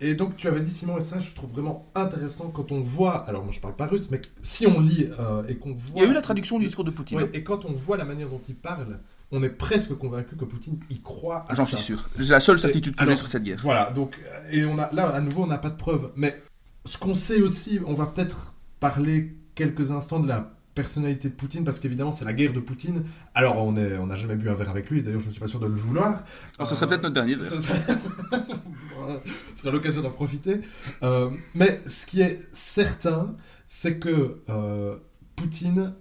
Et 0.00 0.14
donc 0.14 0.36
tu 0.36 0.48
avais 0.48 0.60
dit 0.60 0.70
Simon, 0.70 0.96
et 0.96 1.04
ça 1.04 1.20
je 1.20 1.34
trouve 1.34 1.50
vraiment 1.50 1.90
intéressant 1.94 2.48
quand 2.48 2.72
on 2.72 2.80
voit, 2.80 3.26
alors 3.28 3.42
moi 3.42 3.52
je 3.52 3.60
parle 3.60 3.76
pas 3.76 3.86
russe, 3.86 4.10
mais 4.10 4.20
si 4.40 4.66
on 4.66 4.80
lit 4.80 5.08
euh, 5.18 5.42
et 5.46 5.56
qu'on 5.56 5.74
voit... 5.74 5.92
Il 5.96 6.02
y 6.02 6.06
a 6.06 6.10
eu 6.10 6.14
la 6.14 6.22
traduction 6.22 6.58
du 6.58 6.66
discours 6.66 6.84
de 6.84 6.90
Poutine. 6.90 7.28
et 7.34 7.42
quand 7.42 7.66
on 7.66 7.72
voit 7.72 7.98
la 7.98 8.04
manière 8.04 8.28
dont 8.28 8.40
il 8.48 8.54
parle, 8.54 9.00
on 9.32 9.42
est 9.42 9.50
presque 9.50 9.94
convaincu 9.94 10.36
que 10.36 10.44
Poutine 10.44 10.78
y 10.90 11.00
croit. 11.00 11.44
J'en 11.52 11.66
suis 11.66 11.78
sûr. 11.78 12.08
J'ai 12.18 12.32
la 12.32 12.40
seule 12.40 12.58
certitude 12.58 12.96
que 12.96 13.06
j'ai 13.06 13.16
sur 13.16 13.28
cette 13.28 13.44
guerre. 13.44 13.60
Voilà, 13.62 13.90
donc, 13.90 14.18
euh, 14.24 14.50
et 14.50 14.64
on 14.64 14.78
a, 14.78 14.90
là, 14.92 15.08
à 15.08 15.20
nouveau, 15.20 15.44
on 15.44 15.46
n'a 15.46 15.58
pas 15.58 15.70
de 15.70 15.76
preuves. 15.76 16.10
Mais 16.16 16.42
ce 16.84 16.98
qu'on 16.98 17.14
sait 17.14 17.40
aussi, 17.40 17.78
on 17.86 17.94
va 17.94 18.06
peut-être 18.06 18.54
parler 18.80 19.36
quelques 19.54 19.90
instants 19.90 20.20
de 20.20 20.28
la 20.28 20.52
personnalité 20.74 21.28
de 21.28 21.34
Poutine, 21.34 21.64
parce 21.64 21.78
qu'évidemment, 21.78 22.12
c'est 22.12 22.24
la 22.24 22.32
guerre 22.32 22.52
de 22.52 22.60
Poutine. 22.60 23.04
Alors, 23.34 23.58
on 23.58 23.72
n'a 23.72 24.00
on 24.00 24.14
jamais 24.14 24.36
bu 24.36 24.48
un 24.48 24.54
verre 24.54 24.70
avec 24.70 24.88
lui, 24.90 25.02
d'ailleurs, 25.02 25.20
je 25.20 25.26
ne 25.26 25.32
suis 25.32 25.40
pas 25.40 25.48
sûr 25.48 25.60
de 25.60 25.66
le 25.66 25.74
vouloir. 25.74 26.22
Alors, 26.58 26.68
ce 26.68 26.74
serait 26.74 26.86
peut-être 26.86 27.02
notre 27.02 27.14
dernier. 27.14 27.36
Ce 27.40 27.60
serait, 27.60 27.80
serait 29.54 29.72
l'occasion 29.72 30.02
d'en 30.02 30.10
profiter. 30.10 30.60
Euh, 31.02 31.30
mais 31.54 31.80
ce 31.86 32.06
qui 32.06 32.20
est 32.20 32.40
certain, 32.52 33.34
c'est 33.66 33.98
que 33.98 34.40
euh, 34.48 34.96
Poutine 35.36 35.94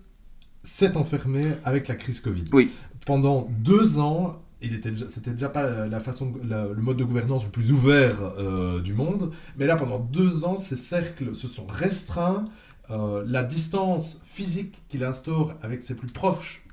s'est 0.63 0.97
enfermé 0.97 1.53
avec 1.63 1.87
la 1.87 1.95
crise 1.95 2.19
Covid. 2.19 2.45
Oui 2.53 2.71
pendant 3.09 3.49
deux 3.49 3.97
ans, 3.97 4.37
il 4.61 4.75
était 4.75 4.93
c'était 5.07 5.31
déjà 5.31 5.49
pas 5.49 5.87
la 5.87 5.99
façon, 5.99 6.31
le 6.43 6.79
mode 6.79 6.97
de 6.97 7.03
gouvernance 7.03 7.43
le 7.43 7.49
plus 7.49 7.71
ouvert 7.71 8.21
euh, 8.37 8.81
du 8.81 8.93
monde, 8.93 9.31
mais 9.57 9.65
là 9.65 9.75
pendant 9.75 9.97
deux 9.97 10.45
ans, 10.45 10.57
ces 10.57 10.75
cercles 10.75 11.33
se 11.33 11.47
sont 11.47 11.65
restreints. 11.65 12.45
Euh, 12.91 13.23
la 13.25 13.41
distance 13.41 14.21
physique 14.27 14.83
qu'il 14.89 15.03
instaure 15.03 15.55
avec 15.63 15.81
ses 15.81 15.95
plus 15.95 16.07
proches, 16.07 16.63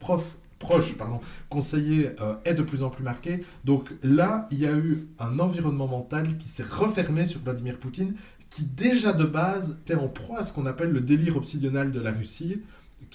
proches 0.59 0.99
pardon, 0.99 1.21
conseillers 1.49 2.11
euh, 2.21 2.35
est 2.45 2.53
de 2.53 2.63
plus 2.63 2.83
en 2.83 2.91
plus 2.91 3.03
marquée. 3.03 3.43
Donc 3.65 3.95
là, 4.03 4.47
il 4.51 4.59
y 4.59 4.67
a 4.67 4.73
eu 4.73 5.09
un 5.19 5.39
environnement 5.39 5.89
mental 5.89 6.37
qui 6.37 6.51
s'est 6.51 6.69
refermé 6.69 7.25
sur 7.25 7.41
Vladimir 7.41 7.79
Poutine, 7.79 8.15
qui 8.51 8.65
déjà 8.65 9.15
de 9.15 9.25
base 9.25 9.79
était 9.81 9.95
en 9.95 10.09
proie 10.09 10.41
à 10.41 10.43
ce 10.45 10.53
qu'on 10.53 10.67
appelle 10.67 10.91
le 10.91 11.01
délire 11.01 11.39
obsidional 11.39 11.93
de 11.93 12.01
la 12.01 12.13
Russie, 12.13 12.61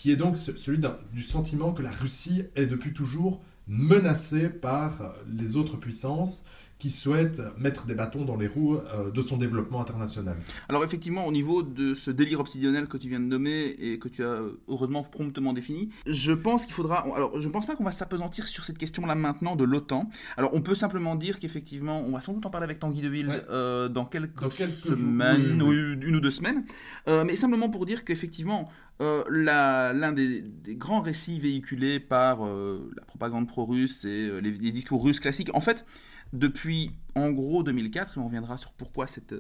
qui 0.02 0.10
est 0.10 0.16
donc 0.16 0.36
celui 0.36 0.80
du 1.14 1.22
sentiment 1.22 1.74
que 1.74 1.84
la 1.84 1.92
Russie 1.92 2.46
est 2.56 2.66
depuis 2.66 2.92
toujours 2.92 3.40
menacée 3.68 4.50
par 4.50 5.14
les 5.32 5.58
autres 5.58 5.78
puissances 5.78 6.44
qui 6.82 6.90
souhaite 6.90 7.44
mettre 7.60 7.86
des 7.86 7.94
bâtons 7.94 8.26
dans 8.26 8.36
les 8.36 8.48
roues 8.48 8.76
euh, 8.76 9.12
de 9.12 9.22
son 9.22 9.38
développement 9.38 9.82
international. 9.82 10.36
Alors 10.68 10.84
effectivement, 10.84 11.28
au 11.28 11.32
niveau 11.32 11.62
de 11.62 11.94
ce 11.94 12.10
délire 12.10 12.40
obsidionel 12.40 12.88
que 12.88 12.98
tu 12.98 13.08
viens 13.08 13.20
de 13.20 13.26
nommer 13.26 13.76
et 13.80 14.00
que 14.00 14.10
tu 14.10 14.24
as 14.24 14.40
heureusement 14.68 15.04
promptement 15.04 15.54
défini, 15.54 15.90
je 16.08 16.32
pense 16.32 16.66
qu'il 16.66 16.74
faudra... 16.74 17.06
Alors 17.16 17.40
je 17.40 17.48
ne 17.48 17.54
pense 17.54 17.68
pas 17.68 17.76
qu'on 17.76 17.84
va 17.84 17.92
s'apesantir 17.92 18.48
sur 18.48 18.64
cette 18.64 18.80
question-là 18.80 19.14
maintenant 19.14 19.56
de 19.56 19.64
l'OTAN. 19.64 20.10
Alors 20.38 20.56
on 20.56 20.62
peut 20.62 20.74
simplement 20.74 21.16
dire 21.16 21.38
qu'effectivement, 21.38 22.00
on 22.00 22.14
va 22.14 22.20
sans 22.20 22.34
doute 22.34 22.48
en 22.48 22.50
parler 22.50 22.66
avec 22.66 22.80
Tanguy 22.80 23.02
Deville 23.02 23.44
euh, 23.52 23.88
dans, 23.88 24.06
quelques 24.06 24.52
semaines, 24.52 25.62
ou 25.62 25.72
une 25.74 26.16
ou 26.16 26.20
deux 26.20 26.32
semaines, 26.32 26.66
euh, 27.08 27.24
mais 27.24 27.36
simplement 27.36 27.70
pour 27.70 27.86
dire 27.86 28.04
qu'effectivement, 28.04 28.68
l'un 29.00 30.12
des, 30.14 30.44
grands 30.70 31.02
récits 31.02 31.40
véhiculés 31.40 32.00
par 32.00 32.40
la 32.44 33.04
propagande 33.06 33.48
pro-russe 33.48 34.06
et 34.06 34.30
les, 34.42 34.52
les, 34.52 34.72
discours 34.72 35.04
russes 35.04 35.20
classiques, 35.20 35.50
en 35.56 35.60
fait, 35.60 35.86
depuis 36.34 36.92
en 37.16 37.32
gros 37.32 37.64
2004, 37.64 38.18
et 38.18 38.22
on 38.22 38.26
reviendra 38.26 38.58
sur 38.58 38.74
pourquoi 38.74 39.08
cette, 39.08 39.36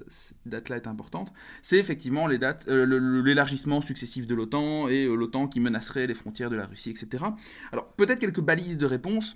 date-là 0.45 0.77
est 0.77 0.87
importante, 0.87 1.33
c'est 1.61 1.77
effectivement 1.77 2.27
les 2.27 2.37
dates, 2.37 2.67
euh, 2.67 3.21
l'élargissement 3.23 3.81
successif 3.81 4.27
de 4.27 4.35
l'OTAN 4.35 4.89
et 4.89 5.05
euh, 5.05 5.15
l'OTAN 5.15 5.47
qui 5.47 5.59
menacerait 5.59 6.07
les 6.07 6.13
frontières 6.13 6.49
de 6.49 6.55
la 6.55 6.65
Russie, 6.65 6.89
etc. 6.89 7.23
Alors 7.71 7.87
peut-être 7.93 8.19
quelques 8.19 8.41
balises 8.41 8.77
de 8.77 8.85
réponse. 8.85 9.35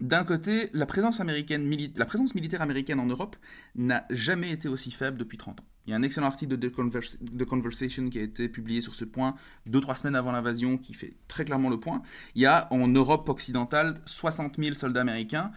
D'un 0.00 0.24
côté, 0.24 0.70
la 0.72 0.86
présence, 0.86 1.20
américaine, 1.20 1.70
la 1.94 2.04
présence 2.04 2.34
militaire 2.34 2.62
américaine 2.62 2.98
en 2.98 3.06
Europe 3.06 3.36
n'a 3.76 4.04
jamais 4.10 4.50
été 4.50 4.68
aussi 4.68 4.90
faible 4.90 5.16
depuis 5.18 5.38
30 5.38 5.60
ans. 5.60 5.64
Il 5.86 5.90
y 5.90 5.92
a 5.92 5.96
un 5.96 6.02
excellent 6.02 6.26
article 6.26 6.56
de 6.56 6.68
The, 6.68 7.44
Conversation 7.44 8.08
qui 8.08 8.18
a 8.18 8.22
été 8.22 8.48
publié 8.48 8.80
sur 8.80 8.94
ce 8.94 9.04
point 9.04 9.34
deux, 9.66 9.80
trois 9.80 9.94
semaines 9.94 10.16
avant 10.16 10.32
l'invasion 10.32 10.78
qui 10.78 10.94
fait 10.94 11.14
très 11.28 11.44
clairement 11.44 11.68
le 11.68 11.78
point. 11.78 12.02
Il 12.34 12.42
y 12.42 12.46
a 12.46 12.66
en 12.72 12.88
Europe 12.88 13.28
occidentale 13.28 14.00
60 14.06 14.56
000 14.58 14.74
soldats 14.74 15.02
américains, 15.02 15.52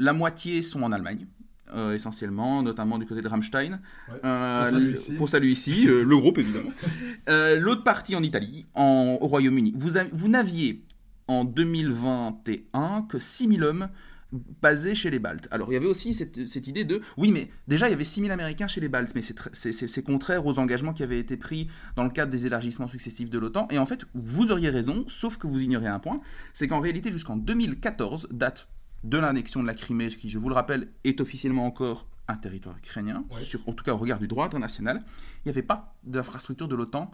la 0.00 0.12
moitié 0.12 0.62
sont 0.62 0.82
en 0.82 0.90
Allemagne. 0.90 1.26
Euh, 1.72 1.94
essentiellement, 1.94 2.64
notamment 2.64 2.98
du 2.98 3.06
côté 3.06 3.22
de 3.22 3.28
Rammstein. 3.28 3.78
Euh, 4.24 4.94
pour 5.16 5.28
saluer 5.28 5.52
ici, 5.52 5.86
euh, 5.86 6.02
le 6.02 6.16
groupe 6.16 6.38
évidemment. 6.38 6.72
L'autre 7.60 7.84
partie 7.84 8.16
en 8.16 8.24
Italie, 8.24 8.66
en, 8.74 9.18
au 9.20 9.28
Royaume-Uni. 9.28 9.72
Vous, 9.76 9.90
vous 10.10 10.28
n'aviez 10.28 10.82
en 11.28 11.44
2021 11.44 13.02
que 13.02 13.20
6000 13.20 13.62
hommes 13.62 13.88
basés 14.32 14.96
chez 14.96 15.10
les 15.10 15.20
Baltes. 15.20 15.46
Alors 15.52 15.70
il 15.70 15.74
y 15.74 15.76
avait 15.76 15.86
aussi 15.86 16.12
cette, 16.12 16.48
cette, 16.48 16.66
idée 16.66 16.84
de, 16.84 17.02
oui 17.16 17.32
mais 17.32 17.50
déjà 17.68 17.88
il 17.88 17.90
y 17.90 17.94
avait 17.94 18.04
6000 18.04 18.30
Américains 18.30 18.68
chez 18.68 18.80
les 18.80 18.88
Baltes, 18.88 19.12
mais 19.14 19.22
c'est 19.22 20.02
contraire 20.02 20.46
aux 20.46 20.58
engagements 20.58 20.92
qui 20.92 21.02
avaient 21.02 21.18
été 21.18 21.36
pris 21.36 21.68
dans 21.94 22.04
le 22.04 22.10
cadre 22.10 22.30
des 22.32 22.46
élargissements 22.46 22.88
successifs 22.88 23.30
de 23.30 23.38
l'OTAN. 23.38 23.68
Et 23.70 23.78
en 23.78 23.86
fait, 23.86 24.04
vous 24.14 24.50
auriez 24.50 24.70
raison, 24.70 25.04
sauf 25.06 25.36
que 25.36 25.46
vous 25.46 25.62
ignorez 25.62 25.88
un 25.88 26.00
point, 26.00 26.20
c'est 26.52 26.66
qu'en 26.66 26.80
réalité 26.80 27.12
jusqu'en 27.12 27.36
2014, 27.36 28.28
date 28.32 28.68
de 29.04 29.18
l'annexion 29.18 29.62
de 29.62 29.66
la 29.66 29.74
Crimée, 29.74 30.08
qui, 30.08 30.28
je 30.28 30.38
vous 30.38 30.48
le 30.48 30.54
rappelle, 30.54 30.88
est 31.04 31.20
officiellement 31.20 31.66
encore 31.66 32.06
un 32.28 32.36
territoire 32.36 32.76
ukrainien, 32.78 33.24
sur, 33.32 33.68
en 33.68 33.72
tout 33.72 33.84
cas 33.84 33.92
au 33.92 33.96
regard 33.96 34.18
du 34.18 34.28
droit 34.28 34.44
international, 34.44 35.02
il 35.38 35.48
n'y 35.48 35.50
avait 35.50 35.62
pas 35.62 35.96
d'infrastructure 36.04 36.68
de 36.68 36.76
l'OTAN 36.76 37.10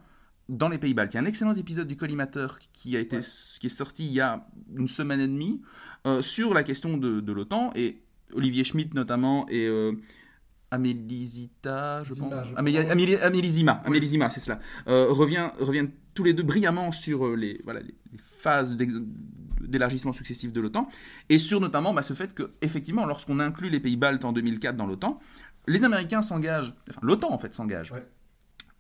dans 0.49 0.69
les 0.69 0.79
pays 0.79 0.95
baltes. 0.95 1.15
Il 1.15 1.17
y 1.17 1.21
a 1.21 1.23
un 1.23 1.27
excellent 1.27 1.55
épisode 1.55 1.89
du 1.89 1.97
collimateur 1.97 2.59
qui, 2.73 2.97
a 2.97 3.01
été, 3.01 3.21
qui 3.61 3.67
est 3.67 3.71
sorti 3.71 4.05
il 4.07 4.13
y 4.13 4.21
a 4.21 4.47
une 4.77 4.89
semaine 4.89 5.21
et 5.21 5.27
demie 5.27 5.63
euh, 6.07 6.23
sur 6.23 6.55
la 6.55 6.63
question 6.63 6.97
de, 6.99 7.33
l'OTAN, 7.33 7.73
et 7.75 8.03
Olivier 8.35 8.65
Schmitt 8.65 8.95
notamment, 8.95 9.49
et 9.49 9.67
euh, 9.67 9.93
Amélizita, 10.71 12.03
je 12.03 12.15
pense. 12.15 12.33
Amélizima, 13.85 14.31
c'est 14.31 14.41
cela. 14.41 14.59
Euh, 14.89 15.07
revient, 15.11 15.51
revient 15.61 15.89
tous 16.15 16.25
les 16.25 16.33
deux 16.33 16.43
brillamment 16.43 16.91
sur 16.91 17.27
euh, 17.27 17.37
les, 17.37 17.61
voilà, 17.65 17.81
les, 17.81 17.95
phases 18.19 18.77
d'élargissement 19.67 20.13
successif 20.13 20.53
de 20.53 20.61
l'OTAN 20.61 20.89
et 21.29 21.39
sur 21.39 21.61
notamment 21.61 21.93
bah, 21.95 22.03
ce 22.03 22.15
fait 22.15 22.35
que, 22.35 22.53
effectivement, 22.63 23.07
lorsqu'on 23.07 23.41
inclut 23.41 23.69
les 23.71 23.81
pays 23.81 23.97
baltes 23.97 24.25
en 24.25 24.33
2004 24.33 24.77
dans 24.77 24.87
l'OTAN, 24.87 25.19
les 25.67 25.85
Américains 25.85 26.23
s'engagent, 26.23 26.73
enfin 26.89 27.01
l'OTAN 27.03 27.33
en 27.33 27.39
fait 27.39 27.55
s'engage 27.55 27.93
Ouais. 27.93 28.07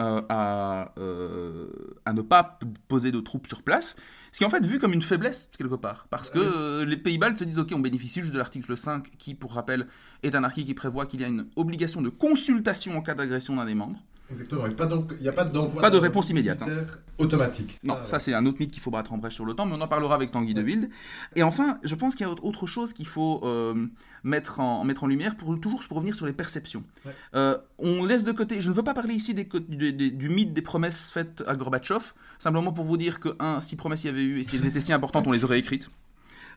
euh, 0.01 0.22
à, 0.29 0.92
euh, 0.99 1.68
à 2.05 2.12
ne 2.12 2.22
pas 2.22 2.59
poser 2.88 3.11
de 3.12 3.20
troupes 3.20 3.46
sur 3.46 3.62
place, 3.62 3.96
ce 4.31 4.38
qui 4.38 4.44
est 4.44 4.46
en 4.46 4.51
fait 4.51 4.64
vu 4.66 4.79
comme 4.79 4.92
une 4.92 5.03
faiblesse 5.03 5.49
quelque 5.57 5.75
part, 5.77 6.07
parce 6.11 6.31
que 6.31 6.38
Ouais. 6.38 6.46
euh, 6.55 6.85
les 6.85 6.96
pays 6.99 7.16
baltes 7.18 7.38
se 7.38 7.44
disent 7.44 7.59
ok 7.59 7.72
on 7.75 7.79
bénéficie 7.81 8.20
juste 8.20 8.33
de 8.35 8.38
l'article 8.38 8.77
5 8.77 9.16
qui 9.16 9.35
pour 9.35 9.55
rappel 9.55 9.87
est 10.22 10.35
un 10.35 10.44
article 10.44 10.66
qui 10.66 10.75
prévoit 10.75 11.07
qu'il 11.07 11.20
y 11.22 11.25
a 11.25 11.29
une 11.29 11.49
obligation 11.57 12.03
de 12.03 12.11
consultation 12.11 12.96
en 12.96 13.03
cas 13.03 13.14
d'agression 13.14 13.57
d'un 13.57 13.64
des 13.64 13.75
membres. 13.75 14.03
Exactement. 14.30 14.62
Il 14.66 14.68
n'y 15.22 15.28
a 15.28 15.32
pas 15.32 15.44
d'envoi. 15.44 15.80
Pas 15.80 15.90
de 15.90 15.98
réponse 15.98 16.30
immédiate, 16.30 16.60
hein. 16.62 16.66
Automatique. 17.18 17.78
Non, 17.84 17.96
ça 18.04 18.18
c'est 18.18 18.34
un 18.34 18.44
autre 18.44 18.58
mythe 18.60 18.70
qu'il 18.72 18.82
faut 18.82 18.90
battre 18.90 19.12
en 19.12 19.18
brèche 19.18 19.34
sur 19.34 19.44
l'OTAN, 19.44 19.66
mais 19.66 19.74
on 19.74 19.80
en 19.80 19.88
parlera 19.88 20.14
avec 20.14 20.30
Tanguy 20.32 20.52
de 20.52 20.62
Wilde. 20.62 20.90
Et 21.36 21.42
enfin, 21.42 21.78
je 21.82 21.94
pense 21.94 22.14
qu'il 22.16 22.26
y 22.26 22.28
a 22.28 22.32
autre 22.32 22.66
chose 22.66 22.92
qu'il 22.92 23.06
faut 23.06 23.40
euh, 23.44 23.86
mettre, 24.24 24.60
en, 24.60 24.84
mettre 24.84 25.04
en 25.04 25.06
lumière, 25.06 25.36
pour 25.36 25.58
toujours 25.60 25.82
pour 25.86 25.96
revenir 25.98 26.14
sur 26.14 26.26
les 26.26 26.32
perceptions. 26.32 26.82
Ouais. 27.04 27.12
Euh, 27.34 27.56
on 27.78 28.04
laisse 28.04 28.24
de 28.24 28.32
côté, 28.32 28.60
je 28.60 28.68
ne 28.70 28.74
veux 28.74 28.82
pas 28.82 28.94
parler 28.94 29.14
ici 29.14 29.32
des- 29.32 29.44
du 30.10 30.28
mythe 30.28 30.52
des 30.52 30.62
promesses 30.62 31.10
faites 31.10 31.44
à 31.46 31.54
Gorbatchev, 31.54 32.12
simplement 32.38 32.72
pour 32.72 32.84
vous 32.84 32.96
dire 32.96 33.20
que, 33.20 33.34
un, 33.38 33.60
si 33.60 33.76
promesses 33.76 34.04
il 34.04 34.08
y 34.08 34.10
avait 34.10 34.22
eu 34.24 34.40
et 34.40 34.44
si 34.44 34.56
elles 34.56 34.66
étaient 34.66 34.80
si 34.80 34.92
importantes, 34.92 35.26
on 35.26 35.32
les 35.32 35.44
aurait 35.44 35.58
écrites. 35.58 35.88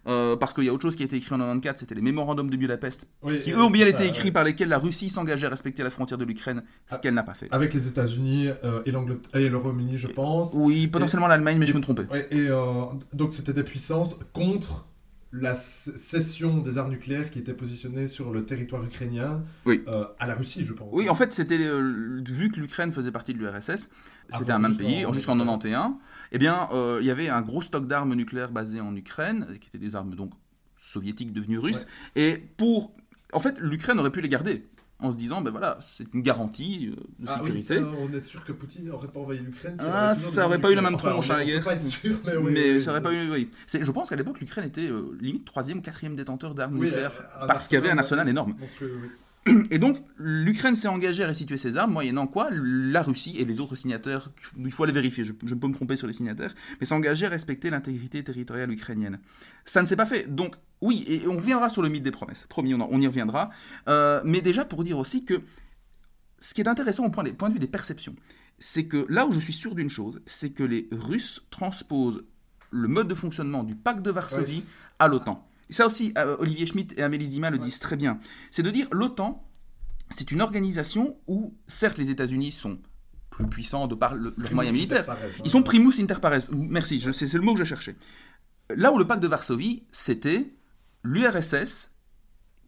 Euh, 0.08 0.36
parce 0.38 0.54
qu'il 0.54 0.64
y 0.64 0.70
a 0.70 0.74
autre 0.74 0.84
chose 0.84 0.96
qui 0.96 1.04
a 1.04 1.06
été 1.06 1.18
écrit 1.18 1.34
en 1.36 1.40
94, 1.40 1.78
c'était 1.80 1.94
les 1.96 2.02
mémorandums 2.02 2.50
de 2.50 2.56
Budapest, 2.58 3.08
Oui, 3.22 3.40
qui 3.40 3.52
eux 3.52 3.62
ont 3.62 3.70
bien 3.70 3.86
été 3.86 4.08
écrits 4.08 4.32
par 4.32 4.44
lesquels 4.46 4.70
la 4.70 4.78
Russie 4.78 5.10
s'engageait 5.10 5.48
à 5.48 5.50
respecter 5.50 5.84
la 5.84 5.90
frontière 5.90 6.18
de 6.18 6.24
l'Ukraine, 6.26 6.64
ce 6.88 6.96
Ah. 6.96 6.98
qu'elle 7.00 7.14
n'a 7.14 7.24
pas 7.24 7.34
fait. 7.34 7.48
Avec 7.52 7.74
les 7.74 7.88
États-Unis 7.88 8.50
euh, 8.64 8.82
et 8.86 8.92
l'Angleterre 8.92 9.42
et 9.42 9.50
le 9.50 9.58
Royaume-Uni, 9.58 9.98
je 9.98 10.08
pense. 10.08 10.54
Oui, 10.56 10.88
potentiellement 10.88 11.28
l'Allemagne, 11.28 11.58
mais 11.60 11.68
je 11.68 11.74
me 11.74 11.82
trompais. 11.82 12.08
Et 12.32 12.48
euh, 12.50 12.84
donc 13.14 13.34
c'était 13.34 13.54
des 13.54 13.64
puissances 13.64 14.18
contre 14.34 14.86
la 15.32 15.54
cession 15.54 16.58
des 16.58 16.80
armes 16.80 16.90
nucléaires 16.90 17.30
qui 17.30 17.38
étaient 17.38 17.54
positionnées 17.54 18.08
sur 18.08 18.32
le 18.32 18.46
territoire 18.46 18.84
ukrainien 18.84 19.44
Oui. 19.66 19.84
euh, 19.88 20.06
à 20.20 20.26
la 20.26 20.34
Russie, 20.34 20.66
je 20.66 20.74
pense. 20.74 20.90
Oui, 20.92 21.08
en 21.08 21.14
fait, 21.14 21.32
c'était 21.34 21.60
euh, 21.60 22.20
vu 22.28 22.50
que 22.50 22.60
l'Ukraine 22.60 22.92
faisait 22.92 23.12
partie 23.12 23.34
de 23.34 23.38
l'URSS, 23.38 23.90
c'était 24.36 24.52
un 24.52 24.58
même 24.60 24.76
pays 24.78 25.06
jusqu'en 25.14 25.36
91. 25.38 25.94
Eh 26.32 26.38
bien, 26.38 26.70
euh, 26.74 27.00
il 27.02 27.08
y 27.08 27.12
avait 27.12 27.30
un 27.30 27.42
gros 27.42 27.62
stock 27.62 27.88
d'armes 27.88 28.14
nucléaires 28.14 28.52
basé 28.52 28.80
en 28.82 28.96
Ukraine, 28.96 29.48
qui 29.60 29.68
étaient 29.68 29.78
des 29.78 29.96
armes 29.96 30.16
donc 30.16 30.32
soviétiques 30.78 31.34
devenues 31.34 31.58
russes. 31.60 31.88
Et 32.16 32.38
pour, 32.58 32.94
en 33.34 33.40
fait, 33.40 33.58
l'Ukraine 33.60 34.00
aurait 34.00 34.12
pu 34.12 34.22
les 34.22 34.30
garder 34.30 34.66
en 35.02 35.12
se 35.12 35.16
disant, 35.16 35.40
ben 35.42 35.50
voilà, 35.52 35.80
c'est 35.96 36.14
une 36.14 36.22
garantie 36.22 36.90
euh, 36.92 37.02
de 37.20 37.26
Ah 37.28 37.40
oui, 37.42 37.62
sécurité. 37.62 37.76
ça, 37.80 37.98
on 38.02 38.12
est 38.14 38.22
sûr 38.22 38.44
que 38.44 38.52
Poutine 38.52 38.86
n'aurait 38.86 39.08
pas 39.08 39.22
envoyé 39.22 39.40
l'Ukraine. 39.40 39.78
Ah, 39.80 40.14
ça 40.14 40.30
des 40.32 40.38
aurait 40.40 40.54
armes 40.56 40.62
pas 40.62 40.72
eu 40.72 40.76
la 40.76 40.82
même 40.82 40.98
tronche, 40.98 41.30
on- 41.30 41.34
hein, 41.34 41.38
la 41.38 41.46
guerre. 41.46 41.64
pas 41.64 41.74
être 41.74 41.82
sûr, 41.82 42.18
mais 42.26 42.36
oui. 42.36 42.52
mais 42.52 42.72
oui, 42.74 42.82
ça 42.82 42.92
aurait 42.92 43.00
oui. 43.00 43.04
pas 43.06 43.14
eu, 43.14 43.32
oui. 43.32 43.50
C'est- 43.66 43.82
Je 43.84 43.92
pense 43.94 44.10
qu'à 44.10 44.18
l'époque, 44.18 44.42
l'Ukraine 44.42 44.66
était 44.66 44.90
euh, 44.90 45.18
limite 45.22 45.46
troisième 45.46 45.78
ou 45.78 45.82
quatrième 45.82 46.18
détenteur 46.18 46.54
d'armes 46.54 46.78
Oui, 46.78 46.88
nucléaires, 46.88 47.14
un 47.42 47.48
parce 47.48 47.70
qu'il 47.70 47.76
y 47.76 47.78
avait 47.78 47.90
un 47.92 47.98
arsenal 47.98 48.28
arsenal 48.28 48.30
énorme. 48.30 48.56
Et 49.72 49.80
donc, 49.80 49.98
l'Ukraine 50.18 50.76
s'est 50.76 50.88
engagée 50.88 51.24
à 51.24 51.28
restituer 51.28 51.58
ses 51.58 51.78
armes, 51.78 51.94
moyennant 51.94 52.28
quoi 52.28 52.50
la 52.52 53.02
Russie 53.02 53.36
et 53.38 53.46
les 53.46 53.60
autres 53.60 53.76
signataires, 53.76 54.32
il 54.58 54.72
faut 54.72 54.84
aller 54.84 54.94
vérifier, 54.94 55.24
je, 55.24 55.34
je 55.46 55.56
peux 55.56 55.68
me 55.68 55.74
tromper 55.74 55.96
sur 55.96 56.08
les 56.08 56.14
signataires, 56.14 56.54
mais 56.80 56.86
s'est 56.86 56.96
engagée 56.96 57.26
à 57.26 57.30
respecter 57.30 57.70
l'intégrité 57.70 58.24
territoriale 58.24 58.72
ukrainienne. 58.72 59.20
Ça 59.66 59.82
ne 59.82 59.88
s'est 59.88 59.96
pas 59.96 60.06
fait. 60.06 60.34
Donc, 60.34 60.56
oui, 60.82 61.04
et 61.08 61.28
on 61.28 61.36
reviendra 61.38 61.70
sur 61.70 61.82
le 61.82 61.90
mythe 61.90 62.04
des 62.04 62.12
promesses, 62.12 62.46
promis, 62.50 62.74
on, 62.74 62.82
en- 62.82 62.88
on 62.92 63.00
y 63.00 63.08
reviendra. 63.08 63.50
Euh, 63.88 64.22
mais 64.26 64.42
déjà, 64.42 64.66
pour 64.66 64.84
dire 64.84 64.98
aussi 64.98 65.26
que 65.26 65.42
ce 66.40 66.54
qui 66.54 66.62
est 66.62 66.68
intéressant 66.68 67.06
au 67.06 67.10
point, 67.10 67.24
des- 67.24 67.34
point 67.34 67.50
de 67.50 67.54
vue 67.54 67.60
des 67.60 67.68
perceptions, 67.68 68.16
c'est 68.60 68.86
que 68.86 69.06
là 69.10 69.26
où 69.26 69.34
je 69.34 69.40
suis 69.40 69.54
sûr 69.54 69.76
d'une 69.76 69.90
chose, 69.90 70.22
c'est 70.26 70.52
que 70.52 70.64
les 70.64 70.88
Russes 70.92 71.42
transposent 71.50 72.24
le 72.72 72.88
mode 72.88 73.08
de 73.08 73.16
fonctionnement 73.16 73.64
du 73.64 73.76
pacte 73.76 74.02
de 74.04 74.12
Varsovie 74.12 74.58
Ouais. 74.60 74.64
à 75.00 75.08
l'OTAN. 75.08 75.49
Ça 75.70 75.86
aussi, 75.86 76.14
euh, 76.18 76.36
Olivier 76.40 76.66
Schmitt 76.66 76.94
et 76.98 77.04
Amélie 77.04 77.28
Zima 77.28 77.50
le 77.50 77.58
disent 77.60 77.80
très 77.80 77.96
bien. 77.96 78.20
C'est 78.52 78.64
de 78.64 78.72
dire 78.72 78.88
l'OTAN, 78.92 79.46
c'est 80.10 80.32
une 80.32 80.42
organisation 80.42 81.18
où, 81.28 81.54
certes, 81.68 81.98
les 81.98 82.10
États-Unis 82.10 82.52
sont 82.52 82.80
plus 83.30 83.46
puissants 83.48 83.88
de 83.88 83.96
par 83.96 84.16
le- 84.16 84.34
leurs 84.38 84.54
moyens 84.54 84.76
militaires. 84.76 85.06
Ils 85.46 85.50
sont 85.50 85.62
primus 85.64 86.00
inter 86.00 86.16
pares. 86.22 86.50
Merci, 86.52 87.00
c'est 87.14 87.34
le 87.34 87.42
mot 87.42 87.54
que 87.54 87.60
je 87.60 87.66
cherchais. 87.66 87.96
Là 88.76 88.92
où 88.92 88.98
le 88.98 89.06
pacte 89.06 89.22
de 89.22 89.28
Varsovie, 89.28 89.84
c'était 89.92 90.54
l'URSS 91.04 91.92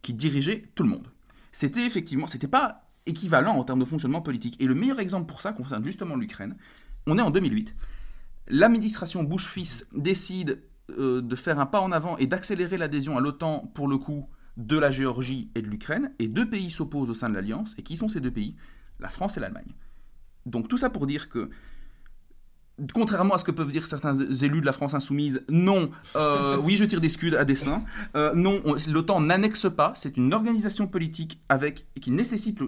qui 0.02 0.14
dirigeait 0.14 0.64
tout 0.76 0.84
le 0.84 0.90
monde. 0.90 1.08
C'était 1.52 1.86
effectivement, 1.86 2.28
c'était 2.28 2.48
pas 2.48 2.88
équivalent 3.06 3.56
en 3.58 3.64
termes 3.64 3.80
de 3.80 3.86
fonctionnement 3.86 4.22
politique. 4.22 4.56
Et 4.62 4.66
le 4.66 4.76
meilleur 4.76 5.00
exemple 5.00 5.26
pour 5.28 5.42
ça 5.42 5.54
concerne 5.54 5.84
justement 5.84 6.16
l'Ukraine. 6.16 6.56
On 7.08 7.18
est 7.18 7.22
en 7.22 7.32
2008. 7.32 7.76
L'administration 8.48 9.24
Bush-Fils 9.24 9.88
décide 9.94 10.62
euh, 10.98 11.22
de 11.22 11.36
faire 11.36 11.60
un 11.60 11.66
pas 11.66 11.82
en 11.82 11.92
avant 11.92 12.18
et 12.18 12.28
d'accélérer 12.28 12.78
l'adhésion 12.78 13.18
à 13.18 13.22
l'OTAN 13.22 13.72
pour 13.74 13.88
le 13.88 13.98
coup 13.98 14.28
de 14.58 14.78
la 14.78 14.92
Géorgie 14.92 15.50
et 15.56 15.62
de 15.62 15.68
l'Ukraine. 15.70 16.12
Et 16.20 16.28
deux 16.28 16.50
pays 16.50 16.70
s'opposent 16.72 17.10
au 17.10 17.14
sein 17.14 17.30
de 17.30 17.36
l'Alliance. 17.36 17.74
Et 17.78 17.84
qui 17.84 17.96
sont 17.98 18.08
ces 18.10 18.20
deux 18.20 18.32
pays? 18.32 18.56
La 19.00 19.10
France 19.10 19.38
et 19.38 19.40
l'Allemagne. 19.40 19.74
Donc 20.46 20.68
tout 20.68 20.78
ça 20.78 20.90
pour 20.90 21.08
dire 21.08 21.30
que 21.30 21.50
contrairement 22.94 23.36
à 23.36 23.38
ce 23.38 23.44
que 23.44 23.52
peuvent 23.52 23.72
dire 23.72 23.86
certains 23.86 24.16
élus 24.16 24.62
de 24.62 24.66
la 24.66 24.74
France 24.74 24.94
insoumise, 24.94 25.44
non, 25.50 25.92
euh, 26.16 26.58
oui, 26.58 26.78
je 26.78 26.86
tire 26.86 27.00
des 27.02 27.10
scuds 27.10 27.36
à 27.36 27.46
dessein. 27.46 27.84
Euh, 28.16 28.34
non, 28.34 28.60
on- 28.66 28.76
l'OTAN 28.90 29.22
n'annexe 29.22 29.68
pas. 29.70 29.94
C'est 29.96 30.18
une 30.18 30.34
organisation 30.34 30.88
politique 30.88 31.40
avec 31.50 31.86
qui 32.00 32.12
nécessite 32.12 32.60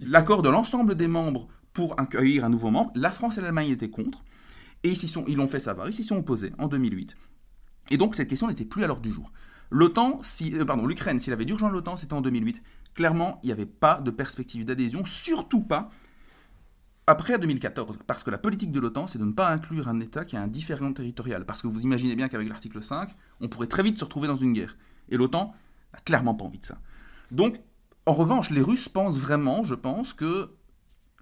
l'accord 0.00 0.42
de 0.42 0.50
l'ensemble 0.50 0.94
des 0.94 1.08
membres 1.08 1.48
pour 1.72 1.98
accueillir 1.98 2.44
un 2.44 2.50
nouveau 2.50 2.70
membre. 2.70 2.92
La 2.94 3.10
France 3.10 3.38
et 3.38 3.40
l'Allemagne 3.40 3.70
étaient 3.70 3.90
contre, 3.90 4.24
et 4.82 4.92
ils 4.92 5.36
l'ont 5.36 5.48
fait 5.48 5.60
savoir. 5.60 5.88
Ils 5.88 5.94
s'y 5.94 6.04
sont 6.04 6.16
opposés 6.16 6.52
en 6.58 6.68
2008. 6.68 7.16
Et 7.90 7.96
donc 7.96 8.14
cette 8.14 8.28
question 8.28 8.48
n'était 8.48 8.64
plus 8.64 8.84
à 8.84 8.86
l'ordre 8.86 9.02
du 9.02 9.12
jour. 9.12 9.32
L'OTAN, 9.70 10.18
euh, 10.42 10.64
pardon, 10.64 10.86
l'Ukraine, 10.86 11.18
s'il 11.18 11.32
avait 11.32 11.44
dû 11.44 11.54
rejoindre 11.54 11.74
l'OTAN, 11.74 11.96
c'était 11.96 12.14
en 12.14 12.20
2008. 12.20 12.62
Clairement, 12.94 13.40
il 13.42 13.46
n'y 13.46 13.52
avait 13.52 13.66
pas 13.66 14.00
de 14.00 14.10
perspective 14.10 14.64
d'adhésion, 14.64 15.04
surtout 15.04 15.62
pas 15.62 15.90
après 17.08 17.38
2014, 17.38 17.98
parce 18.06 18.24
que 18.24 18.30
la 18.30 18.38
politique 18.38 18.72
de 18.72 18.80
l'OTAN, 18.80 19.06
c'est 19.06 19.18
de 19.18 19.24
ne 19.24 19.32
pas 19.32 19.48
inclure 19.50 19.86
un 19.86 20.00
État 20.00 20.24
qui 20.24 20.36
a 20.36 20.42
un 20.42 20.48
différent 20.48 20.92
territorial. 20.92 21.46
Parce 21.46 21.62
que 21.62 21.68
vous 21.68 21.82
imaginez 21.82 22.16
bien 22.16 22.28
qu'avec 22.28 22.48
l'article 22.48 22.82
5, 22.82 23.10
on 23.40 23.48
pourrait 23.48 23.68
très 23.68 23.84
vite 23.84 23.96
se 23.96 24.04
retrouver 24.04 24.26
dans 24.26 24.36
une 24.36 24.52
guerre. 24.52 24.76
Et 25.08 25.16
l'OTAN 25.16 25.54
n'a 25.92 26.00
clairement 26.00 26.34
pas 26.34 26.44
envie 26.44 26.58
de 26.58 26.64
ça. 26.64 26.78
Donc, 27.30 27.60
en 28.06 28.12
revanche, 28.12 28.50
les 28.50 28.60
Russes 28.60 28.88
pensent 28.88 29.20
vraiment, 29.20 29.62
je 29.62 29.74
pense, 29.74 30.14
que 30.14 30.50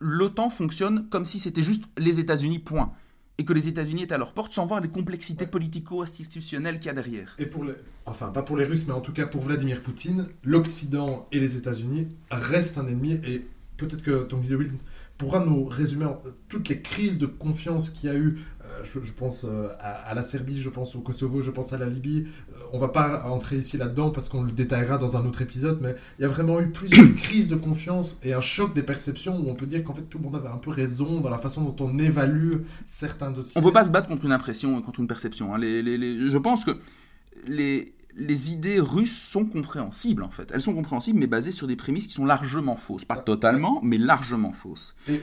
l'OTAN 0.01 0.49
fonctionne 0.49 1.09
comme 1.11 1.27
si 1.27 1.39
c'était 1.39 1.63
juste 1.63 1.85
les 1.99 2.19
États-Unis, 2.19 2.61
point. 2.61 2.93
Et 3.39 3.45
que 3.45 3.53
les 3.53 3.67
États-Unis 3.69 4.05
étaient 4.05 4.15
à 4.15 4.19
leur 4.19 4.33
porte 4.33 4.53
sans 4.53 4.65
voir 4.67 4.81
les 4.81 4.89
complexités 4.89 5.45
Ouais. 5.45 5.51
politico-institutionnelles 5.51 6.79
qu'il 6.79 6.87
y 6.87 6.91
a 6.91 6.93
derrière. 6.95 7.35
Et 7.39 7.47
pour 7.47 7.65
les... 7.65 7.75
Enfin, 8.07 8.29
pas 8.29 8.43
pour 8.43 8.57
les 8.57 8.65
Russes, 8.65 8.87
mais 8.87 8.93
en 8.93 9.01
tout 9.01 9.13
cas 9.13 9.27
pour 9.27 9.43
Vladimir 9.43 9.83
Poutine, 9.83 10.27
l'Occident 10.45 11.27
et 11.33 11.41
les 11.41 11.57
États-Unis 11.57 12.09
restent 12.31 12.79
un 12.79 12.87
ennemi. 12.87 13.19
Et 13.25 13.47
peut-être 13.77 14.03
que 14.03 14.23
Tony 14.25 14.47
DeWitt 14.47 14.73
pourra 15.19 15.45
nous 15.45 15.65
résumer 15.65 16.05
en- 16.05 16.21
toutes 16.49 16.69
les 16.69 16.81
crises 16.81 17.19
de 17.19 17.27
confiance 17.27 17.91
qu'il 17.91 18.09
y 18.11 18.13
a 18.13 18.17
eu. 18.17 18.39
Euh, 18.65 18.83
je, 18.85 19.01
je 19.05 19.13
pense 19.13 19.45
euh, 19.45 19.69
à, 19.81 19.91
à 20.11 20.15
la 20.15 20.23
Serbie, 20.23 20.57
je 20.61 20.71
pense 20.71 20.95
au 20.97 21.01
Kosovo, 21.01 21.41
je 21.41 21.51
pense 21.51 21.73
à 21.73 21.79
la 21.79 21.87
Libye. 21.87 22.27
On 22.75 22.79
va 22.79 22.89
pas 22.89 23.25
entrer 23.27 23.59
ici 23.59 23.77
là-dedans 23.79 24.11
parce 24.11 24.29
qu'on 24.29 24.43
le 24.43 24.51
détaillera 24.51 24.99
dans 24.99 25.17
un 25.17 25.25
autre 25.25 25.43
épisode, 25.43 25.79
mais 25.81 25.95
il 26.19 26.23
y 26.23 26.25
a 26.25 26.29
vraiment 26.29 26.61
eu 26.61 26.71
plusieurs 26.71 27.15
crises 27.17 27.49
de 27.49 27.57
confiance 27.57 28.19
et 28.25 28.33
un 28.35 28.41
choc 28.41 28.75
des 28.75 28.83
perceptions 28.83 29.39
où 29.41 29.49
on 29.49 29.55
peut 29.55 29.67
dire 29.67 29.85
qu'en 29.85 29.95
fait 29.95 30.03
tout 30.03 30.19
le 30.19 30.25
monde 30.25 30.35
avait 30.37 30.49
un 30.49 30.57
peu 30.59 30.71
raison 30.71 31.21
dans 31.21 31.31
la 31.31 31.39
façon 31.39 31.63
dont 31.63 31.77
on 31.87 31.99
évalue 32.01 32.63
certains 32.85 33.31
dossiers. 33.31 33.61
On 33.61 33.63
peut 33.63 33.73
pas 33.73 33.85
se 33.85 33.91
battre 33.91 34.09
contre 34.09 34.25
une 34.25 34.33
impression 34.33 34.79
et 34.79 34.83
contre 34.83 34.99
une 34.99 35.07
perception. 35.07 35.55
hein. 35.55 35.59
Les- 35.59 35.83
les- 35.83 35.97
les- 35.97 36.31
je 36.31 36.39
pense 36.39 36.65
que 36.65 36.73
les, 37.47 37.95
les 38.17 38.53
idées 38.53 38.81
russes 38.81 39.17
sont 39.17 39.45
compréhensibles, 39.45 40.23
en 40.25 40.31
fait. 40.31 40.51
Elles 40.53 40.61
sont 40.63 40.75
compréhensibles, 40.75 41.19
mais 41.19 41.27
basées 41.29 41.51
sur 41.53 41.67
des 41.69 41.77
prémices 41.77 42.09
qui 42.09 42.15
sont 42.15 42.25
largement 42.27 42.77
fausses. 42.77 43.05
Pas 43.05 43.17
totalement, 43.19 43.81
mais 43.85 43.99
largement 43.99 44.53
fausses. 44.53 44.95
Et 45.09 45.21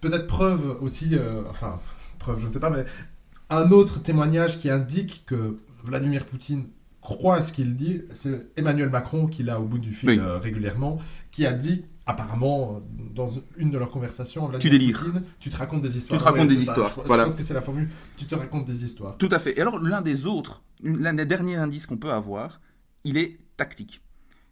peut-être 0.00 0.26
preuve 0.26 0.78
aussi, 0.82 1.10
euh, 1.12 1.42
enfin, 1.50 1.78
preuve, 2.18 2.40
je 2.40 2.46
ne 2.46 2.50
sais 2.50 2.60
pas, 2.60 2.70
mais 2.70 2.84
un 3.50 3.70
autre 3.70 4.00
témoignage 4.00 4.58
qui 4.58 4.70
indique 4.70 5.24
que 5.26 5.58
Vladimir 5.84 6.24
Poutine 6.26 6.64
croit 7.06 7.36
à 7.36 7.42
ce 7.42 7.52
qu'il 7.52 7.76
dit, 7.76 8.02
c'est 8.10 8.50
Emmanuel 8.56 8.90
Macron, 8.90 9.26
qui 9.26 9.44
l'a 9.44 9.60
au 9.60 9.64
bout 9.64 9.78
du 9.78 9.94
fil 9.94 10.08
Oui. 10.08 10.18
euh, 10.18 10.38
régulièrement, 10.38 10.98
qui 11.30 11.46
a 11.46 11.52
dit, 11.52 11.84
apparemment, 12.04 12.76
euh, 12.76 13.04
dans 13.14 13.30
une 13.56 13.70
de 13.70 13.78
leurs 13.78 13.92
conversations, 13.92 14.48
Vladimir 14.48 14.60
Tu 14.60 14.68
délires. 14.70 15.04
Poutine, 15.04 15.22
tu 15.38 15.48
te 15.48 15.56
racontes 15.56 15.82
des 15.82 15.96
histoires. 15.96 16.20
te 16.20 16.24
racontes 16.24 16.48
des 16.48 16.60
histoires, 16.60 16.92
Je, 16.96 17.06
pense 17.06 17.36
que 17.36 17.44
c'est 17.44 17.54
la 17.54 17.62
formule, 17.62 17.88
tu 18.16 18.26
te 18.26 18.34
racontes 18.34 18.64
des 18.64 18.84
histoires. 18.84 19.16
Tout 19.18 19.28
à 19.30 19.38
fait. 19.38 19.56
Et 19.56 19.60
alors, 19.60 19.78
l'un 19.78 20.02
des 20.02 20.26
autres, 20.26 20.64
l'un 20.82 21.14
des 21.14 21.26
derniers 21.26 21.54
indices 21.54 21.86
qu'on 21.86 21.96
peut 21.96 22.12
avoir, 22.12 22.60
il 23.04 23.16
est 23.16 23.38
tactique. 23.56 24.02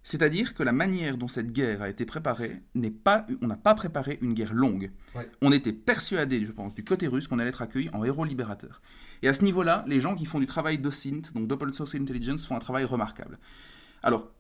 C'est-à-dire 0.04 0.52
que 0.52 0.62
la 0.62 0.72
manière 0.72 1.16
dont 1.16 1.28
cette 1.28 1.50
guerre 1.50 1.80
a 1.80 1.88
été 1.88 2.04
préparée 2.04 2.62
n'est 2.74 2.90
pas, 2.90 3.26
on 3.40 3.46
n'a 3.46 3.56
pas 3.56 3.74
préparé 3.74 4.18
une 4.20 4.34
guerre 4.34 4.52
longue. 4.52 4.92
Ouais. 5.14 5.26
On 5.40 5.50
était 5.50 5.72
persuadé, 5.72 6.44
je 6.44 6.52
pense, 6.52 6.74
du 6.74 6.84
côté 6.84 7.06
russe 7.06 7.26
qu'on 7.26 7.38
allait 7.38 7.48
être 7.48 7.62
accueilli 7.62 7.88
en 7.94 8.04
héros 8.04 8.26
libérateur. 8.26 8.82
Et 9.22 9.28
à 9.28 9.34
ce 9.34 9.42
niveau-là, 9.42 9.82
les 9.88 10.00
gens 10.00 10.14
qui 10.14 10.26
font 10.26 10.40
du 10.40 10.46
travail 10.46 10.76
d'OSINT, 10.76 11.32
donc 11.34 11.48
Double 11.48 11.72
Source 11.72 11.94
Intelligence, 11.94 12.44
font 12.44 12.54
un 12.54 12.58
travail 12.58 12.84
remarquable. 12.84 13.38
Alors, 14.02 14.30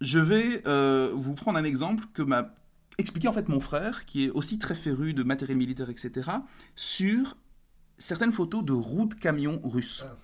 je 0.00 0.18
vais 0.18 0.62
euh, 0.66 1.12
vous 1.14 1.34
prendre 1.34 1.56
un 1.56 1.64
exemple 1.64 2.06
que 2.12 2.22
m'a 2.22 2.56
expliqué 2.98 3.28
en 3.28 3.32
fait 3.32 3.48
mon 3.48 3.60
frère, 3.60 4.06
qui 4.06 4.24
est 4.24 4.30
aussi 4.30 4.58
très 4.58 4.74
féru 4.74 5.14
de 5.14 5.22
matériel 5.22 5.56
militaire, 5.56 5.88
etc., 5.88 6.30
sur 6.74 7.36
certaines 7.96 8.32
photos 8.32 8.64
de 8.64 8.72
routes 8.72 9.14
camions 9.14 9.60
russes. 9.62 10.04
Ah. 10.04 10.16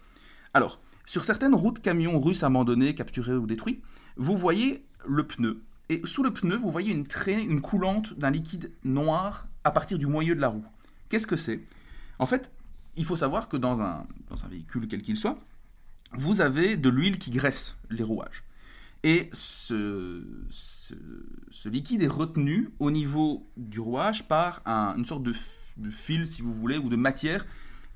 Alors, 0.54 0.80
sur 1.06 1.24
certaines 1.24 1.54
routes 1.54 1.78
camions 1.78 2.18
russes 2.18 2.42
abandonnées, 2.42 2.96
capturées 2.96 3.36
ou 3.36 3.46
détruites, 3.46 3.82
vous 4.16 4.36
voyez 4.36 4.84
le 5.06 5.26
pneu. 5.26 5.62
Et 5.88 6.00
sous 6.04 6.22
le 6.22 6.32
pneu, 6.32 6.56
vous 6.56 6.70
voyez 6.70 6.92
une 6.92 7.06
traînée, 7.06 7.42
une 7.42 7.60
coulante 7.60 8.14
d'un 8.14 8.30
liquide 8.30 8.72
noir 8.84 9.46
à 9.64 9.70
partir 9.70 9.98
du 9.98 10.06
moyeu 10.06 10.34
de 10.34 10.40
la 10.40 10.48
roue. 10.48 10.64
Qu'est-ce 11.08 11.26
que 11.26 11.36
c'est? 11.36 11.60
En 12.18 12.26
fait, 12.26 12.50
il 12.96 13.04
faut 13.04 13.16
savoir 13.16 13.48
que 13.48 13.56
dans 13.56 13.82
un, 13.82 14.06
dans 14.28 14.44
un 14.44 14.48
véhicule 14.48 14.86
quel 14.88 15.02
qu'il 15.02 15.16
soit, 15.16 15.38
vous 16.12 16.40
avez 16.40 16.76
de 16.76 16.88
l'huile 16.88 17.18
qui 17.18 17.30
graisse 17.30 17.76
les 17.90 18.02
rouages. 18.02 18.44
Et 19.04 19.28
ce, 19.32 20.22
liquide 21.64 22.02
est 22.02 22.08
retenu 22.08 22.70
au 22.78 22.90
niveau 22.90 23.46
du 23.56 23.80
rouage 23.80 24.28
par 24.28 24.62
une 24.66 25.04
sorte 25.04 25.22
de, 25.22 25.32
fil, 25.90 26.26
si 26.26 26.42
vous 26.42 26.52
voulez, 26.52 26.78
ou 26.78 26.88
de 26.88 26.96
matière 26.96 27.44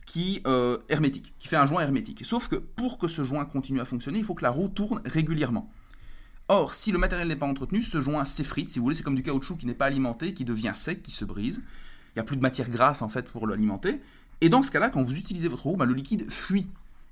qui 0.05 0.41
euh, 0.47 0.79
hermétique, 0.89 1.35
qui 1.39 1.49
fait 1.49 1.57
un 1.57 1.67
joint 1.67 1.83
hermétique. 1.83 2.25
Sauf 2.25 2.49
que 2.49 2.57
pour 2.57 2.99
que 2.99 3.09
ce 3.09 3.25
joint 3.25 3.45
continue 3.45 3.81
à 3.81 3.85
fonctionner, 3.85 4.19
il 4.19 4.25
faut 4.25 4.35
que 4.35 4.45
la 4.45 4.51
roue 4.51 4.69
tourne 4.69 5.01
régulièrement. 5.05 5.71
Or, 6.49 6.75
si 6.75 6.93
le 6.93 6.99
matériel 6.99 7.29
n'est 7.29 7.37
pas 7.37 7.47
entretenu, 7.47 7.83
ce 7.83 8.01
joint 8.01 8.25
s'effrite, 8.25 8.69
si 8.69 8.79
vous 8.79 8.85
voulez, 8.85 8.95
c'est 8.95 9.03
comme 9.03 9.17
du 9.17 9.23
caoutchouc 9.23 9.57
qui 9.57 9.67
n'est 9.67 9.75
pas 9.75 9.87
alimenté, 9.87 10.33
qui 10.33 10.45
devient 10.45 10.73
sec, 10.75 11.03
qui 11.03 11.11
se 11.11 11.25
brise. 11.25 11.63
Il 12.15 12.19
n'y 12.19 12.21
a 12.21 12.25
plus 12.25 12.37
de 12.37 12.43
matière 12.43 12.71
grasse 12.71 13.03
en 13.03 13.09
fait 13.09 13.29
pour 13.29 13.47
l'alimenter. 13.47 14.01
Et 14.41 14.49
dans 14.49 14.63
ce 14.63 14.71
cas-là, 14.71 14.91
quand 14.91 15.03
vous 15.03 15.17
utilisez 15.17 15.49
votre 15.49 15.65
roue, 15.65 15.77
bah, 15.77 15.87
le 15.87 15.95
liquide 15.95 16.31
fuit. 16.31 16.69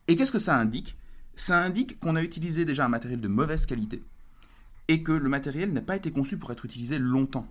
Et 0.08 0.16
qu'est-ce 0.16 0.32
que 0.32 0.38
ça 0.38 0.56
indique? 0.56 0.96
Ça 1.34 1.60
indique 1.62 1.98
qu'on 1.98 2.16
a 2.16 2.22
utilisé 2.22 2.64
déjà 2.64 2.84
un 2.84 2.88
matériel 2.88 3.20
de 3.20 3.28
mauvaise 3.28 3.66
qualité 3.66 4.02
et 4.88 5.02
que 5.02 5.12
le 5.12 5.28
matériel 5.28 5.72
n'a 5.72 5.80
pas 5.80 5.96
été 5.96 6.10
conçu 6.10 6.36
pour 6.36 6.50
être 6.52 6.64
utilisé 6.64 6.98
longtemps. 6.98 7.46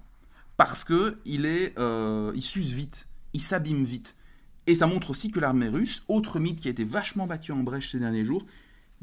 Parce 0.56 0.84
que 0.84 1.18
il, 1.26 1.46
est, 1.46 1.78
euh, 1.80 2.32
il 2.36 2.44
s'use 2.44 2.74
vite, 2.74 3.08
il 3.34 3.42
s'abîme 3.42 3.84
vite. 3.84 4.16
Et 4.68 4.76
ça 4.76 4.88
montre 4.88 5.10
aussi 5.10 5.32
que 5.32 5.40
l'armée 5.40 5.68
russe, 5.68 6.04
autre 6.08 6.40
mythe 6.40 6.62
qui 6.62 6.68
a 6.68 6.72
été 6.72 6.86
vachement 6.86 7.28
battu 7.28 7.52
en 7.52 7.64
brèche 7.64 7.92
ces 7.92 8.00
derniers 8.00 8.24
jours, 8.24 8.46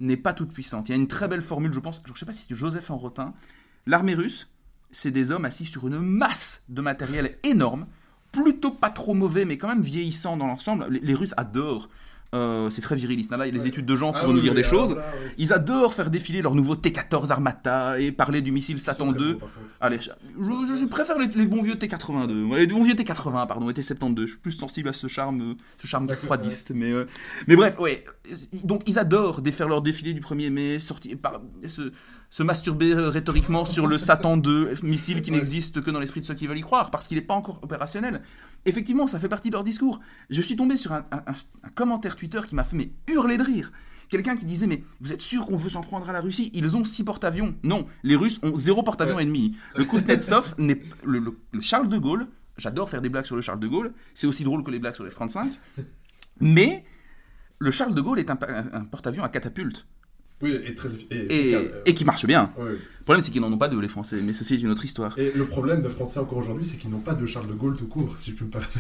n'est 0.00 0.16
pas 0.16 0.32
toute 0.32 0.52
puissante. 0.52 0.88
Il 0.88 0.92
y 0.92 0.94
a 0.94 0.98
une 0.98 1.08
très 1.08 1.28
belle 1.28 1.42
formule, 1.42 1.72
je 1.72 1.80
pense, 1.80 2.02
je 2.04 2.12
ne 2.12 2.16
sais 2.16 2.26
pas 2.26 2.32
si 2.32 2.46
c'est 2.48 2.54
Joseph 2.54 2.90
en 2.90 2.96
rotin. 2.96 3.34
L'armée 3.86 4.14
russe, 4.14 4.48
c'est 4.90 5.10
des 5.10 5.30
hommes 5.30 5.44
assis 5.44 5.64
sur 5.64 5.86
une 5.86 5.98
masse 5.98 6.64
de 6.68 6.80
matériel 6.80 7.38
énorme, 7.42 7.86
plutôt 8.32 8.70
pas 8.70 8.90
trop 8.90 9.14
mauvais, 9.14 9.44
mais 9.44 9.58
quand 9.58 9.68
même 9.68 9.82
vieillissant 9.82 10.36
dans 10.36 10.46
l'ensemble. 10.46 10.86
les 10.90 11.14
Russes 11.14 11.34
adorent 11.36 11.88
euh, 12.34 12.70
c'est 12.70 12.82
très 12.82 12.94
viriliste. 12.94 13.30
Là, 13.32 13.46
il 13.46 13.54
y 13.54 13.58
a 13.58 13.62
les 13.62 13.66
études 13.66 13.86
de 13.86 13.96
gens 13.96 14.12
qui 14.12 14.20
ah 14.22 14.26
vont 14.26 14.32
nous 14.32 14.40
dire 14.40 14.54
des 14.54 14.64
choses. 14.64 14.96
Ils 15.36 15.52
adorent 15.52 15.92
faire 15.92 16.10
défiler 16.10 16.42
leur 16.42 16.54
nouveau 16.54 16.76
T-14 16.76 17.30
Armata 17.30 17.98
et 17.98 18.12
parler 18.12 18.40
du 18.40 18.52
missile 18.52 18.78
Satan 18.78 19.12
2. 19.12 19.38
Allez, 19.80 19.98
je, 20.00 20.86
préfère 20.86 21.18
les, 21.18 21.26
bons 21.46 21.62
vieux 21.62 21.76
T-82. 21.76 22.56
Les 22.56 22.66
bons 22.66 22.84
vieux 22.84 22.94
T-80, 22.94 23.46
pardon, 23.46 23.68
et 23.68 23.74
T-72. 23.74 24.22
Je 24.22 24.26
suis 24.26 24.38
plus 24.38 24.52
sensible 24.52 24.88
à 24.88 24.92
ce 24.92 25.08
charme, 25.08 25.56
ce 25.78 25.86
charme 25.86 26.08
froidiste. 26.08 26.72
Mais, 26.74 26.92
euh, 26.92 27.06
mais 27.48 27.56
bref, 27.56 27.78
ouais. 27.78 28.04
Donc, 28.64 28.82
ils 28.86 28.98
adorent 28.98 29.40
faire 29.50 29.68
leur 29.68 29.82
défilé 29.82 30.14
du 30.14 30.20
1er 30.20 30.50
mai, 30.50 30.78
sortir, 30.78 31.16
par, 31.18 31.40
se, 31.66 31.90
se 32.30 32.44
masturber 32.44 32.92
euh, 32.92 33.08
rhétoriquement 33.08 33.64
sur 33.64 33.86
le 33.88 33.98
Satan 33.98 34.36
2, 34.36 34.74
missile 34.84 35.20
qui 35.20 35.32
n'existe 35.32 35.82
que 35.82 35.90
dans 35.90 35.98
l'esprit 35.98 36.20
de 36.20 36.24
ceux 36.24 36.34
qui 36.34 36.46
veulent 36.46 36.58
y 36.58 36.62
croire, 36.62 36.90
parce 36.90 37.08
qu'il 37.08 37.18
n'est 37.18 37.24
pas 37.24 37.34
encore 37.34 37.58
opérationnel. 37.62 38.22
Effectivement, 38.66 39.06
ça 39.08 39.18
fait 39.18 39.28
partie 39.28 39.50
de 39.50 39.54
leur 39.54 39.64
discours. 39.64 40.00
Je 40.30 40.40
suis 40.40 40.54
tombé 40.56 40.76
sur 40.76 40.92
un, 40.92 41.04
commentaire 41.74 42.14
Twitter 42.14 42.40
qui 42.48 42.54
m'a 42.54 42.64
fait 42.64 42.76
mais, 42.76 42.92
hurler 43.08 43.36
de 43.36 43.42
rire. 43.42 43.72
Quelqu'un 44.08 44.36
qui 44.36 44.44
disait 44.44 44.66
mais 44.66 44.82
vous 45.00 45.12
êtes 45.12 45.20
sûr 45.20 45.46
qu'on 45.46 45.56
veut 45.56 45.68
s'en 45.68 45.82
prendre 45.82 46.08
à 46.08 46.12
la 46.12 46.20
Russie? 46.20 46.50
Ils 46.54 46.76
ont 46.76 46.84
six 46.84 47.04
porte-avions. 47.04 47.54
Non, 47.62 47.86
les 48.02 48.16
Russes 48.16 48.40
ont 48.42 48.56
zéro 48.56 48.82
porte-avions 48.82 49.18
ennemi. 49.18 49.56
Le 49.76 49.84
Kuznetsov 49.86 50.54
n'est 50.58 50.78
le, 51.04 51.20
le, 51.52 51.60
Charles 51.60 51.88
de 51.88 51.98
Gaulle. 51.98 52.26
J'adore 52.56 52.90
faire 52.90 53.00
des 53.00 53.08
blagues 53.08 53.24
sur 53.24 53.36
le 53.36 53.42
Charles 53.42 53.60
de 53.60 53.68
Gaulle. 53.68 53.92
C'est 54.14 54.26
aussi 54.26 54.44
drôle 54.44 54.62
que 54.62 54.70
les 54.70 54.78
blagues 54.78 54.94
sur 54.94 55.04
les 55.04 55.10
35. 55.10 55.52
Mais 56.40 56.84
le 57.58 57.70
Charles 57.70 57.94
de 57.94 58.00
Gaulle 58.00 58.18
est 58.18 58.30
un 58.30 58.36
porte-avions 58.36 59.22
à 59.22 59.28
catapulte. 59.28 59.86
Oui, 60.42 60.58
et 60.64 60.74
très 60.74 60.88
et, 61.10 61.94
qui 61.94 62.04
marche 62.04 62.24
bien. 62.24 62.52
Le 62.58 62.78
problème, 63.04 63.20
c'est 63.20 63.30
qu'ils 63.30 63.42
n'en 63.42 63.52
ont 63.52 63.58
pas 63.58 63.68
de, 63.68 63.78
les 63.78 63.88
Français, 63.88 64.20
mais 64.22 64.32
ceci 64.32 64.54
est 64.54 64.60
une 64.60 64.70
autre 64.70 64.84
histoire. 64.84 65.18
Et 65.18 65.32
le 65.34 65.44
problème 65.44 65.82
des 65.82 65.90
Français 65.90 66.18
encore 66.18 66.38
aujourd'hui, 66.38 66.64
c'est 66.66 66.76
qu'ils 66.76 66.90
n'ont 66.90 67.00
pas 67.00 67.14
de 67.14 67.26
Charles 67.26 67.48
de 67.48 67.52
Gaulle 67.52 67.76
tout 67.76 67.88
court, 67.88 68.16
si 68.16 68.30
je 68.30 68.36
peux 68.36 68.44
me 68.46 68.50
permettre. 68.50 68.78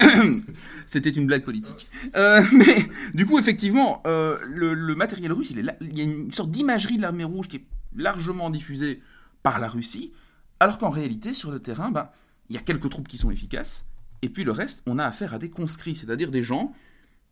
C'était 0.86 1.10
une 1.10 1.26
blague 1.26 1.44
politique. 1.44 1.88
Euh, 2.14 2.42
mais 2.52 2.88
du 3.14 3.26
coup, 3.26 3.38
effectivement, 3.38 4.02
euh, 4.06 4.38
le, 4.44 4.94
matériel 4.94 5.32
russe, 5.32 5.50
il, 5.50 5.58
est 5.58 5.76
il 5.80 5.98
y 5.98 6.00
a 6.00 6.04
une 6.04 6.32
sorte 6.32 6.50
d'imagerie 6.50 6.96
de 6.96 7.02
l'armée 7.02 7.24
rouge 7.24 7.48
qui 7.48 7.56
est 7.56 7.64
largement 7.96 8.50
diffusée 8.50 9.02
par 9.42 9.58
la 9.58 9.68
Russie, 9.68 10.12
alors 10.60 10.78
qu'en 10.78 10.90
réalité, 10.90 11.32
sur 11.34 11.50
le 11.50 11.58
terrain, 11.58 11.90
ben, 11.90 12.08
il 12.50 12.54
y 12.54 12.58
a 12.58 12.62
quelques 12.62 12.88
troupes 12.88 13.08
qui 13.08 13.18
sont 13.18 13.30
efficaces, 13.30 13.84
et 14.22 14.28
puis 14.28 14.44
le 14.44 14.52
reste, 14.52 14.82
on 14.86 14.98
a 14.98 15.04
affaire 15.04 15.34
à 15.34 15.38
des 15.38 15.50
conscrits, 15.50 15.94
c'est-à-dire 15.94 16.30
des 16.30 16.42
gens 16.42 16.72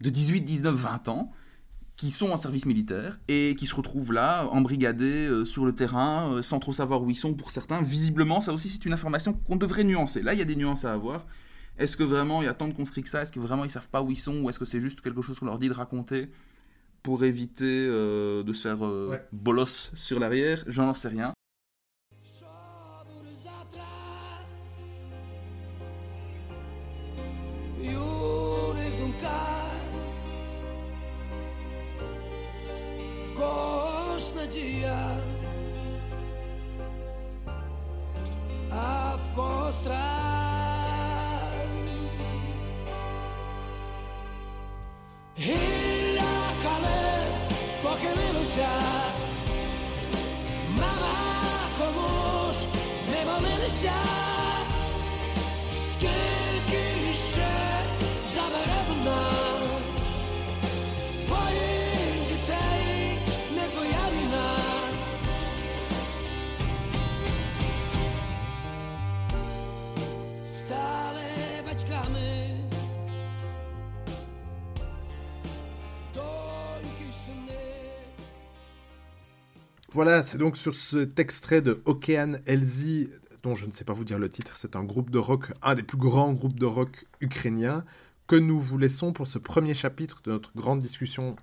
de 0.01 0.11
18, 0.11 0.43
19, 0.43 0.75
20 0.75 1.09
ans, 1.09 1.33
qui 1.97 2.11
sont 2.11 2.31
en 2.31 2.37
service 2.37 2.67
militaire 2.67 3.19
et 3.29 3.55
qui 3.57 3.67
se 3.67 3.75
retrouvent 3.75 4.13
là, 4.13 4.47
embrigadés 4.49 5.27
euh, 5.27 5.45
sur 5.45 5.65
le 5.65 5.73
terrain, 5.73 6.33
euh, 6.33 6.43
sans 6.43 6.59
trop 6.59 6.73
savoir 6.73 7.03
où 7.03 7.11
ils 7.11 7.17
sont 7.17 7.35
pour 7.35 7.51
certains. 7.51 7.81
Visiblement, 7.83 8.41
ça 8.41 8.53
aussi, 8.53 8.69
c'est 8.69 8.85
une 8.85 8.93
information 8.93 9.33
qu'on 9.33 9.57
devrait 9.57 9.85
nuancer. 9.85 10.23
Là, 10.23 10.35
il 10.35 10.39
y 10.39 10.43
a 10.43 10.45
des 10.45 10.57
nuances 10.57 10.85
à 10.85 10.93
avoir. 10.93 11.27
Est-ce 11.79 11.97
que 11.97 12.03
vraiment 12.03 12.43
il 12.43 12.47
y 12.47 12.49
a 12.49 12.55
tant 12.55 12.69
de 12.69 12.75
conscrits 12.75 13.03
que 13.03 13.09
ça? 13.09 13.23
Est-ce 13.23 13.33
que 13.33 13.41
vraiment 13.41 13.65
ils 13.65 13.71
savent 13.71 13.89
pas 13.89 14.03
où 14.03 14.11
ils 14.11 14.17
sont? 14.17 14.41
Ou 14.43 14.49
est-ce 14.49 14.59
que 14.59 14.65
c'est 14.65 14.81
juste 14.81 15.01
quelque 15.01 15.23
chose 15.23 15.39
qu'on 15.39 15.47
leur 15.47 15.59
dit 15.59 15.69
de 15.69 15.75
raconter 15.75 16.31
pour 17.03 17.25
éviter 17.25 17.87
euh, 17.89 18.43
de 18.43 18.53
se 18.53 18.63
faire 18.63 18.79
bolos 19.33 19.91
sur 19.95 20.21
l'arrière? 20.21 20.65
J'en 20.67 20.93
sais 20.93 21.09
rien. 21.09 21.36
mostrar. 39.77 41.67
Illácale, 45.37 47.01
coge 47.83 48.11
mi 48.19 48.39
luciar. 48.39 49.13
Mamá, 50.81 51.19
como 51.79 52.53
me 53.11 53.25
voy 53.25 53.53
a 53.53 54.26
Voilà, 79.97 80.23
c'est 80.23 80.37
donc 80.37 80.59
sur 80.59 80.75
cet 80.75 81.19
extrait 81.19 81.63
de 81.63 81.81
Okean 81.87 82.37
Elzy, 82.45 83.09
dont 83.43 83.55
je 83.55 83.65
ne 83.65 83.73
sais 83.73 83.83
pas 83.83 83.95
vous 83.95 84.05
dire 84.05 84.19
le 84.19 84.29
titre, 84.29 84.59
c'est 84.59 84.77
un 84.77 84.85
groupe 84.85 85.09
de 85.09 85.17
rock, 85.17 85.55
un 85.63 85.75
des 85.75 85.83
plus 85.83 85.97
grands 85.97 86.35
groupes 86.35 86.61
de 86.61 86.67
rock 86.67 87.07
ukrainiens, 87.23 87.83
que 88.27 88.37
nous 88.37 88.61
vous 88.61 88.77
laissons 88.77 89.15
pour 89.15 89.27
ce 89.27 89.39
premier 89.39 89.73
chapitre 89.73 90.21
de 90.23 90.33
notre 90.33 90.55
grande 90.55 90.81
discussion 90.81 91.35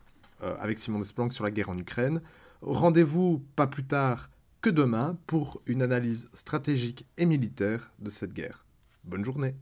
euh, 0.44 0.56
avec 0.60 0.78
Simon 0.78 1.00
Desplanques 1.00 1.34
sur 1.34 1.44
la 1.44 1.50
guerre 1.50 1.70
en 1.70 1.78
Ukraine. 1.80 2.22
Rendez-vous 2.62 3.44
pas 3.56 3.66
plus 3.66 3.86
tard 3.86 4.30
que 4.62 4.70
demain 4.70 5.18
pour 5.26 5.64
une 5.66 5.82
analyse 5.82 6.30
stratégique 6.36 7.08
et 7.18 7.26
militaire 7.26 7.90
de 7.98 8.12
cette 8.12 8.34
guerre. 8.34 8.68
Bonne 9.04 9.26
journée 9.26 9.56